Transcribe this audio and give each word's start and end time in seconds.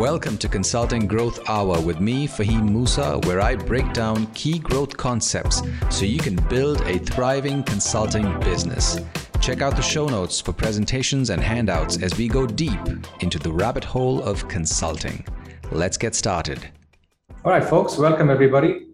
Welcome 0.00 0.38
to 0.38 0.48
Consulting 0.48 1.06
Growth 1.06 1.46
Hour 1.46 1.78
with 1.78 2.00
me, 2.00 2.26
Faheem 2.26 2.70
Moosa, 2.70 3.22
where 3.26 3.38
I 3.38 3.54
break 3.54 3.92
down 3.92 4.24
key 4.28 4.58
growth 4.58 4.96
concepts 4.96 5.60
so 5.90 6.06
you 6.06 6.18
can 6.18 6.36
build 6.48 6.80
a 6.86 6.98
thriving 7.00 7.62
consulting 7.64 8.40
business. 8.40 8.98
Check 9.42 9.60
out 9.60 9.76
the 9.76 9.82
show 9.82 10.06
notes 10.06 10.40
for 10.40 10.54
presentations 10.54 11.28
and 11.28 11.42
handouts 11.42 12.02
as 12.02 12.16
we 12.16 12.28
go 12.28 12.46
deep 12.46 12.80
into 13.20 13.38
the 13.38 13.52
rabbit 13.52 13.84
hole 13.84 14.22
of 14.22 14.48
consulting. 14.48 15.22
Let's 15.70 15.98
get 15.98 16.14
started. 16.14 16.66
All 17.44 17.52
right, 17.52 17.62
folks, 17.62 17.98
welcome 17.98 18.30
everybody. 18.30 18.86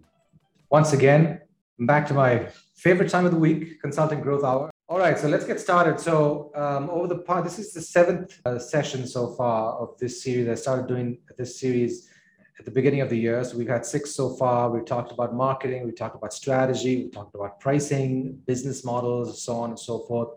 Once 0.71 0.91
again, 0.91 1.39
back 1.79 2.05
to 2.07 2.13
my 2.13 2.49
favorite 2.75 3.09
time 3.09 3.23
of 3.23 3.31
the 3.31 3.39
week, 3.39 3.81
Consulting 3.81 4.19
Growth 4.19 4.43
Hour. 4.43 4.69
All 4.89 4.99
right, 4.99 5.19
so 5.19 5.27
let's 5.27 5.43
get 5.43 5.59
started. 5.59 5.99
So 5.99 6.49
um, 6.55 6.89
over 6.89 7.07
the 7.07 7.17
part, 7.17 7.43
this 7.43 7.59
is 7.59 7.73
the 7.73 7.81
seventh 7.81 8.39
uh, 8.45 8.57
session 8.57 9.05
so 9.05 9.33
far 9.33 9.73
of 9.73 9.97
this 9.97 10.23
series. 10.23 10.47
I 10.47 10.55
started 10.55 10.87
doing 10.87 11.17
this 11.37 11.59
series 11.59 12.09
at 12.57 12.63
the 12.63 12.71
beginning 12.71 13.01
of 13.01 13.09
the 13.09 13.17
year. 13.17 13.43
So 13.43 13.57
we've 13.57 13.67
had 13.67 13.85
six 13.85 14.15
so 14.15 14.29
far. 14.29 14.69
We've 14.71 14.85
talked 14.85 15.11
about 15.11 15.35
marketing, 15.35 15.85
we 15.85 15.91
talked 15.91 16.15
about 16.15 16.31
strategy, 16.31 17.03
we 17.03 17.09
talked 17.09 17.35
about 17.35 17.59
pricing, 17.59 18.39
business 18.47 18.85
models, 18.85 19.43
so 19.43 19.57
on 19.57 19.71
and 19.71 19.79
so 19.79 19.99
forth. 20.07 20.29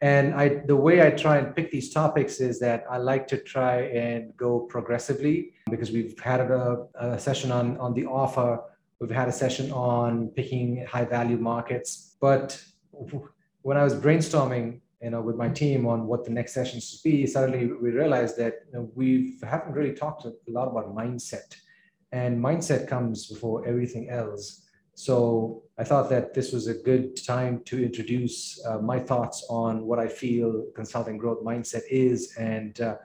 And 0.00 0.34
I, 0.34 0.62
the 0.66 0.74
way 0.74 1.06
I 1.06 1.10
try 1.10 1.36
and 1.36 1.54
pick 1.54 1.70
these 1.70 1.92
topics 1.92 2.40
is 2.40 2.58
that 2.58 2.84
I 2.90 2.96
like 2.96 3.28
to 3.28 3.36
try 3.38 3.82
and 3.82 4.36
go 4.36 4.58
progressively 4.58 5.52
because 5.70 5.92
we've 5.92 6.18
had 6.18 6.40
a, 6.40 6.88
a 6.96 7.16
session 7.16 7.52
on, 7.52 7.78
on 7.78 7.94
the 7.94 8.06
offer. 8.06 8.60
We've 9.00 9.08
had 9.12 9.28
a 9.28 9.32
session 9.32 9.70
on 9.70 10.30
picking 10.30 10.84
high 10.84 11.04
value 11.04 11.36
markets, 11.36 12.16
but 12.20 12.60
when 13.64 13.78
I 13.78 13.82
was 13.82 13.94
brainstorming, 13.94 14.80
you 15.00 15.10
know, 15.10 15.22
with 15.22 15.36
my 15.36 15.48
team 15.48 15.86
on 15.86 16.06
what 16.06 16.24
the 16.24 16.30
next 16.30 16.52
session 16.52 16.80
should 16.80 17.02
be, 17.02 17.26
suddenly 17.26 17.66
we 17.66 17.90
realized 17.90 18.36
that 18.36 18.54
you 18.66 18.72
know, 18.74 18.90
we 18.94 19.38
haven't 19.42 19.72
really 19.72 19.94
talked 19.94 20.26
a 20.26 20.34
lot 20.46 20.68
about 20.68 20.94
mindset, 20.94 21.56
and 22.12 22.38
mindset 22.38 22.86
comes 22.86 23.26
before 23.26 23.66
everything 23.66 24.10
else. 24.10 24.66
So 24.94 25.62
I 25.78 25.84
thought 25.84 26.10
that 26.10 26.34
this 26.34 26.52
was 26.52 26.66
a 26.66 26.74
good 26.74 27.16
time 27.24 27.62
to 27.64 27.82
introduce 27.82 28.62
uh, 28.66 28.78
my 28.78 28.98
thoughts 29.00 29.46
on 29.48 29.86
what 29.86 29.98
I 29.98 30.08
feel 30.08 30.66
consulting 30.76 31.16
growth 31.16 31.42
mindset 31.42 31.84
is 31.90 32.34
and 32.36 32.78
uh, 32.82 32.96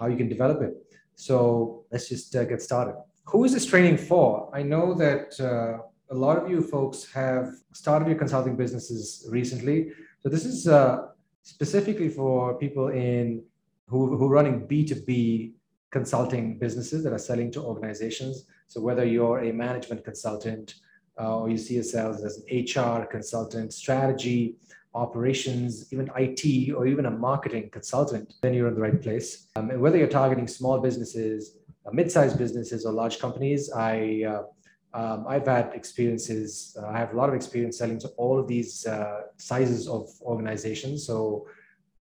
how 0.00 0.08
you 0.08 0.16
can 0.16 0.28
develop 0.28 0.62
it. 0.62 0.74
So 1.14 1.84
let's 1.92 2.08
just 2.08 2.34
uh, 2.34 2.44
get 2.44 2.60
started. 2.60 2.96
Who 3.26 3.44
is 3.44 3.52
this 3.54 3.66
training 3.66 3.98
for? 3.98 4.50
I 4.52 4.62
know 4.62 4.94
that 4.94 5.38
uh, 5.40 5.84
a 6.10 6.14
lot 6.14 6.38
of 6.38 6.50
you 6.50 6.60
folks 6.60 7.10
have 7.12 7.52
started 7.72 8.08
your 8.08 8.18
consulting 8.18 8.56
businesses 8.56 9.26
recently 9.30 9.92
so 10.20 10.28
this 10.28 10.44
is 10.44 10.66
uh, 10.66 11.08
specifically 11.42 12.08
for 12.08 12.54
people 12.58 12.88
in 12.88 13.42
who, 13.86 14.16
who 14.16 14.26
are 14.26 14.30
running 14.30 14.66
B2B 14.66 15.52
consulting 15.90 16.58
businesses 16.58 17.02
that 17.04 17.12
are 17.12 17.18
selling 17.18 17.50
to 17.52 17.62
organizations. 17.62 18.46
So 18.66 18.80
whether 18.80 19.04
you're 19.04 19.40
a 19.40 19.52
management 19.52 20.04
consultant 20.04 20.74
uh, 21.18 21.38
or 21.38 21.48
you 21.48 21.56
see 21.56 21.74
yourselves 21.74 22.22
as 22.22 22.38
an 22.38 22.64
HR 22.64 23.06
consultant, 23.06 23.72
strategy, 23.72 24.56
operations, 24.94 25.92
even 25.92 26.10
IT, 26.16 26.72
or 26.72 26.86
even 26.86 27.06
a 27.06 27.10
marketing 27.10 27.70
consultant, 27.70 28.34
then 28.42 28.54
you're 28.54 28.68
in 28.68 28.74
the 28.74 28.80
right 28.80 29.00
place. 29.00 29.48
Um, 29.56 29.70
and 29.70 29.80
whether 29.80 29.96
you're 29.96 30.08
targeting 30.08 30.46
small 30.46 30.80
businesses, 30.80 31.56
uh, 31.86 31.90
mid-sized 31.92 32.38
businesses, 32.38 32.84
or 32.84 32.92
large 32.92 33.18
companies, 33.18 33.70
I 33.72 34.24
uh, 34.28 34.42
um, 34.94 35.26
I've 35.28 35.46
had 35.46 35.72
experiences, 35.74 36.76
uh, 36.80 36.86
I 36.86 36.98
have 36.98 37.12
a 37.12 37.16
lot 37.16 37.28
of 37.28 37.34
experience 37.34 37.78
selling 37.78 37.98
to 38.00 38.08
all 38.16 38.38
of 38.38 38.48
these 38.48 38.86
uh, 38.86 39.22
sizes 39.36 39.86
of 39.86 40.08
organizations. 40.22 41.06
So 41.06 41.46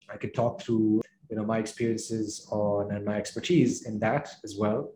I 0.08 0.16
could 0.16 0.34
talk 0.34 0.62
through 0.62 1.02
you 1.28 1.36
know, 1.36 1.44
my 1.44 1.58
experiences 1.58 2.46
on 2.50 2.92
and 2.92 3.04
my 3.04 3.16
expertise 3.16 3.86
in 3.86 3.98
that 3.98 4.28
as 4.44 4.56
well. 4.56 4.92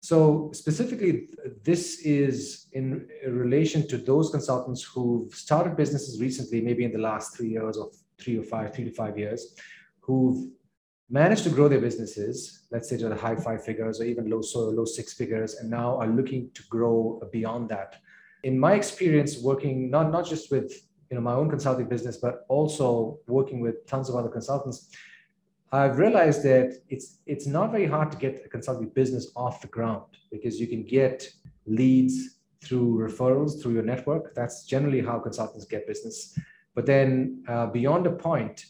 So 0.00 0.50
specifically, 0.54 1.28
this 1.64 2.00
is 2.00 2.68
in 2.72 3.08
relation 3.26 3.86
to 3.88 3.98
those 3.98 4.30
consultants 4.30 4.82
who've 4.82 5.34
started 5.34 5.76
businesses 5.76 6.20
recently, 6.20 6.60
maybe 6.60 6.84
in 6.84 6.92
the 6.92 6.98
last 6.98 7.36
three 7.36 7.48
years 7.48 7.76
or 7.76 7.90
three 8.20 8.38
or 8.38 8.44
five, 8.44 8.72
three 8.72 8.84
to 8.84 8.92
five 8.92 9.18
years, 9.18 9.56
who've 10.00 10.50
managed 11.10 11.44
to 11.44 11.50
grow 11.50 11.68
their 11.68 11.80
businesses, 11.80 12.66
let's 12.70 12.88
say 12.88 12.96
to 12.98 13.08
the 13.08 13.16
high 13.16 13.36
five 13.36 13.64
figures 13.64 14.00
or 14.00 14.04
even 14.04 14.28
low 14.28 14.42
so 14.42 14.60
low 14.60 14.84
six 14.84 15.14
figures, 15.14 15.56
and 15.56 15.70
now 15.70 15.98
are 15.98 16.06
looking 16.06 16.50
to 16.54 16.62
grow 16.68 17.20
beyond 17.32 17.68
that. 17.70 17.96
In 18.44 18.58
my 18.58 18.74
experience, 18.74 19.42
working 19.42 19.90
not 19.90 20.10
not 20.10 20.26
just 20.26 20.50
with 20.50 20.72
you 21.10 21.16
know 21.16 21.20
my 21.20 21.32
own 21.32 21.48
consulting 21.48 21.88
business, 21.88 22.18
but 22.18 22.44
also 22.48 23.18
working 23.26 23.60
with 23.60 23.86
tons 23.86 24.08
of 24.08 24.16
other 24.16 24.28
consultants, 24.28 24.90
I've 25.72 25.98
realized 25.98 26.42
that 26.44 26.80
it's 26.88 27.18
it's 27.26 27.46
not 27.46 27.72
very 27.72 27.86
hard 27.86 28.10
to 28.12 28.18
get 28.18 28.42
a 28.44 28.48
consulting 28.48 28.88
business 28.90 29.30
off 29.36 29.60
the 29.60 29.68
ground 29.68 30.04
because 30.30 30.60
you 30.60 30.66
can 30.66 30.84
get 30.84 31.28
leads 31.66 32.38
through 32.62 32.98
referrals 32.98 33.62
through 33.62 33.74
your 33.74 33.82
network. 33.82 34.34
That's 34.34 34.64
generally 34.64 35.00
how 35.00 35.18
consultants 35.18 35.64
get 35.64 35.86
business. 35.86 36.38
But 36.74 36.86
then 36.86 37.44
uh, 37.48 37.66
beyond 37.66 38.06
a 38.06 38.12
point, 38.12 38.66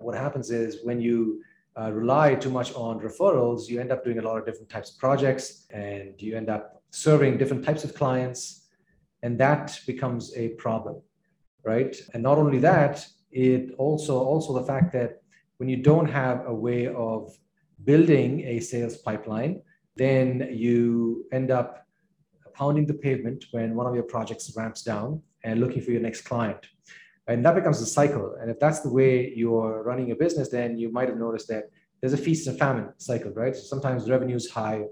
what 0.00 0.16
happens 0.16 0.50
is 0.50 0.78
when 0.82 1.00
you 1.00 1.42
uh, 1.78 1.92
rely 1.92 2.34
too 2.34 2.50
much 2.50 2.74
on 2.74 3.00
referrals, 3.00 3.68
you 3.68 3.80
end 3.80 3.92
up 3.92 4.04
doing 4.04 4.18
a 4.18 4.22
lot 4.22 4.38
of 4.38 4.44
different 4.44 4.68
types 4.68 4.90
of 4.90 4.98
projects 4.98 5.66
and 5.70 6.20
you 6.20 6.36
end 6.36 6.48
up 6.48 6.82
serving 6.90 7.38
different 7.38 7.64
types 7.64 7.84
of 7.84 7.94
clients. 7.94 8.68
And 9.22 9.38
that 9.38 9.78
becomes 9.86 10.34
a 10.36 10.48
problem, 10.50 11.02
right? 11.64 11.94
And 12.14 12.22
not 12.22 12.38
only 12.38 12.58
that, 12.58 13.06
it 13.30 13.72
also 13.78 14.18
also 14.18 14.54
the 14.54 14.66
fact 14.66 14.92
that 14.94 15.22
when 15.58 15.68
you 15.68 15.76
don't 15.76 16.10
have 16.10 16.46
a 16.46 16.54
way 16.54 16.88
of 16.88 17.30
building 17.84 18.40
a 18.40 18.60
sales 18.60 18.96
pipeline, 18.96 19.62
then 19.96 20.48
you 20.50 21.26
end 21.32 21.50
up 21.50 21.86
pounding 22.54 22.86
the 22.86 22.94
pavement 22.94 23.44
when 23.52 23.74
one 23.74 23.86
of 23.86 23.94
your 23.94 24.04
projects 24.04 24.52
ramps 24.56 24.82
down 24.82 25.22
and 25.44 25.60
looking 25.60 25.82
for 25.82 25.90
your 25.92 26.00
next 26.00 26.22
client 26.22 26.66
and 27.30 27.44
that 27.44 27.54
becomes 27.54 27.80
a 27.80 27.86
cycle. 27.86 28.36
And 28.40 28.50
if 28.50 28.58
that's 28.58 28.80
the 28.80 28.92
way 28.92 29.32
you're 29.34 29.82
running 29.82 30.10
a 30.10 30.16
business 30.16 30.48
then 30.48 30.76
you 30.76 30.90
might 30.92 31.08
have 31.08 31.18
noticed 31.18 31.48
that 31.48 31.64
there's 32.00 32.12
a 32.12 32.22
feast 32.26 32.46
and 32.48 32.58
famine 32.58 32.88
cycle 32.98 33.32
right? 33.32 33.54
So 33.54 33.62
sometimes 33.62 34.10
revenue 34.10 34.36
is 34.36 34.50
high 34.50 34.84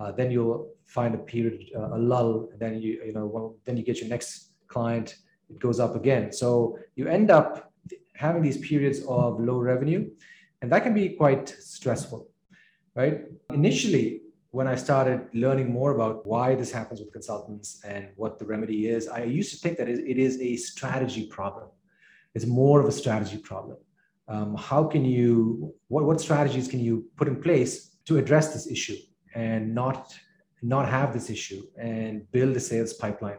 uh, 0.00 0.12
then 0.12 0.30
you'll 0.30 0.70
find 0.86 1.14
a 1.14 1.18
period 1.18 1.70
uh, 1.76 1.96
a 1.96 1.98
lull 1.98 2.48
and 2.52 2.60
then 2.60 2.80
you 2.80 3.02
you 3.06 3.12
know 3.12 3.26
well, 3.26 3.56
then 3.64 3.76
you 3.76 3.84
get 3.84 4.00
your 4.00 4.08
next 4.08 4.52
client 4.68 5.16
it 5.50 5.58
goes 5.58 5.80
up 5.80 5.94
again. 5.96 6.32
So 6.32 6.78
you 6.96 7.06
end 7.08 7.30
up 7.30 7.72
having 8.14 8.42
these 8.42 8.58
periods 8.58 9.00
of 9.08 9.40
low 9.40 9.58
revenue 9.58 10.10
and 10.60 10.70
that 10.70 10.82
can 10.82 10.94
be 10.94 11.10
quite 11.10 11.48
stressful 11.48 12.28
right? 12.94 13.22
Initially 13.50 14.21
when 14.52 14.68
I 14.68 14.76
started 14.76 15.28
learning 15.32 15.72
more 15.72 15.94
about 15.94 16.26
why 16.26 16.54
this 16.54 16.70
happens 16.70 17.00
with 17.00 17.10
consultants 17.10 17.80
and 17.84 18.08
what 18.16 18.38
the 18.38 18.44
remedy 18.44 18.86
is, 18.86 19.08
I 19.08 19.24
used 19.24 19.50
to 19.52 19.56
think 19.56 19.78
that 19.78 19.88
it 19.88 20.18
is 20.18 20.38
a 20.40 20.56
strategy 20.56 21.26
problem. 21.26 21.68
It's 22.34 22.44
more 22.44 22.78
of 22.78 22.86
a 22.86 22.92
strategy 22.92 23.38
problem. 23.38 23.78
Um, 24.28 24.54
how 24.54 24.84
can 24.84 25.06
you, 25.06 25.74
what, 25.88 26.04
what 26.04 26.20
strategies 26.20 26.68
can 26.68 26.80
you 26.80 27.06
put 27.16 27.28
in 27.28 27.40
place 27.40 27.96
to 28.04 28.18
address 28.18 28.52
this 28.52 28.66
issue 28.70 28.96
and 29.34 29.74
not, 29.74 30.14
not 30.60 30.86
have 30.86 31.14
this 31.14 31.30
issue 31.30 31.62
and 31.78 32.30
build 32.30 32.54
a 32.54 32.60
sales 32.60 32.92
pipeline? 32.92 33.38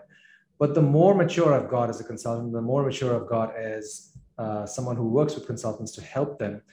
But 0.57 0.73
the 0.73 0.81
more 0.81 1.13
mature 1.13 1.53
I've 1.53 1.69
got 1.69 1.91
as 1.91 2.01
a 2.01 2.03
consultant, 2.03 2.53
the 2.53 2.61
more 2.61 2.83
mature 2.83 3.15
I've 3.15 3.29
got 3.29 3.55
as 3.55 4.13
uh, 4.39 4.65
someone 4.65 4.95
who 4.95 5.07
works 5.09 5.35
with 5.35 5.45
consultants 5.45 5.91
to 5.91 6.01
help 6.01 6.39
them, 6.39 6.63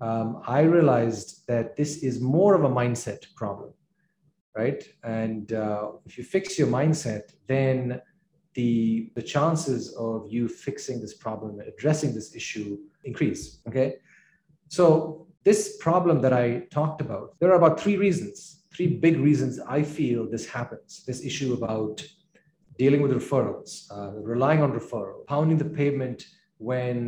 um, 0.00 0.40
I 0.46 0.60
realized 0.60 1.48
that 1.48 1.74
this 1.74 2.04
is 2.04 2.20
more 2.20 2.54
of 2.54 2.62
a 2.62 2.68
mindset 2.68 3.34
problem 3.34 3.72
right? 4.58 4.82
And 5.04 5.52
uh, 5.52 5.92
if 6.04 6.18
you 6.18 6.24
fix 6.24 6.58
your 6.58 6.70
mindset, 6.78 7.24
then 7.46 7.78
the 8.58 8.72
the 9.18 9.24
chances 9.34 9.82
of 10.08 10.18
you 10.34 10.42
fixing 10.66 10.96
this 11.04 11.14
problem, 11.24 11.50
addressing 11.72 12.10
this 12.18 12.28
issue, 12.40 12.70
increase. 13.10 13.42
Okay, 13.68 13.88
so 14.76 14.82
this 15.48 15.60
problem 15.86 16.16
that 16.24 16.34
I 16.44 16.46
talked 16.78 17.00
about, 17.06 17.26
there 17.38 17.50
are 17.52 17.60
about 17.62 17.74
three 17.82 17.96
reasons, 18.06 18.36
three 18.74 18.90
big 19.06 19.16
reasons 19.28 19.52
I 19.78 19.80
feel 19.96 20.20
this 20.36 20.46
happens. 20.56 20.90
This 21.08 21.20
issue 21.30 21.50
about 21.60 21.94
dealing 22.82 23.00
with 23.04 23.12
referrals, 23.20 23.70
uh, 23.96 24.10
relying 24.34 24.60
on 24.66 24.70
referral, 24.80 25.18
pounding 25.32 25.58
the 25.64 25.70
pavement 25.80 26.18
when 26.70 26.98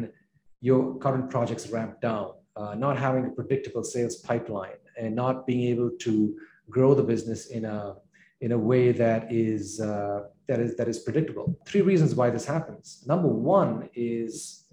your 0.68 0.80
current 1.04 1.26
projects 1.34 1.64
ramp 1.76 1.94
down, 2.08 2.30
uh, 2.60 2.74
not 2.84 2.94
having 3.06 3.24
a 3.26 3.32
predictable 3.38 3.84
sales 3.94 4.16
pipeline, 4.28 4.80
and 5.00 5.10
not 5.24 5.46
being 5.48 5.62
able 5.72 5.90
to 6.06 6.12
grow 6.70 6.94
the 6.94 7.02
business 7.02 7.46
in 7.46 7.64
a 7.64 7.96
in 8.40 8.52
a 8.52 8.58
way 8.58 8.90
that 8.92 9.30
is 9.30 9.80
uh, 9.80 10.20
that 10.48 10.60
is 10.60 10.76
that 10.76 10.88
is 10.88 10.98
predictable. 11.00 11.58
Three 11.66 11.82
reasons 11.82 12.14
why 12.14 12.30
this 12.30 12.46
happens. 12.46 13.04
Number 13.06 13.28
one 13.28 13.88
is 13.94 14.64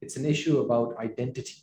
it's 0.00 0.16
an 0.16 0.24
issue 0.24 0.60
about 0.60 0.96
identity. 0.98 1.56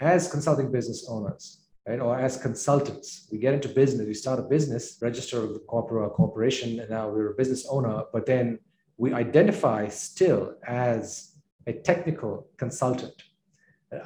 As 0.00 0.30
consulting 0.30 0.72
business 0.72 1.06
owners, 1.08 1.44
right, 1.86 2.00
or 2.00 2.18
as 2.18 2.36
consultants, 2.36 3.28
we 3.30 3.38
get 3.38 3.54
into 3.54 3.68
business. 3.68 4.06
We 4.06 4.14
start 4.14 4.38
a 4.38 4.42
business, 4.42 4.98
register 5.00 5.44
a 5.44 5.58
corporate 5.60 6.12
corporation, 6.12 6.80
and 6.80 6.90
now 6.90 7.08
we're 7.08 7.32
a 7.32 7.34
business 7.34 7.66
owner. 7.68 8.04
But 8.12 8.26
then 8.26 8.58
we 8.96 9.12
identify 9.12 9.88
still 9.88 10.54
as 10.66 11.32
a 11.66 11.72
technical 11.72 12.46
consultant. 12.56 13.14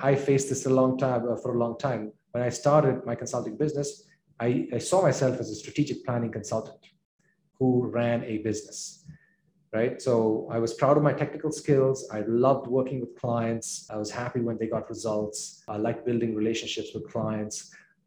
I 0.02 0.14
faced 0.14 0.48
this 0.48 0.66
a 0.66 0.70
long 0.70 0.98
time 0.98 1.22
uh, 1.30 1.36
for 1.36 1.54
a 1.54 1.58
long 1.58 1.78
time. 1.78 2.12
When 2.32 2.42
I 2.42 2.50
started 2.50 3.06
my 3.06 3.14
consulting 3.14 3.56
business, 3.56 4.04
I, 4.38 4.68
I 4.72 4.78
saw 4.78 5.02
myself 5.02 5.40
as 5.40 5.50
a 5.50 5.54
strategic 5.54 6.04
planning 6.04 6.32
consultant 6.32 6.80
who 7.58 7.86
ran 7.86 8.22
a 8.24 8.38
business 8.38 9.06
right? 9.76 10.00
So 10.00 10.48
I 10.50 10.58
was 10.58 10.72
proud 10.74 10.96
of 10.96 11.02
my 11.02 11.12
technical 11.12 11.52
skills. 11.52 12.08
I 12.10 12.20
loved 12.46 12.66
working 12.66 12.98
with 13.00 13.12
clients. 13.22 13.68
I 13.94 13.96
was 13.96 14.10
happy 14.10 14.40
when 14.40 14.56
they 14.58 14.68
got 14.76 14.88
results. 14.88 15.62
I 15.68 15.76
liked 15.76 16.06
building 16.06 16.34
relationships 16.34 16.90
with 16.94 17.04
clients. 17.10 17.56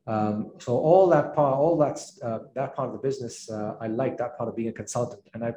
Um, 0.07 0.37
so 0.57 0.77
all 0.77 1.07
that 1.09 1.35
part, 1.35 1.55
all 1.63 1.77
that 1.77 1.97
uh, 2.27 2.39
that 2.55 2.75
part 2.75 2.87
of 2.89 2.93
the 2.97 3.03
business, 3.09 3.49
uh, 3.51 3.75
I 3.79 3.87
liked 4.01 4.17
that 4.17 4.37
part 4.37 4.49
of 4.49 4.55
being 4.55 4.69
a 4.69 4.77
consultant. 4.83 5.23
And 5.33 5.43
I, 5.47 5.51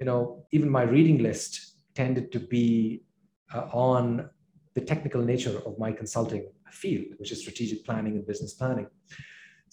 you 0.00 0.06
know, 0.06 0.44
even 0.50 0.68
my 0.68 0.82
reading 0.82 1.18
list 1.28 1.52
tended 1.94 2.32
to 2.32 2.40
be 2.40 3.02
uh, 3.54 3.66
on 3.72 4.28
the 4.74 4.80
technical 4.80 5.22
nature 5.22 5.56
of 5.68 5.78
my 5.78 5.92
consulting 5.92 6.44
field, 6.70 7.06
which 7.18 7.30
is 7.30 7.38
strategic 7.40 7.84
planning 7.84 8.14
and 8.16 8.26
business 8.26 8.54
planning. 8.54 8.88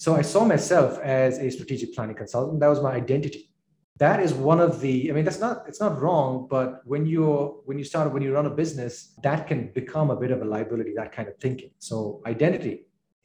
So 0.01 0.15
I 0.15 0.23
saw 0.23 0.43
myself 0.45 0.97
as 0.97 1.37
a 1.37 1.51
strategic 1.51 1.93
planning 1.93 2.15
consultant. 2.15 2.59
That 2.59 2.69
was 2.69 2.81
my 2.81 2.93
identity. 2.93 3.51
That 3.99 4.19
is 4.19 4.33
one 4.33 4.59
of 4.59 4.81
the 4.81 5.11
i 5.11 5.13
mean 5.13 5.25
that's 5.25 5.39
not 5.39 5.57
it's 5.69 5.79
not 5.79 6.01
wrong 6.01 6.47
but 6.49 6.69
when 6.91 7.05
you're 7.05 7.43
when 7.67 7.77
you 7.77 7.83
start 7.83 8.11
when 8.11 8.23
you 8.23 8.33
run 8.33 8.47
a 8.47 8.55
business 8.63 8.93
that 9.21 9.45
can 9.49 9.59
become 9.79 10.09
a 10.09 10.15
bit 10.15 10.31
of 10.31 10.41
a 10.41 10.45
liability 10.53 10.93
that 10.95 11.11
kind 11.11 11.27
of 11.29 11.35
thinking. 11.37 11.69
So 11.77 12.19
identity 12.25 12.75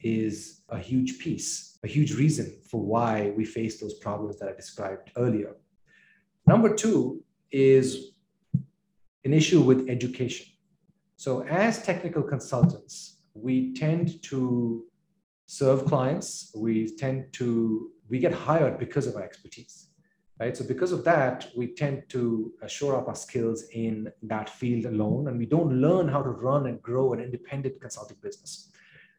is 0.01 0.61
a 0.69 0.77
huge 0.77 1.17
piece 1.17 1.79
a 1.83 1.87
huge 1.87 2.13
reason 2.23 2.47
for 2.69 2.79
why 2.93 3.33
we 3.37 3.43
face 3.43 3.79
those 3.81 3.95
problems 3.95 4.37
that 4.37 4.47
i 4.49 4.53
described 4.63 5.05
earlier. 5.17 5.53
Number 6.45 6.69
two 6.83 7.23
is 7.51 8.11
an 9.25 9.33
issue 9.33 9.61
with 9.61 9.89
education. 9.89 10.45
So 11.15 11.43
as 11.65 11.81
technical 11.81 12.21
consultants 12.21 13.17
we 13.33 13.73
tend 13.73 14.21
to 14.29 14.86
serve 15.47 15.85
clients 15.85 16.51
we 16.55 16.87
tend 16.95 17.33
to 17.33 17.89
we 18.09 18.19
get 18.19 18.33
hired 18.33 18.77
because 18.77 19.07
of 19.07 19.15
our 19.15 19.23
expertise 19.23 19.87
right? 20.39 20.55
So 20.55 20.63
because 20.63 20.91
of 20.91 21.03
that, 21.05 21.47
we 21.55 21.67
tend 21.67 22.03
to 22.09 22.53
shore 22.67 22.95
up 22.95 23.07
our 23.07 23.15
skills 23.15 23.63
in 23.73 24.11
that 24.23 24.49
field 24.49 24.85
alone, 24.85 25.27
and 25.27 25.37
we 25.37 25.45
don't 25.45 25.81
learn 25.81 26.07
how 26.07 26.21
to 26.21 26.29
run 26.29 26.67
and 26.67 26.81
grow 26.81 27.13
an 27.13 27.19
independent 27.19 27.81
consulting 27.81 28.17
business, 28.21 28.71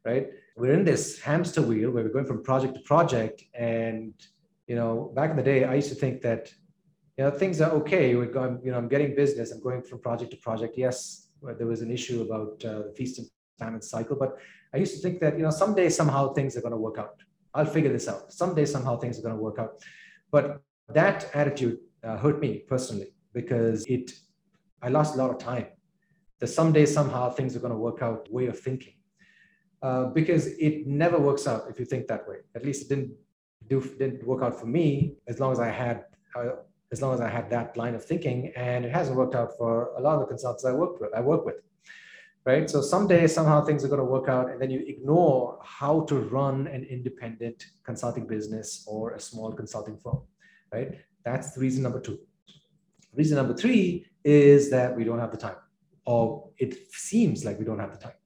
right? 0.04 0.28
We're 0.56 0.75
in 0.75 0.84
this 0.84 1.20
hamster 1.20 1.62
wheel 1.62 1.90
where 1.90 2.04
we're 2.04 2.12
going 2.12 2.26
from 2.26 2.42
project 2.42 2.75
to 2.75 2.80
project, 2.80 3.42
and 3.54 4.14
you 4.66 4.76
know, 4.76 5.12
back 5.14 5.30
in 5.30 5.36
the 5.36 5.42
day, 5.42 5.64
I 5.64 5.75
used 5.75 5.88
to 5.88 5.94
think 5.94 6.20
that 6.22 6.52
you 7.16 7.25
know 7.25 7.30
things 7.30 7.60
are 7.60 7.70
okay. 7.72 8.14
We're 8.14 8.26
going, 8.26 8.60
you 8.64 8.70
know, 8.70 8.78
I'm 8.78 8.88
getting 8.88 9.14
business. 9.14 9.50
I'm 9.50 9.62
going 9.62 9.82
from 9.82 10.00
project 10.00 10.30
to 10.32 10.36
project. 10.36 10.76
Yes, 10.76 11.28
there 11.42 11.66
was 11.66 11.80
an 11.80 11.90
issue 11.90 12.22
about 12.22 12.64
uh, 12.64 12.82
the 12.88 12.94
feast 12.96 13.19
and 13.19 13.28
famine 13.58 13.82
cycle, 13.82 14.16
but 14.16 14.38
I 14.72 14.78
used 14.78 14.94
to 14.94 15.00
think 15.00 15.20
that 15.20 15.37
you 15.37 15.43
know 15.43 15.50
someday 15.50 15.88
somehow 15.88 16.32
things 16.32 16.56
are 16.56 16.60
going 16.60 16.72
to 16.72 16.78
work 16.78 16.99
out. 16.99 17.16
I'll 17.55 17.66
figure 17.66 17.93
this 17.93 18.08
out. 18.08 18.32
Someday 18.32 18.66
somehow 18.66 18.96
things 18.99 19.19
are 19.19 19.22
going 19.22 19.34
to 19.34 19.40
work 19.40 19.58
out. 19.58 19.82
But 20.31 20.60
that 20.88 21.31
attitude 21.34 21.78
uh, 22.02 22.16
hurt 22.16 22.40
me 22.40 22.58
personally 22.66 23.08
because 23.32 23.84
it 23.87 24.12
i 24.82 24.88
lost 24.88 25.14
a 25.14 25.19
lot 25.19 25.31
of 25.31 25.38
time 25.38 25.66
the 26.40 26.46
someday 26.46 26.87
somehow 26.87 27.31
things 27.31 27.56
are 27.56 27.60
going 27.60 27.72
to 27.72 27.78
work 27.78 28.00
out 28.02 28.31
way 28.32 28.46
of 28.46 28.58
thinking 28.58 28.94
uh, 29.82 30.04
because 30.06 30.46
it 30.69 30.87
never 30.87 31.19
works 31.19 31.46
out 31.46 31.64
if 31.69 31.78
you 31.78 31.84
think 31.84 32.06
that 32.06 32.26
way 32.28 32.37
at 32.54 32.64
least 32.64 32.82
it 32.82 32.88
didn't 32.88 33.12
do 33.69 33.81
didn't 33.99 34.26
work 34.26 34.43
out 34.43 34.58
for 34.58 34.66
me 34.66 35.14
as 35.26 35.40
long 35.40 35.52
as 35.52 35.61
i 35.61 35.69
had 35.69 36.04
uh, 36.37 36.50
as 36.93 37.02
long 37.02 37.12
as 37.12 37.20
i 37.20 37.28
had 37.28 37.50
that 37.50 37.76
line 37.76 37.94
of 37.94 38.04
thinking 38.04 38.52
and 38.56 38.84
it 38.84 38.93
hasn't 38.93 39.16
worked 39.16 39.34
out 39.34 39.50
for 39.58 39.93
a 39.99 40.00
lot 40.00 40.14
of 40.14 40.20
the 40.20 40.26
consultants 40.26 40.64
i 40.64 40.72
work 40.72 41.00
with 41.00 41.12
i 41.14 41.20
work 41.20 41.44
with 41.44 41.56
right 42.49 42.67
so 42.73 42.79
someday 42.95 43.23
somehow 43.27 43.59
things 43.69 43.81
are 43.85 43.93
going 43.95 44.05
to 44.06 44.12
work 44.17 44.29
out 44.37 44.47
and 44.50 44.59
then 44.62 44.71
you 44.75 44.81
ignore 44.95 45.59
how 45.79 45.95
to 46.11 46.15
run 46.37 46.56
an 46.77 46.83
independent 46.97 47.59
consulting 47.89 48.27
business 48.35 48.69
or 48.93 49.03
a 49.19 49.21
small 49.21 49.50
consulting 49.61 49.97
firm 50.05 50.21
right? 50.73 50.99
That's 51.25 51.53
the 51.53 51.61
reason 51.61 51.83
number 51.83 52.00
two. 52.00 52.19
Reason 53.15 53.37
number 53.37 53.55
three 53.55 54.06
is 54.25 54.71
that 54.71 54.95
we 54.97 55.05
don't 55.05 55.19
have 55.19 55.31
the 55.31 55.37
time, 55.37 55.56
or 56.05 56.50
it 56.59 56.77
seems 56.93 57.45
like 57.45 57.59
we 57.59 57.65
don't 57.65 57.79
have 57.79 57.93
the 57.93 57.99
time, 57.99 58.19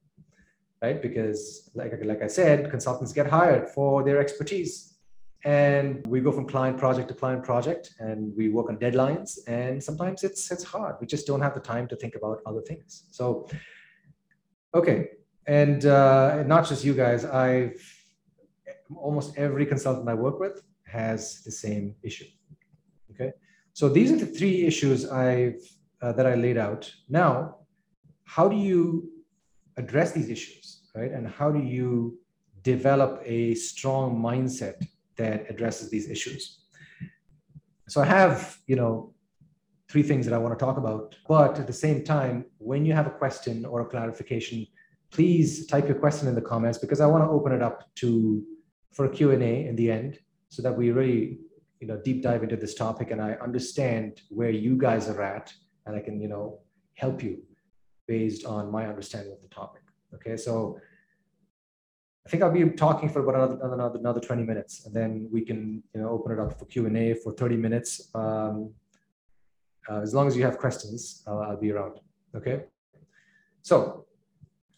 right? 0.81 1.01
Because, 1.01 1.71
like, 1.73 1.93
like 2.03 2.21
I 2.21 2.27
said, 2.27 2.69
consultants 2.69 3.13
get 3.13 3.27
hired 3.27 3.69
for 3.69 4.03
their 4.03 4.19
expertise. 4.19 4.89
And 5.45 6.05
we 6.07 6.21
go 6.21 6.31
from 6.31 6.47
client 6.47 6.77
project 6.77 7.09
to 7.09 7.13
client 7.13 7.43
project 7.43 7.95
and 7.99 8.33
we 8.37 8.47
work 8.47 8.69
on 8.69 8.77
deadlines. 8.77 9.39
And 9.47 9.83
sometimes 9.83 10.23
it's 10.23 10.49
it's 10.49 10.63
hard. 10.63 10.95
We 11.01 11.07
just 11.07 11.27
don't 11.27 11.41
have 11.41 11.53
the 11.53 11.59
time 11.59 11.85
to 11.89 11.97
think 11.97 12.15
about 12.15 12.39
other 12.45 12.61
things. 12.61 13.03
So, 13.11 13.49
okay. 14.73 15.09
And 15.45 15.85
uh, 15.85 16.43
not 16.43 16.67
just 16.67 16.85
you 16.85 16.93
guys, 16.93 17.25
I've 17.25 17.81
almost 18.95 19.37
every 19.37 19.65
consultant 19.65 20.07
I 20.07 20.13
work 20.13 20.39
with 20.39 20.61
has 20.85 21.41
the 21.43 21.51
same 21.51 21.95
issue. 22.03 22.25
Okay, 23.11 23.31
so 23.73 23.89
these 23.89 24.11
are 24.11 24.17
the 24.17 24.25
three 24.25 24.65
issues 24.65 25.09
I've 25.09 25.61
uh, 26.01 26.13
that 26.13 26.25
I 26.25 26.35
laid 26.35 26.57
out. 26.57 26.91
Now, 27.09 27.57
how 28.23 28.47
do 28.47 28.55
you 28.55 29.09
address 29.77 30.11
these 30.13 30.29
issues, 30.29 30.89
right? 30.95 31.11
And 31.11 31.27
how 31.27 31.51
do 31.51 31.59
you 31.59 32.17
develop 32.61 33.21
a 33.25 33.55
strong 33.55 34.21
mindset 34.21 34.85
that 35.17 35.49
addresses 35.49 35.89
these 35.89 36.09
issues? 36.09 36.59
So 37.87 38.01
I 38.01 38.05
have, 38.05 38.57
you 38.65 38.75
know, 38.75 39.12
three 39.93 40.03
things 40.03 40.25
that 40.25 40.33
I 40.33 40.39
want 40.39 40.57
to 40.57 40.65
talk 40.65 40.77
about. 40.77 41.15
But 41.27 41.59
at 41.59 41.67
the 41.67 41.79
same 41.85 42.03
time, 42.03 42.45
when 42.57 42.83
you 42.83 42.93
have 42.93 43.05
a 43.05 43.11
question 43.11 43.63
or 43.63 43.81
a 43.81 43.85
clarification, 43.85 44.65
please 45.11 45.67
type 45.67 45.87
your 45.87 45.99
question 46.05 46.27
in 46.27 46.33
the 46.33 46.41
comments 46.41 46.79
because 46.79 46.99
I 46.99 47.05
want 47.05 47.23
to 47.23 47.29
open 47.29 47.51
it 47.51 47.61
up 47.61 47.77
to 48.01 48.43
for 48.91 49.05
a 49.05 49.09
Q&A 49.09 49.67
in 49.69 49.75
the 49.75 49.91
end 49.91 50.17
so 50.49 50.63
that 50.63 50.75
we 50.75 50.89
really 50.89 51.37
you 51.83 51.87
know 51.87 51.99
deep 52.07 52.23
dive 52.23 52.43
into 52.43 52.55
this 52.55 52.75
topic 52.75 53.11
and 53.11 53.21
i 53.21 53.31
understand 53.47 54.21
where 54.29 54.53
you 54.65 54.73
guys 54.77 55.09
are 55.09 55.21
at 55.21 55.51
and 55.85 55.97
i 55.97 55.99
can 55.99 56.15
you 56.21 56.29
know 56.33 56.59
help 56.93 57.21
you 57.21 57.33
based 58.07 58.45
on 58.45 58.71
my 58.71 58.83
understanding 58.87 59.33
of 59.33 59.41
the 59.41 59.53
topic 59.61 59.81
okay 60.15 60.37
so 60.37 60.79
i 62.25 62.29
think 62.29 62.41
i'll 62.41 62.57
be 62.61 62.63
talking 62.85 63.09
for 63.09 63.19
about 63.19 63.35
another 63.35 63.73
another, 63.73 63.99
another 63.99 64.21
20 64.21 64.43
minutes 64.43 64.85
and 64.85 64.95
then 64.95 65.27
we 65.29 65.41
can 65.49 65.83
you 65.93 65.99
know 65.99 66.09
open 66.15 66.31
it 66.31 66.39
up 66.39 66.57
for 66.57 66.65
q&a 66.67 67.15
for 67.15 67.33
30 67.33 67.57
minutes 67.57 68.09
um, 68.15 68.71
uh, 69.89 69.99
as 70.01 70.13
long 70.13 70.27
as 70.27 70.35
you 70.37 70.43
have 70.43 70.57
questions 70.57 71.23
I'll, 71.27 71.57
be 71.57 71.71
around 71.71 71.99
okay 72.35 72.63
so 73.61 74.05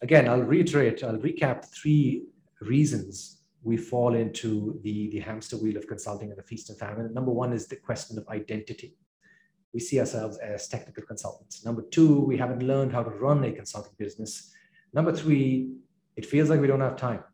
again 0.02 0.28
i'll 0.28 0.42
reiterate 0.42 1.02
i'll 1.04 1.16
recap 1.16 1.64
three 1.64 2.24
reasons 2.60 3.36
we 3.66 3.76
fall 3.76 4.14
into 4.14 4.78
the, 4.84 5.10
the 5.10 5.18
hamster 5.18 5.56
wheel 5.56 5.76
of 5.76 5.88
consulting 5.88 6.30
and 6.30 6.38
the 6.38 6.42
feast 6.44 6.70
and 6.70 6.78
famine. 6.78 7.12
Number 7.12 7.32
one 7.32 7.52
is 7.52 7.66
the 7.66 7.74
question 7.74 8.16
of 8.16 8.26
identity. 8.28 8.94
We 9.74 9.80
see 9.80 9.98
ourselves 9.98 10.38
as 10.38 10.68
technical 10.68 11.02
consultants. 11.02 11.64
Number 11.64 11.82
two, 11.82 12.20
we 12.20 12.36
haven't 12.36 12.62
learned 12.62 12.92
how 12.92 13.02
to 13.02 13.10
run 13.10 13.42
a 13.42 13.50
consulting 13.50 13.92
business. 13.98 14.52
Number 14.94 15.12
three, 15.12 15.72
it 16.14 16.24
feels 16.24 16.48
like 16.48 16.60
we 16.60 16.68
don't 16.68 16.80
have 16.80 16.94
time, 16.94 17.24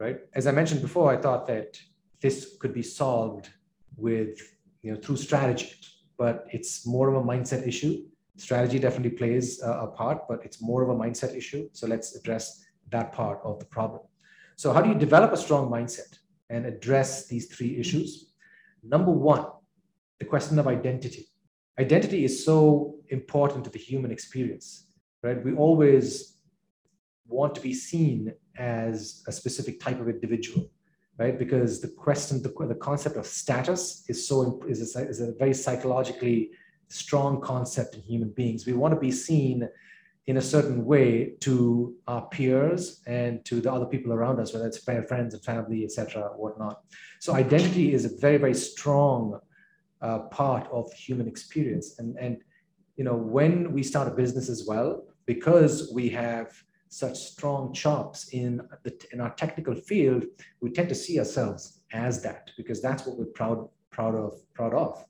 right? 0.00 0.18
As 0.34 0.48
I 0.48 0.50
mentioned 0.50 0.82
before, 0.82 1.12
I 1.12 1.16
thought 1.16 1.46
that 1.46 1.78
this 2.20 2.56
could 2.58 2.74
be 2.74 2.82
solved 2.82 3.48
with, 3.96 4.40
you 4.82 4.92
know, 4.92 4.98
through 4.98 5.16
strategy, 5.16 5.76
but 6.22 6.46
it's 6.56 6.86
more 6.86 7.08
of 7.10 7.16
a 7.22 7.26
mindset 7.32 7.66
issue. 7.66 7.94
Strategy 8.36 8.78
definitely 8.78 9.16
plays 9.22 9.60
a, 9.60 9.88
part, 9.88 10.18
but 10.28 10.38
it's 10.46 10.58
more 10.62 10.80
of 10.84 10.88
a 10.94 10.98
mindset 11.04 11.36
issue. 11.36 11.68
So 11.72 11.88
let's 11.92 12.14
address 12.14 12.44
that 12.94 13.12
part 13.12 13.40
of 13.42 13.58
the 13.58 13.68
problem. 13.76 14.02
So, 14.54 14.72
how 14.72 14.80
do 14.82 14.88
you 14.92 14.98
develop 15.06 15.32
a 15.32 15.36
strong 15.36 15.64
mindset 15.76 16.10
and 16.48 16.64
address 16.64 17.26
these 17.26 17.46
three 17.54 17.72
issues? 17.82 18.10
Number 18.94 19.10
one, 19.10 19.44
the 20.20 20.24
question 20.24 20.56
of 20.60 20.68
identity. 20.68 21.24
Identity 21.80 22.24
is 22.24 22.44
so 22.44 22.54
important 23.08 23.64
to 23.64 23.70
the 23.70 23.82
human 23.90 24.12
experience, 24.12 24.66
right? 25.24 25.44
We 25.44 25.54
always 25.54 26.36
want 27.26 27.52
to 27.56 27.60
be 27.60 27.74
seen 27.74 28.32
as 28.56 29.24
a 29.26 29.32
specific 29.32 29.80
type 29.80 30.00
of 30.00 30.08
individual, 30.08 30.70
right? 31.22 31.38
Because 31.38 31.80
the 31.80 31.92
question, 32.06 32.42
the, 32.46 32.52
the 32.74 32.80
concept 32.90 33.16
of 33.16 33.26
status 33.26 34.04
is 34.12 34.18
so 34.28 34.36
is 34.68 34.78
a, 34.96 35.08
is 35.12 35.20
a 35.20 35.32
very 35.42 35.54
psychologically 35.64 36.50
strong 36.88 37.40
concept 37.40 37.90
in 37.96 38.02
human 38.02 38.30
beings. 38.40 38.66
We 38.66 38.74
want 38.82 38.92
to 38.96 39.00
be 39.00 39.12
seen 39.28 39.68
in 40.30 40.36
a 40.36 40.44
certain 40.54 40.84
way 40.92 41.06
to 41.46 41.94
our 42.12 42.24
peers 42.34 42.82
and 43.06 43.44
to 43.48 43.54
the 43.64 43.70
other 43.76 43.88
people 43.94 44.12
around 44.12 44.36
us, 44.42 44.52
whether 44.52 44.66
it's 44.70 44.78
friends 45.10 45.30
and 45.34 45.42
family, 45.52 45.80
etc., 45.84 46.30
whatnot. 46.42 46.76
So 47.24 47.28
identity 47.44 47.86
is 47.96 48.04
a 48.04 48.12
very, 48.24 48.38
very 48.44 48.54
strong 48.54 49.40
uh, 50.00 50.20
part 50.40 50.64
of 50.78 50.92
human 50.92 51.26
experience. 51.26 51.98
And, 51.98 52.16
and 52.24 52.34
you 52.98 53.04
know, 53.04 53.16
when 53.36 53.72
we 53.72 53.82
start 53.82 54.06
a 54.12 54.14
business 54.22 54.48
as 54.48 54.60
well, 54.70 54.90
because 55.26 55.74
we 55.98 56.04
have 56.10 56.48
such 56.92 57.18
strong 57.18 57.72
chops 57.72 58.28
in 58.28 58.60
the 58.84 58.92
in 59.12 59.20
our 59.20 59.34
technical 59.34 59.74
field, 59.74 60.24
we 60.60 60.70
tend 60.70 60.88
to 60.88 60.94
see 60.94 61.18
ourselves 61.18 61.80
as 61.92 62.22
that 62.22 62.50
because 62.56 62.82
that's 62.82 63.06
what 63.06 63.16
we're 63.18 63.34
proud 63.40 63.68
proud 63.90 64.14
of 64.14 64.32
proud 64.54 64.74
of 64.74 65.04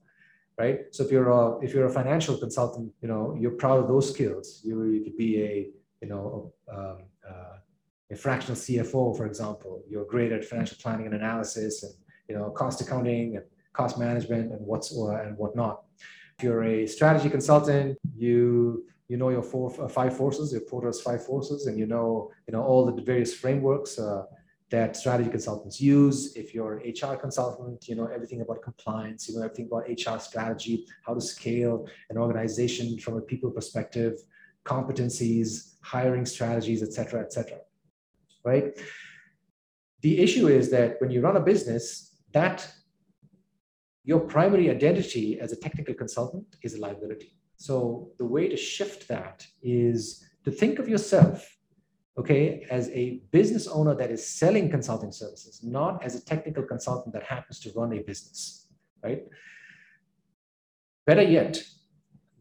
right? 0.59 0.81
So 0.91 1.05
if 1.05 1.11
you're 1.11 1.31
a 1.31 1.59
if 1.65 1.75
you're 1.75 1.87
a 1.87 1.97
financial 2.01 2.37
consultant, 2.37 2.93
you 3.01 3.09
know 3.09 3.37
you're 3.39 3.53
proud 3.65 3.79
of 3.83 3.89
those 3.89 4.13
skills. 4.13 4.61
You, 4.65 4.85
you 4.85 5.03
could 5.05 5.17
be 5.17 5.43
a 5.43 5.69
you 6.01 6.09
know 6.09 6.53
um, 6.73 6.99
uh, 7.29 7.57
a 8.11 8.17
fractional 8.17 8.57
CFO, 8.57 9.17
for 9.17 9.27
example, 9.27 9.83
you're 9.89 10.05
great 10.05 10.33
at 10.33 10.45
financial 10.45 10.77
planning 10.83 11.07
and 11.07 11.15
analysis 11.15 11.83
and 11.83 11.95
you 12.29 12.35
know 12.37 12.51
cost 12.51 12.81
accounting 12.81 13.37
and 13.37 13.45
cost 13.73 13.99
management 13.99 14.53
and 14.53 14.61
what's 14.67 14.93
and 14.93 15.37
whatnot. 15.37 15.83
If 16.39 16.45
you're 16.45 16.65
a 16.65 16.87
strategy 16.87 17.31
consultant, 17.31 17.99
you 18.17 18.85
you 19.13 19.19
know 19.19 19.29
your 19.29 19.43
four 19.43 19.67
uh, 19.79 19.89
five 19.89 20.17
forces, 20.17 20.53
your 20.55 20.63
Porter's 20.63 21.03
five 21.03 21.23
forces, 21.31 21.67
and 21.67 21.79
you 21.79 21.89
know 21.95 22.31
you 22.47 22.53
know 22.55 22.63
all 22.69 22.83
the 22.91 23.03
various 23.03 23.35
frameworks 23.43 23.99
uh, 23.99 24.23
that 24.71 24.97
strategy 24.97 25.29
consultants 25.29 25.79
use. 25.79 26.19
If 26.35 26.55
you're 26.55 26.79
an 26.79 26.95
HR 26.99 27.17
consultant, 27.17 27.87
you 27.89 27.95
know 27.99 28.07
everything 28.07 28.41
about 28.41 28.63
compliance, 28.63 29.29
you 29.29 29.35
know 29.35 29.43
everything 29.45 29.69
about 29.71 29.85
HR 30.03 30.19
strategy, 30.19 30.87
how 31.05 31.13
to 31.13 31.21
scale 31.21 31.87
an 32.09 32.17
organization 32.17 32.99
from 33.05 33.19
a 33.19 33.21
people 33.21 33.51
perspective, 33.51 34.15
competencies, 34.65 35.75
hiring 35.83 36.25
strategies, 36.25 36.83
etc., 36.83 37.21
etc. 37.21 37.59
Right. 38.47 38.67
The 40.01 40.15
issue 40.25 40.49
is 40.49 40.71
that 40.71 40.97
when 41.03 41.11
you 41.11 41.21
run 41.21 41.37
a 41.37 41.45
business, 41.53 41.85
that 42.33 42.67
your 44.05 44.21
primary 44.21 44.71
identity 44.71 45.39
as 45.39 45.53
a 45.53 45.57
technical 45.67 45.95
consultant 46.03 46.47
is 46.63 46.73
a 46.75 46.81
liability. 46.81 47.37
So 47.63 48.09
the 48.19 48.25
way 48.25 48.49
to 48.49 48.57
shift 48.57 49.07
that 49.07 49.47
is 49.63 50.27
to 50.45 50.51
think 50.51 50.81
of 50.81 50.89
yourself, 50.89 51.49
okay, 52.19 52.67
as 52.69 52.89
a 52.89 53.23
business 53.31 53.69
owner 53.69 53.95
that 53.95 54.11
is 54.11 54.27
selling 54.27 54.69
consulting 54.69 55.13
services, 55.13 55.61
not 55.63 56.03
as 56.03 56.17
a 56.17 56.25
technical 56.25 56.65
consultant 56.65 57.15
that 57.15 57.23
happens 57.23 57.61
to 57.61 57.71
run 57.77 57.93
a 57.93 58.01
business, 58.01 58.67
right? 59.05 59.23
Better 61.07 61.23
yet, 61.23 61.63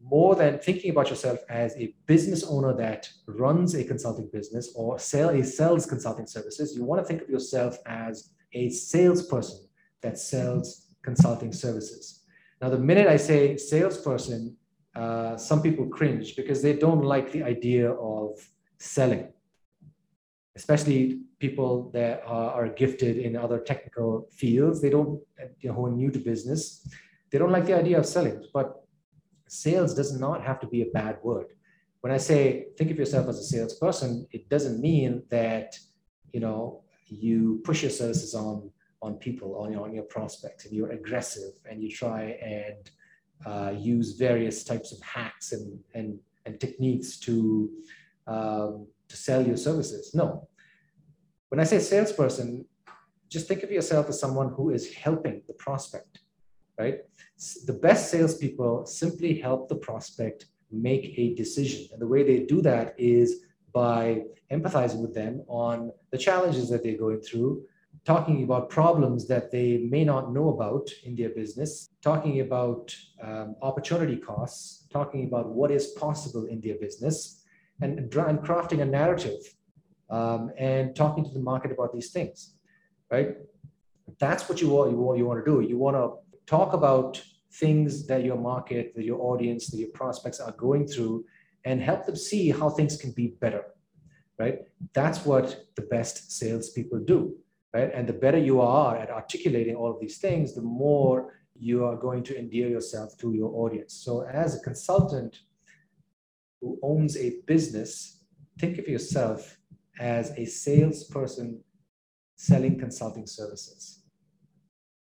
more 0.02 0.34
than 0.34 0.58
thinking 0.58 0.90
about 0.90 1.08
yourself 1.08 1.38
as 1.48 1.76
a 1.76 1.94
business 2.06 2.42
owner 2.42 2.74
that 2.78 3.08
runs 3.28 3.76
a 3.76 3.84
consulting 3.84 4.28
business 4.32 4.72
or 4.74 4.98
sell 4.98 5.28
a 5.28 5.44
sells 5.44 5.86
consulting 5.86 6.26
services, 6.26 6.74
you 6.74 6.82
want 6.82 7.00
to 7.00 7.06
think 7.06 7.22
of 7.22 7.30
yourself 7.30 7.78
as 7.86 8.30
a 8.54 8.70
salesperson 8.70 9.68
that 10.00 10.18
sells 10.18 10.88
consulting 11.04 11.52
services. 11.52 12.24
Now, 12.60 12.70
the 12.70 12.78
minute 12.78 13.06
I 13.06 13.18
say 13.18 13.56
salesperson, 13.56 14.56
uh, 14.94 15.36
some 15.36 15.62
people 15.62 15.86
cringe 15.86 16.36
because 16.36 16.60
they 16.62 16.74
don't 16.74 17.02
like 17.02 17.32
the 17.32 17.42
idea 17.42 17.90
of 17.92 18.38
selling, 18.78 19.32
especially 20.56 21.20
people 21.38 21.90
that 21.92 22.22
are, 22.26 22.50
are 22.52 22.68
gifted 22.68 23.16
in 23.16 23.36
other 23.36 23.58
technical 23.58 24.28
fields. 24.30 24.80
They 24.82 24.90
don't, 24.90 25.20
you 25.60 25.68
know, 25.70 25.74
who 25.74 25.86
are 25.86 25.90
new 25.90 26.10
to 26.10 26.18
business, 26.18 26.86
they 27.30 27.38
don't 27.38 27.50
like 27.50 27.66
the 27.66 27.76
idea 27.76 27.98
of 27.98 28.06
selling. 28.06 28.44
But 28.52 28.84
sales 29.48 29.94
does 29.94 30.18
not 30.18 30.42
have 30.42 30.60
to 30.60 30.66
be 30.66 30.82
a 30.82 30.90
bad 30.92 31.18
word. 31.22 31.46
When 32.00 32.12
I 32.12 32.18
say 32.18 32.66
think 32.76 32.90
of 32.90 32.98
yourself 32.98 33.28
as 33.28 33.38
a 33.38 33.44
salesperson, 33.44 34.26
it 34.32 34.48
doesn't 34.48 34.80
mean 34.80 35.22
that 35.30 35.78
you 36.32 36.40
know 36.40 36.82
you 37.06 37.60
push 37.64 37.82
your 37.82 37.90
services 37.90 38.34
on 38.34 38.70
on 39.02 39.14
people, 39.14 39.56
on 39.58 39.72
your, 39.72 39.82
on 39.82 39.92
your 39.92 40.04
prospects, 40.04 40.64
and 40.64 40.74
you're 40.74 40.92
aggressive 40.92 41.54
and 41.68 41.82
you 41.82 41.90
try 41.90 42.38
and 42.40 42.90
uh, 43.46 43.72
use 43.76 44.12
various 44.12 44.64
types 44.64 44.92
of 44.92 45.00
hacks 45.02 45.52
and, 45.52 45.78
and, 45.94 46.18
and 46.46 46.60
techniques 46.60 47.18
to, 47.18 47.70
um, 48.26 48.86
to 49.08 49.16
sell 49.16 49.46
your 49.46 49.56
services. 49.56 50.14
No. 50.14 50.48
When 51.48 51.60
I 51.60 51.64
say 51.64 51.78
salesperson, 51.78 52.64
just 53.28 53.48
think 53.48 53.62
of 53.62 53.70
yourself 53.70 54.08
as 54.08 54.20
someone 54.20 54.52
who 54.52 54.70
is 54.70 54.94
helping 54.94 55.42
the 55.46 55.54
prospect, 55.54 56.20
right? 56.78 56.98
The 57.66 57.72
best 57.72 58.10
salespeople 58.10 58.86
simply 58.86 59.38
help 59.38 59.68
the 59.68 59.76
prospect 59.76 60.46
make 60.70 61.14
a 61.16 61.34
decision. 61.34 61.88
And 61.92 62.00
the 62.00 62.06
way 62.06 62.22
they 62.22 62.40
do 62.44 62.62
that 62.62 62.94
is 62.98 63.44
by 63.72 64.24
empathizing 64.50 65.00
with 65.00 65.14
them 65.14 65.42
on 65.48 65.92
the 66.10 66.18
challenges 66.18 66.68
that 66.70 66.82
they're 66.82 66.98
going 66.98 67.20
through, 67.20 67.62
talking 68.04 68.44
about 68.44 68.70
problems 68.70 69.26
that 69.28 69.50
they 69.50 69.78
may 69.90 70.04
not 70.04 70.32
know 70.32 70.50
about 70.50 70.90
in 71.04 71.14
their 71.14 71.30
business, 71.30 71.88
talking 72.02 72.40
about 72.40 72.94
um, 73.22 73.54
opportunity 73.62 74.16
costs, 74.16 74.86
talking 74.92 75.24
about 75.24 75.48
what 75.48 75.70
is 75.70 75.88
possible 75.88 76.46
in 76.46 76.60
their 76.60 76.74
business, 76.80 77.44
and, 77.80 77.98
and 77.98 78.10
crafting 78.10 78.82
a 78.82 78.84
narrative 78.84 79.40
um, 80.10 80.50
and 80.58 80.94
talking 80.96 81.24
to 81.24 81.30
the 81.30 81.40
market 81.40 81.70
about 81.70 81.92
these 81.92 82.10
things, 82.10 82.54
right? 83.10 83.36
That's 84.18 84.48
what 84.48 84.60
you 84.60 84.68
want, 84.68 84.90
you 84.90 84.98
want, 84.98 85.18
you 85.18 85.26
want 85.26 85.44
to 85.44 85.50
do. 85.50 85.60
You 85.60 85.78
want 85.78 85.96
to 85.96 86.14
talk 86.46 86.72
about 86.72 87.22
things 87.54 88.06
that 88.08 88.24
your 88.24 88.36
market, 88.36 88.94
that 88.96 89.04
your 89.04 89.20
audience, 89.20 89.68
that 89.70 89.78
your 89.78 89.90
prospects 89.90 90.40
are 90.40 90.52
going 90.52 90.86
through 90.86 91.24
and 91.64 91.80
help 91.80 92.04
them 92.04 92.16
see 92.16 92.50
how 92.50 92.68
things 92.68 92.96
can 92.96 93.12
be 93.12 93.28
better, 93.40 93.64
right? 94.38 94.58
That's 94.92 95.24
what 95.24 95.66
the 95.76 95.82
best 95.82 96.32
salespeople 96.32 97.00
do 97.00 97.36
right? 97.74 97.90
And 97.94 98.06
the 98.06 98.12
better 98.12 98.38
you 98.38 98.60
are 98.60 98.96
at 98.96 99.10
articulating 99.10 99.74
all 99.74 99.90
of 99.90 100.00
these 100.00 100.18
things, 100.18 100.54
the 100.54 100.62
more 100.62 101.41
you 101.54 101.84
are 101.84 101.96
going 101.96 102.22
to 102.24 102.38
endear 102.38 102.68
yourself 102.68 103.16
to 103.18 103.32
your 103.34 103.50
audience. 103.54 103.94
So, 103.94 104.22
as 104.22 104.56
a 104.56 104.60
consultant 104.60 105.40
who 106.60 106.78
owns 106.82 107.16
a 107.16 107.40
business, 107.46 108.22
think 108.58 108.78
of 108.78 108.88
yourself 108.88 109.58
as 109.98 110.30
a 110.36 110.44
salesperson 110.44 111.62
selling 112.36 112.78
consulting 112.78 113.26
services. 113.26 114.02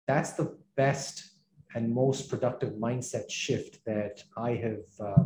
That's 0.06 0.32
the 0.32 0.56
best 0.76 1.30
and 1.74 1.92
most 1.92 2.28
productive 2.28 2.74
mindset 2.74 3.30
shift 3.30 3.84
that 3.86 4.22
I 4.36 4.50
have 4.54 4.84
uh, 5.00 5.24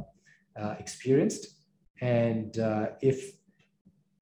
uh, 0.58 0.74
experienced. 0.78 1.56
And 2.00 2.58
uh, 2.58 2.90
if 3.02 3.32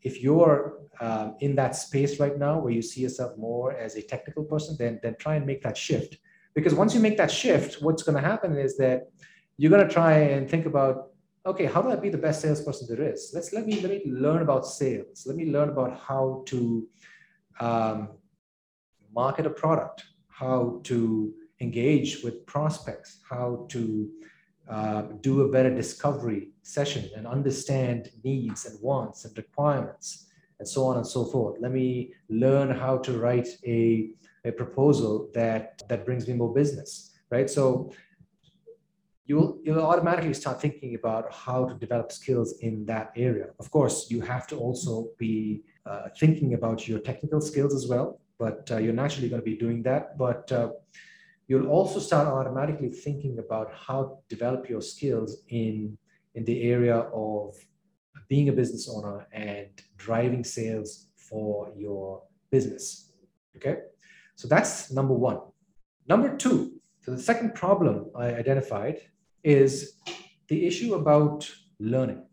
if 0.02 0.22
you're 0.22 0.78
um, 1.00 1.36
in 1.40 1.56
that 1.56 1.74
space 1.74 2.20
right 2.20 2.38
now 2.38 2.60
where 2.60 2.72
you 2.72 2.82
see 2.82 3.00
yourself 3.00 3.36
more 3.36 3.72
as 3.72 3.96
a 3.96 4.02
technical 4.02 4.44
person, 4.44 4.76
then, 4.78 5.00
then 5.02 5.16
try 5.18 5.34
and 5.34 5.44
make 5.44 5.62
that 5.62 5.76
shift. 5.76 6.18
Because 6.56 6.74
once 6.74 6.94
you 6.94 7.00
make 7.00 7.18
that 7.18 7.30
shift, 7.30 7.82
what's 7.82 8.02
going 8.02 8.20
to 8.20 8.28
happen 8.32 8.56
is 8.56 8.76
that 8.78 9.10
you're 9.58 9.70
going 9.70 9.86
to 9.86 9.92
try 9.92 10.14
and 10.34 10.50
think 10.50 10.66
about, 10.66 11.10
okay, 11.44 11.66
how 11.66 11.80
do 11.82 11.90
I 11.90 11.96
be 11.96 12.08
the 12.08 12.18
best 12.18 12.40
salesperson 12.40 12.88
there 12.88 13.06
is? 13.12 13.30
Let's 13.34 13.52
let 13.52 13.66
me 13.66 13.80
let 13.80 13.90
me 13.90 14.02
learn 14.06 14.42
about 14.42 14.66
sales. 14.66 15.24
Let 15.26 15.36
me 15.36 15.46
learn 15.56 15.68
about 15.68 16.00
how 16.08 16.42
to 16.46 16.88
um, 17.60 18.08
market 19.14 19.46
a 19.46 19.50
product, 19.50 20.04
how 20.28 20.80
to 20.84 21.32
engage 21.60 22.24
with 22.24 22.44
prospects, 22.46 23.20
how 23.28 23.66
to 23.70 24.10
uh, 24.68 25.02
do 25.20 25.42
a 25.42 25.48
better 25.48 25.72
discovery 25.74 26.50
session 26.62 27.08
and 27.16 27.26
understand 27.26 28.10
needs 28.24 28.66
and 28.66 28.76
wants 28.82 29.24
and 29.24 29.36
requirements 29.36 30.26
and 30.58 30.68
so 30.68 30.86
on 30.86 30.96
and 30.96 31.06
so 31.06 31.24
forth. 31.24 31.56
Let 31.60 31.72
me 31.72 32.12
learn 32.28 32.70
how 32.70 32.98
to 32.98 33.18
write 33.18 33.48
a, 33.64 34.10
a 34.46 34.52
proposal 34.52 35.30
that, 35.34 35.82
that 35.88 36.04
brings 36.06 36.26
me 36.28 36.34
more 36.34 36.52
business, 36.54 37.18
right? 37.30 37.50
So 37.50 37.92
you'll, 39.26 39.58
you'll 39.64 39.84
automatically 39.84 40.34
start 40.34 40.60
thinking 40.60 40.94
about 40.94 41.32
how 41.32 41.66
to 41.66 41.74
develop 41.74 42.12
skills 42.12 42.58
in 42.60 42.86
that 42.86 43.12
area. 43.16 43.48
Of 43.58 43.70
course, 43.70 44.10
you 44.10 44.20
have 44.20 44.46
to 44.48 44.56
also 44.56 45.08
be 45.18 45.64
uh, 45.84 46.08
thinking 46.18 46.54
about 46.54 46.86
your 46.88 47.00
technical 47.00 47.40
skills 47.40 47.74
as 47.74 47.86
well, 47.86 48.20
but 48.38 48.70
uh, 48.70 48.78
you're 48.78 48.92
naturally 48.92 49.28
going 49.28 49.42
to 49.42 49.44
be 49.44 49.56
doing 49.56 49.82
that. 49.82 50.16
But 50.16 50.50
uh, 50.52 50.70
you'll 51.48 51.68
also 51.68 51.98
start 51.98 52.28
automatically 52.28 52.90
thinking 52.90 53.38
about 53.38 53.72
how 53.74 54.02
to 54.04 54.34
develop 54.34 54.68
your 54.68 54.82
skills 54.82 55.38
in, 55.48 55.98
in 56.34 56.44
the 56.44 56.62
area 56.62 56.98
of 57.12 57.56
being 58.28 58.48
a 58.48 58.52
business 58.52 58.88
owner 58.88 59.26
and 59.32 59.68
driving 59.96 60.44
sales 60.44 61.08
for 61.16 61.72
your 61.76 62.22
business. 62.50 63.12
Okay, 63.56 63.78
so 64.36 64.46
that's 64.48 64.92
number 64.92 65.14
one. 65.14 65.40
Number 66.08 66.36
two, 66.36 66.80
so 67.02 67.12
the 67.12 67.22
second 67.22 67.54
problem 67.54 68.10
I 68.14 68.26
identified 68.34 69.00
is 69.42 69.94
the 70.48 70.66
issue 70.66 70.94
about 70.94 71.50
learning. 71.80 72.24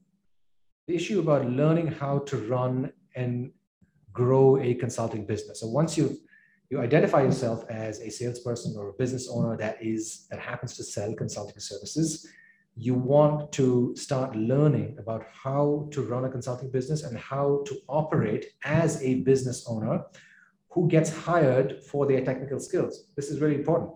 The 0.87 0.95
issue 0.95 1.19
about 1.19 1.49
learning 1.49 1.87
how 1.87 2.19
to 2.19 2.37
run 2.37 2.91
and 3.15 3.51
grow 4.11 4.57
a 4.61 4.75
consulting 4.75 5.25
business. 5.25 5.61
So 5.61 5.67
once 5.67 5.97
you've 5.97 6.17
you 6.69 6.81
identify 6.81 7.21
yourself 7.21 7.65
as 7.69 7.99
a 7.99 8.09
salesperson 8.09 8.75
or 8.75 8.89
a 8.89 8.93
business 8.93 9.29
owner 9.29 9.55
that 9.57 9.77
is 9.79 10.25
that 10.31 10.39
happens 10.39 10.75
to 10.77 10.83
sell 10.83 11.13
consulting 11.13 11.59
services 11.59 12.27
you 12.75 12.95
want 12.95 13.51
to 13.51 13.93
start 13.95 14.35
learning 14.35 14.95
about 14.97 15.23
how 15.31 15.87
to 15.91 16.01
run 16.01 16.25
a 16.25 16.29
consulting 16.29 16.71
business 16.71 17.03
and 17.03 17.15
how 17.15 17.61
to 17.67 17.77
operate 17.87 18.45
as 18.63 19.01
a 19.03 19.21
business 19.21 19.65
owner 19.67 20.03
who 20.73 20.87
gets 20.87 21.09
hired 21.15 21.81
for 21.83 22.05
their 22.05 22.23
technical 22.23 22.59
skills 22.59 23.05
this 23.15 23.29
is 23.29 23.39
really 23.41 23.55
important 23.55 23.91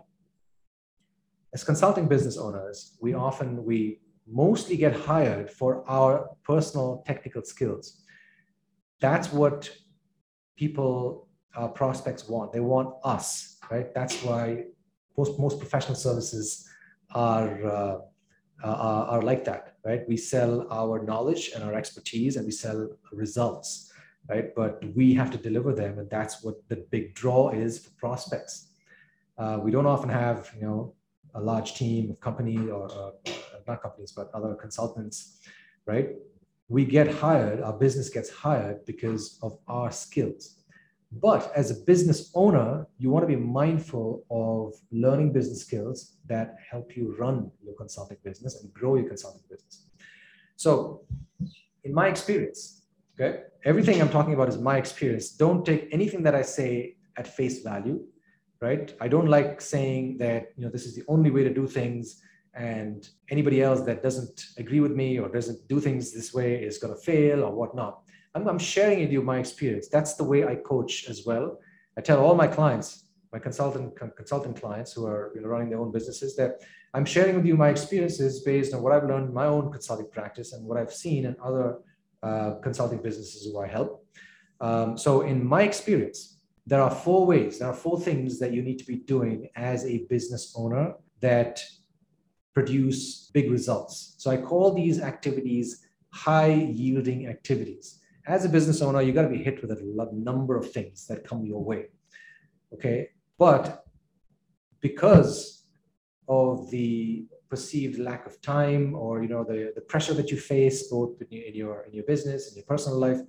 as 1.53 1.63
consulting 1.63 2.07
business 2.07 2.38
owners 2.38 2.98
we 3.01 3.13
often 3.13 3.63
we 3.63 4.00
mostly 4.27 4.75
get 4.75 4.93
hired 4.93 5.50
for 5.50 5.89
our 5.89 6.29
personal 6.43 7.03
technical 7.05 7.43
skills 7.43 8.03
that's 9.00 9.31
what 9.31 9.69
people 10.57 11.27
uh, 11.55 11.67
prospects 11.67 12.27
want. 12.27 12.51
They 12.51 12.60
want 12.60 12.96
us, 13.03 13.57
right? 13.72 13.93
That's 13.93 14.24
why 14.24 14.65
most, 15.17 15.39
most 15.39 15.60
professional 15.60 15.96
services 15.96 16.67
are, 17.12 17.65
uh, 17.65 17.98
are, 18.63 19.05
are 19.13 19.22
like 19.22 19.43
that, 19.46 19.75
right? 19.86 20.01
We 20.07 20.17
sell 20.17 20.67
our 20.72 21.03
knowledge 21.03 21.51
and 21.53 21.63
our 21.63 21.74
expertise 21.74 22.36
and 22.36 22.46
we 22.46 22.51
sell 22.51 22.89
results. 23.12 23.87
Right? 24.29 24.53
But 24.55 24.84
we 24.96 25.13
have 25.13 25.31
to 25.31 25.38
deliver 25.38 25.74
them, 25.74 26.00
and 26.00 26.10
that's 26.10 26.43
what 26.43 26.55
the 26.69 26.77
big 26.91 27.13
draw 27.13 27.50
is 27.50 27.79
for 27.79 27.91
prospects. 27.91 28.69
Uh, 29.38 29.60
we 29.62 29.72
don't 29.72 29.86
often 29.86 30.10
have, 30.10 30.51
you 30.55 30.65
know, 30.65 30.93
a 31.36 31.41
large 31.41 31.75
team 31.75 32.10
of 32.10 32.19
company 32.19 32.57
or 32.69 32.91
uh, 32.91 33.31
not 33.67 33.81
companies, 33.81 34.12
but 34.12 34.29
other 34.34 34.55
consultants, 34.55 35.41
right? 35.86 36.10
We 36.69 36.84
get 36.84 37.07
hired, 37.13 37.62
our 37.62 37.74
business 37.74 38.10
gets 38.10 38.29
hired 38.29 38.86
because 38.86 39.39
of 39.41 39.60
our 39.67 39.91
skills. 39.91 40.55
But 41.12 41.51
as 41.55 41.72
a 41.72 41.75
business 41.86 42.31
owner, 42.36 42.86
you 42.98 43.10
want 43.10 43.24
to 43.24 43.27
be 43.27 43.41
mindful 43.41 44.25
of 44.29 44.74
learning 44.91 45.31
business 45.31 45.62
skills 45.62 46.17
that 46.25 46.55
help 46.69 46.98
you 46.98 47.15
run 47.17 47.50
your 47.63 47.75
consulting 47.75 48.17
business 48.24 48.62
and 48.62 48.74
grow 48.74 48.96
your 48.96 49.07
consulting 49.07 49.43
business. 49.50 49.86
So, 50.57 51.05
in 51.86 51.93
my 51.93 52.07
experience, 52.07 52.76
okay, 53.20 53.44
everything 53.66 54.02
I'm 54.02 54.10
talking 54.10 54.34
about 54.34 54.50
is 54.50 54.58
my 54.58 54.78
experience. 54.78 55.32
Don't 55.32 55.66
take 55.66 55.90
anything 55.92 56.24
that 56.24 56.36
I 56.36 56.42
say 56.42 56.96
at 57.18 57.28
face 57.28 57.62
value, 57.62 58.04
right? 58.62 58.94
I 59.02 59.08
don't 59.08 59.28
like 59.28 59.62
saying 59.62 60.18
that, 60.20 60.50
you 60.56 60.66
know, 60.66 60.72
this 60.72 60.86
is 60.86 60.96
the 60.96 61.04
only 61.08 61.32
way 61.32 61.44
to 61.44 61.54
do 61.54 61.68
things 61.68 62.22
and 62.54 63.08
anybody 63.30 63.62
else 63.62 63.82
that 63.82 64.02
doesn't 64.02 64.48
agree 64.58 64.80
with 64.80 64.92
me 64.92 65.20
or 65.20 65.30
doesn't 65.30 65.68
do 65.68 65.80
things 65.80 66.14
this 66.14 66.34
way 66.34 66.56
is 66.56 66.78
going 66.80 66.94
to 66.94 67.00
fail 67.00 67.44
or 67.44 67.52
whatnot. 67.52 68.02
I'm, 68.34 68.48
I'm 68.48 68.60
sharing 68.60 69.00
with 69.00 69.12
you 69.12 69.22
my 69.22 69.38
experience. 69.38 69.88
That's 69.90 70.16
the 70.16 70.24
way 70.24 70.46
I 70.46 70.56
coach 70.56 71.08
as 71.10 71.24
well. 71.26 71.60
I 71.98 72.02
tell 72.02 72.24
all 72.24 72.36
my 72.36 72.48
clients, 72.48 73.06
my 73.32 73.40
consultant 73.40 73.96
consultant 74.16 74.60
clients 74.60 74.94
who 74.94 75.06
are 75.06 75.32
you 75.36 75.42
know, 75.42 75.48
running 75.48 75.70
their 75.70 75.80
own 75.80 75.92
businesses, 75.92 76.36
that 76.38 76.62
I'm 76.94 77.06
sharing 77.06 77.36
with 77.36 77.46
you 77.46 77.58
my 77.58 77.70
experiences 77.70 78.42
based 78.42 78.74
on 78.74 78.82
what 78.82 78.92
I've 78.92 79.04
learned 79.04 79.30
in 79.30 79.34
my 79.34 79.46
own 79.46 79.72
consulting 79.72 80.10
practice 80.12 80.54
and 80.54 80.66
what 80.66 80.78
I've 80.78 80.94
seen 80.94 81.26
in 81.26 81.36
other 81.44 81.80
uh, 82.24 82.56
consulting 82.64 83.02
businesses 83.02 83.46
who 83.46 83.60
I 83.60 83.68
help. 83.68 84.06
Um, 84.60 84.98
so, 84.98 85.22
in 85.22 85.46
my 85.46 85.64
experience, 85.64 86.40
there 86.66 86.82
are 86.82 86.92
four 86.92 87.26
ways, 87.26 87.60
there 87.60 87.70
are 87.70 87.74
four 87.74 88.00
things 88.00 88.40
that 88.40 88.54
you 88.54 88.62
need 88.62 88.80
to 88.80 88.86
be 88.86 88.98
doing 88.98 89.50
as 89.56 89.86
a 89.86 90.06
business 90.10 90.54
owner 90.58 90.96
that 91.22 91.62
produce 92.54 93.30
big 93.34 93.52
results. 93.52 94.16
So, 94.18 94.32
I 94.32 94.38
call 94.38 94.74
these 94.74 95.00
activities 95.02 95.86
high 96.12 96.54
yielding 96.54 97.28
activities 97.28 98.00
as 98.28 98.44
a 98.44 98.50
business 98.50 98.82
owner, 98.82 99.02
you 99.02 99.14
got 99.14 99.22
to 99.22 99.30
be 99.30 99.42
hit 99.42 99.62
with 99.62 99.72
a 99.72 100.10
number 100.14 100.58
of 100.58 100.72
things 100.72 101.08
that 101.08 101.24
come 101.24 101.46
your 101.46 101.64
way. 101.64 101.86
Okay. 102.74 103.10
But 103.38 103.86
because 104.82 105.64
of 106.28 106.70
the 106.70 107.26
perceived 107.50 108.00
lack 108.00 108.25
of 108.25 108.42
time 108.42 108.96
or 108.96 109.22
you 109.22 109.30
know 109.30 109.44
the, 109.44 109.72
the 109.75 109.82
pressure 109.82 110.13
that 110.13 110.30
you 110.32 110.38
face 110.38 110.89
both 110.89 111.22
in 111.32 111.56
your 111.56 111.82
in 111.84 111.94
your 111.94 112.04
business 112.06 112.48
and 112.48 112.56
your 112.58 112.66
personal 112.66 112.98
life 112.98 113.20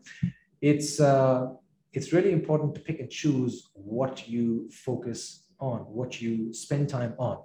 it's 0.60 1.00
uh, 1.00 1.46
it's 1.92 2.12
really 2.12 2.32
important 2.32 2.74
to 2.74 2.80
pick 2.80 3.00
and 3.00 3.10
choose 3.10 3.70
what 3.74 4.28
you 4.28 4.68
focus 4.70 5.44
on 5.60 5.80
what 5.80 6.20
you 6.20 6.52
spend 6.52 6.88
time 6.88 7.14
on 7.18 7.38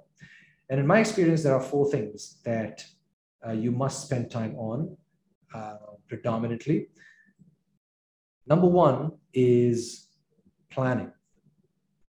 and 0.69 0.79
in 0.79 0.87
my 0.87 0.99
experience 0.99 1.43
there 1.43 1.55
are 1.55 1.61
four 1.61 1.89
things 1.89 2.39
that 2.43 2.85
uh, 3.47 3.51
you 3.51 3.71
must 3.71 4.05
spend 4.05 4.29
time 4.29 4.55
on 4.55 4.95
uh, 5.53 5.75
predominantly 6.07 6.87
Number 8.45 8.67
one 8.67 9.13
is 9.33 10.07
planning. 10.69 11.11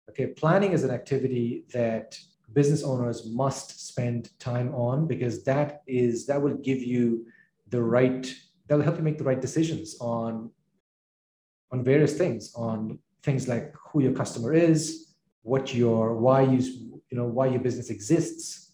Okay, 0.08 0.28
planning 0.28 0.72
is 0.72 0.84
an 0.84 0.90
activity 0.90 1.64
that 1.72 2.18
business 2.52 2.82
owners 2.82 3.26
must 3.26 3.86
spend 3.88 4.30
time 4.38 4.74
on 4.74 5.06
because 5.06 5.44
that 5.44 5.82
is 5.86 6.26
that 6.26 6.40
will 6.40 6.56
give 6.56 6.78
you 6.78 7.26
the 7.68 7.82
right 7.82 8.34
that 8.66 8.76
will 8.76 8.84
help 8.84 8.96
you 8.96 9.02
make 9.02 9.18
the 9.18 9.24
right 9.24 9.40
decisions 9.40 9.96
on 10.00 10.50
on 11.72 11.84
various 11.84 12.16
things 12.16 12.52
on 12.54 12.98
things 13.22 13.48
like 13.48 13.74
who 13.74 14.02
your 14.02 14.12
customer 14.12 14.52
is 14.52 15.14
what 15.42 15.74
your 15.74 16.16
why 16.16 16.42
you 16.42 16.58
you 17.10 17.16
know 17.18 17.26
why 17.26 17.46
your 17.46 17.60
business 17.60 17.90
exists 17.90 18.70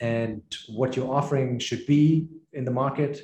and 0.00 0.42
what 0.68 0.96
your 0.96 1.12
offering 1.12 1.58
should 1.58 1.84
be 1.86 2.28
in 2.52 2.64
the 2.64 2.70
market. 2.70 3.20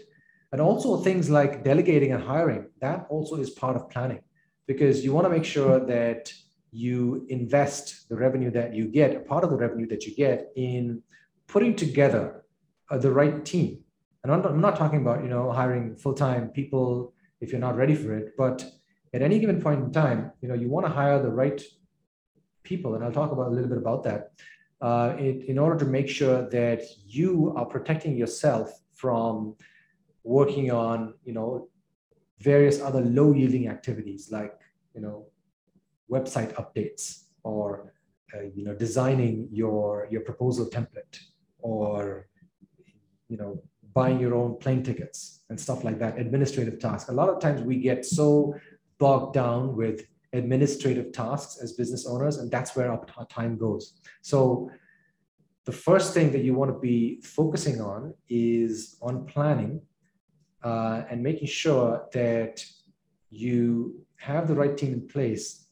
And 0.52 0.60
also 0.60 0.98
things 0.98 1.30
like 1.30 1.64
delegating 1.64 2.12
and 2.12 2.22
hiring, 2.22 2.66
that 2.80 3.06
also 3.08 3.36
is 3.36 3.50
part 3.50 3.76
of 3.76 3.90
planning 3.90 4.20
because 4.66 5.04
you 5.04 5.12
want 5.12 5.26
to 5.26 5.30
make 5.30 5.44
sure 5.44 5.80
that 5.80 6.32
you 6.74 7.26
invest 7.28 8.08
the 8.08 8.16
revenue 8.16 8.50
that 8.50 8.74
you 8.74 8.86
get, 8.86 9.14
a 9.14 9.20
part 9.20 9.44
of 9.44 9.50
the 9.50 9.56
revenue 9.56 9.86
that 9.88 10.04
you 10.04 10.14
get 10.14 10.50
in 10.56 11.02
putting 11.46 11.74
together 11.76 12.44
uh, 12.90 12.98
the 12.98 13.10
right 13.10 13.44
team. 13.44 13.78
And 14.22 14.32
I'm 14.32 14.42
not, 14.42 14.50
I'm 14.50 14.60
not 14.60 14.76
talking 14.76 15.00
about, 15.00 15.22
you 15.22 15.28
know, 15.28 15.52
hiring 15.52 15.96
full-time 15.96 16.48
people 16.48 17.14
if 17.40 17.50
you're 17.50 17.60
not 17.60 17.76
ready 17.76 17.94
for 17.94 18.14
it, 18.14 18.32
but 18.36 18.64
at 19.12 19.22
any 19.22 19.38
given 19.38 19.60
point 19.60 19.84
in 19.84 19.92
time, 19.92 20.32
you 20.40 20.48
know, 20.48 20.54
you 20.54 20.68
want 20.68 20.86
to 20.86 20.92
hire 20.92 21.22
the 21.22 21.30
right 21.30 21.62
people. 22.62 22.94
And 22.94 23.04
I'll 23.04 23.12
talk 23.12 23.32
about 23.32 23.48
a 23.48 23.50
little 23.50 23.68
bit 23.68 23.78
about 23.78 24.02
that 24.04 24.32
uh, 24.80 25.14
in, 25.18 25.42
in 25.42 25.58
order 25.58 25.78
to 25.78 25.84
make 25.84 26.08
sure 26.08 26.48
that 26.50 26.82
you 27.06 27.52
are 27.56 27.66
protecting 27.66 28.16
yourself 28.16 28.80
from 28.94 29.54
working 30.24 30.70
on 30.70 31.14
you 31.24 31.32
know 31.32 31.68
various 32.40 32.80
other 32.80 33.02
low 33.02 33.32
yielding 33.32 33.68
activities 33.68 34.30
like 34.30 34.58
you 34.94 35.00
know 35.00 35.26
website 36.10 36.52
updates 36.54 37.24
or 37.42 37.94
uh, 38.34 38.42
you 38.54 38.64
know 38.64 38.74
designing 38.74 39.48
your 39.50 40.08
your 40.10 40.22
proposal 40.22 40.66
template 40.66 41.18
or 41.58 42.28
you 43.28 43.36
know 43.36 43.62
buying 43.94 44.18
your 44.18 44.34
own 44.34 44.56
plane 44.58 44.82
tickets 44.82 45.44
and 45.50 45.60
stuff 45.60 45.84
like 45.84 45.98
that 46.00 46.18
administrative 46.18 46.78
tasks. 46.80 47.08
A 47.08 47.12
lot 47.12 47.28
of 47.28 47.40
times 47.40 47.62
we 47.62 47.76
get 47.78 48.04
so 48.04 48.54
bogged 48.98 49.34
down 49.34 49.76
with 49.76 50.04
administrative 50.32 51.12
tasks 51.12 51.60
as 51.62 51.74
business 51.74 52.06
owners 52.06 52.38
and 52.38 52.50
that's 52.50 52.74
where 52.74 52.90
our 52.90 53.26
time 53.26 53.56
goes. 53.56 54.00
So 54.20 54.68
the 55.64 55.72
first 55.72 56.12
thing 56.12 56.32
that 56.32 56.42
you 56.42 56.54
want 56.54 56.72
to 56.72 56.78
be 56.78 57.20
focusing 57.22 57.80
on 57.80 58.14
is 58.28 58.96
on 59.00 59.26
planning 59.26 59.80
uh, 60.62 61.02
and 61.08 61.22
making 61.22 61.46
sure 61.46 62.06
that 62.12 62.64
you 63.30 64.04
have 64.16 64.48
the 64.48 64.54
right 64.54 64.76
team 64.76 64.92
in 64.92 65.06
place 65.06 65.63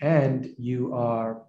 and 0.00 0.54
you 0.58 0.94
are 0.94 1.42